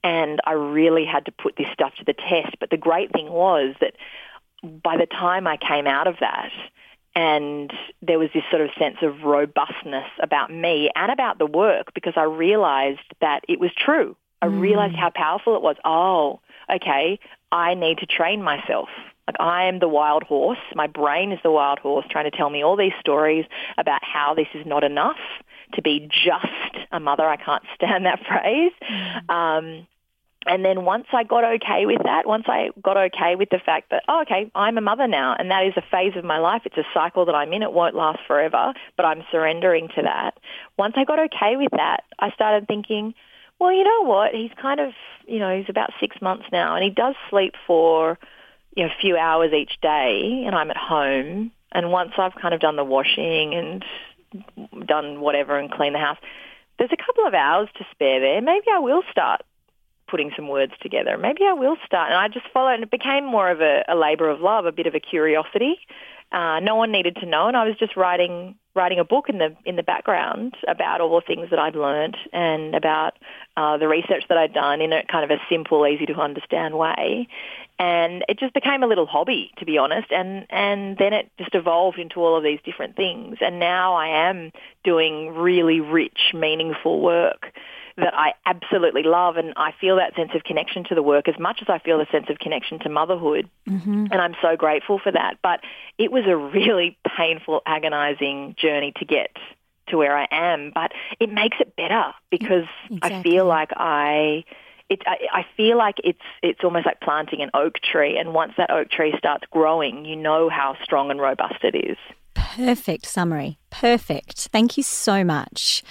and 0.06 0.40
I 0.44 0.52
really 0.52 1.04
had 1.04 1.24
to 1.24 1.32
put 1.32 1.56
this 1.56 1.66
stuff 1.72 1.92
to 1.98 2.04
the 2.04 2.12
test. 2.12 2.56
But 2.60 2.70
the 2.70 2.76
great 2.76 3.10
thing 3.12 3.28
was 3.28 3.74
that 3.80 3.94
by 4.62 4.96
the 4.96 5.06
time 5.06 5.48
I 5.48 5.56
came 5.56 5.88
out 5.88 6.06
of 6.06 6.14
that, 6.20 6.52
and 7.16 7.72
there 8.02 8.18
was 8.18 8.28
this 8.32 8.44
sort 8.48 8.62
of 8.62 8.70
sense 8.78 8.98
of 9.02 9.24
robustness 9.24 10.06
about 10.22 10.52
me 10.52 10.90
and 10.94 11.10
about 11.10 11.38
the 11.38 11.46
work 11.46 11.92
because 11.92 12.12
I 12.14 12.22
realized 12.22 13.00
that 13.20 13.40
it 13.48 13.58
was 13.58 13.72
true. 13.76 14.16
I 14.40 14.46
mm. 14.46 14.60
realized 14.60 14.94
how 14.94 15.10
powerful 15.10 15.56
it 15.56 15.62
was. 15.62 15.74
Oh, 15.84 16.40
okay, 16.72 17.18
I 17.50 17.74
need 17.74 17.98
to 17.98 18.06
train 18.06 18.44
myself. 18.44 18.88
Like 19.26 19.40
I 19.40 19.64
am 19.64 19.80
the 19.80 19.88
wild 19.88 20.22
horse. 20.22 20.58
My 20.76 20.86
brain 20.86 21.32
is 21.32 21.40
the 21.42 21.50
wild 21.50 21.80
horse 21.80 22.06
trying 22.08 22.30
to 22.30 22.36
tell 22.36 22.48
me 22.50 22.62
all 22.62 22.76
these 22.76 22.92
stories 23.00 23.44
about 23.76 24.04
how 24.04 24.34
this 24.34 24.46
is 24.54 24.64
not 24.66 24.84
enough 24.84 25.18
to 25.72 25.82
be 25.82 26.08
just 26.08 26.86
a 26.92 27.00
mother. 27.00 27.24
I 27.24 27.36
can't 27.36 27.64
stand 27.74 28.06
that 28.06 28.20
phrase. 28.24 28.72
Mm. 28.88 29.30
Um, 29.30 29.86
and 30.46 30.64
then 30.64 30.84
once 30.84 31.06
I 31.12 31.24
got 31.24 31.44
okay 31.44 31.86
with 31.86 32.02
that, 32.04 32.26
once 32.26 32.44
I 32.46 32.70
got 32.82 32.96
okay 32.96 33.34
with 33.36 33.50
the 33.50 33.58
fact 33.58 33.90
that, 33.90 34.04
oh, 34.08 34.22
okay, 34.22 34.50
I'm 34.54 34.78
a 34.78 34.80
mother 34.80 35.06
now 35.06 35.34
and 35.38 35.50
that 35.50 35.66
is 35.66 35.74
a 35.76 35.82
phase 35.90 36.16
of 36.16 36.24
my 36.24 36.38
life. 36.38 36.62
It's 36.64 36.76
a 36.76 36.86
cycle 36.94 37.26
that 37.26 37.34
I'm 37.34 37.52
in. 37.52 37.62
It 37.62 37.72
won't 37.72 37.94
last 37.94 38.20
forever, 38.26 38.72
but 38.96 39.04
I'm 39.04 39.24
surrendering 39.30 39.88
to 39.96 40.02
that. 40.02 40.38
Once 40.78 40.94
I 40.96 41.04
got 41.04 41.18
okay 41.18 41.56
with 41.56 41.72
that, 41.72 42.04
I 42.18 42.30
started 42.30 42.68
thinking, 42.68 43.14
well, 43.58 43.72
you 43.72 43.84
know 43.84 44.04
what? 44.04 44.34
He's 44.34 44.52
kind 44.60 44.80
of, 44.80 44.92
you 45.26 45.38
know, 45.38 45.56
he's 45.56 45.68
about 45.68 45.90
six 46.00 46.20
months 46.20 46.46
now 46.52 46.76
and 46.76 46.84
he 46.84 46.90
does 46.90 47.14
sleep 47.30 47.54
for, 47.66 48.18
you 48.76 48.84
know, 48.84 48.90
a 48.90 49.00
few 49.00 49.16
hours 49.16 49.52
each 49.52 49.80
day 49.80 50.44
and 50.46 50.54
I'm 50.54 50.70
at 50.70 50.76
home. 50.76 51.50
And 51.72 51.90
once 51.90 52.12
I've 52.18 52.34
kind 52.34 52.54
of 52.54 52.60
done 52.60 52.76
the 52.76 52.84
washing 52.84 53.54
and 53.54 53.84
done 54.86 55.20
whatever 55.20 55.58
and 55.58 55.70
cleaned 55.70 55.94
the 55.94 56.00
house, 56.00 56.18
there's 56.78 56.92
a 56.92 56.96
couple 56.96 57.26
of 57.26 57.34
hours 57.34 57.68
to 57.78 57.86
spare 57.90 58.20
there. 58.20 58.40
Maybe 58.42 58.66
I 58.72 58.78
will 58.78 59.02
start 59.10 59.42
putting 60.08 60.30
some 60.36 60.48
words 60.48 60.72
together. 60.80 61.18
Maybe 61.18 61.42
I 61.44 61.52
will 61.52 61.76
start. 61.84 62.10
And 62.10 62.18
I 62.18 62.28
just 62.28 62.46
followed, 62.52 62.74
and 62.74 62.82
it 62.82 62.90
became 62.90 63.24
more 63.24 63.50
of 63.50 63.60
a, 63.60 63.84
a 63.88 63.94
labour 63.96 64.28
of 64.28 64.40
love, 64.40 64.66
a 64.66 64.72
bit 64.72 64.86
of 64.86 64.94
a 64.94 65.00
curiosity. 65.00 65.78
Uh, 66.32 66.60
no 66.60 66.74
one 66.74 66.90
needed 66.90 67.16
to 67.16 67.26
know, 67.26 67.46
and 67.46 67.56
I 67.56 67.64
was 67.64 67.76
just 67.76 67.96
writing 67.96 68.56
writing 68.74 68.98
a 68.98 69.04
book 69.04 69.28
in 69.28 69.38
the 69.38 69.56
in 69.64 69.76
the 69.76 69.82
background 69.82 70.54
about 70.68 71.00
all 71.00 71.14
the 71.14 71.26
things 71.26 71.48
that 71.50 71.58
I'd 71.58 71.76
learned 71.76 72.16
and 72.32 72.74
about 72.74 73.14
uh, 73.56 73.78
the 73.78 73.88
research 73.88 74.24
that 74.28 74.36
I'd 74.36 74.52
done 74.52 74.82
in 74.82 74.92
a 74.92 75.04
kind 75.06 75.24
of 75.24 75.30
a 75.30 75.40
simple, 75.48 75.86
easy 75.86 76.04
to 76.06 76.14
understand 76.14 76.76
way. 76.76 77.28
And 77.78 78.24
it 78.28 78.38
just 78.38 78.54
became 78.54 78.82
a 78.82 78.86
little 78.86 79.06
hobby, 79.06 79.52
to 79.58 79.64
be 79.64 79.78
honest. 79.78 80.10
And 80.10 80.46
and 80.50 80.98
then 80.98 81.12
it 81.12 81.30
just 81.38 81.54
evolved 81.54 81.98
into 81.98 82.20
all 82.20 82.36
of 82.36 82.42
these 82.42 82.60
different 82.64 82.96
things. 82.96 83.38
And 83.40 83.60
now 83.60 83.94
I 83.94 84.28
am 84.28 84.50
doing 84.82 85.34
really 85.34 85.80
rich, 85.80 86.32
meaningful 86.34 87.00
work 87.00 87.52
that 87.96 88.14
I 88.14 88.34
absolutely 88.44 89.02
love, 89.02 89.36
and 89.36 89.54
I 89.56 89.72
feel 89.80 89.96
that 89.96 90.14
sense 90.14 90.30
of 90.34 90.44
connection 90.44 90.84
to 90.84 90.94
the 90.94 91.02
work 91.02 91.28
as 91.28 91.38
much 91.38 91.60
as 91.62 91.68
I 91.68 91.78
feel 91.78 91.98
the 91.98 92.06
sense 92.12 92.26
of 92.28 92.38
connection 92.38 92.78
to 92.80 92.88
motherhood, 92.88 93.48
mm-hmm. 93.68 94.06
and 94.10 94.14
I'm 94.14 94.34
so 94.42 94.56
grateful 94.56 94.98
for 94.98 95.10
that. 95.12 95.38
But 95.42 95.60
it 95.98 96.12
was 96.12 96.24
a 96.26 96.36
really 96.36 96.98
painful, 97.16 97.62
agonising 97.64 98.54
journey 98.58 98.92
to 98.96 99.04
get 99.04 99.30
to 99.88 99.96
where 99.96 100.16
I 100.16 100.26
am, 100.30 100.72
but 100.74 100.92
it 101.20 101.30
makes 101.30 101.56
it 101.60 101.74
better 101.76 102.12
because 102.30 102.66
exactly. 102.90 103.18
I 103.18 103.22
feel 103.22 103.46
like 103.46 103.70
I. 103.76 104.44
It, 104.88 105.02
I, 105.04 105.40
I 105.40 105.46
feel 105.56 105.76
like 105.76 105.96
it's 106.04 106.20
it's 106.44 106.60
almost 106.62 106.86
like 106.86 107.00
planting 107.00 107.42
an 107.42 107.50
oak 107.54 107.80
tree, 107.80 108.16
and 108.18 108.32
once 108.32 108.52
that 108.56 108.70
oak 108.70 108.88
tree 108.88 109.12
starts 109.18 109.44
growing, 109.50 110.04
you 110.04 110.14
know 110.14 110.48
how 110.48 110.76
strong 110.84 111.10
and 111.10 111.20
robust 111.20 111.64
it 111.64 111.74
is. 111.74 111.96
Perfect 112.34 113.04
summary. 113.04 113.58
Perfect. 113.70 114.48
Thank 114.52 114.76
you 114.76 114.84
so 114.84 115.24
much 115.24 115.82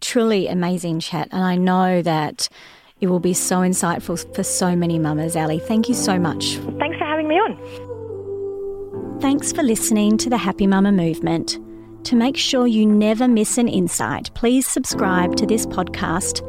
truly 0.00 0.48
amazing 0.48 1.00
chat. 1.00 1.28
And 1.32 1.42
I 1.42 1.56
know 1.56 2.02
that 2.02 2.48
it 3.00 3.08
will 3.08 3.20
be 3.20 3.34
so 3.34 3.58
insightful 3.58 4.34
for 4.34 4.42
so 4.42 4.76
many 4.76 4.98
mamas, 4.98 5.36
Ali. 5.36 5.58
Thank 5.58 5.88
you 5.88 5.94
so 5.94 6.18
much. 6.18 6.56
Thanks 6.78 6.98
for 6.98 7.04
having 7.04 7.28
me 7.28 7.36
on. 7.36 9.20
Thanks 9.20 9.52
for 9.52 9.62
listening 9.62 10.18
to 10.18 10.30
the 10.30 10.38
Happy 10.38 10.66
Mama 10.66 10.92
Movement. 10.92 11.58
To 12.04 12.16
make 12.16 12.36
sure 12.36 12.66
you 12.66 12.84
never 12.84 13.26
miss 13.26 13.56
an 13.56 13.68
insight, 13.68 14.30
please 14.34 14.66
subscribe 14.66 15.36
to 15.36 15.46
this 15.46 15.66
podcast 15.66 16.42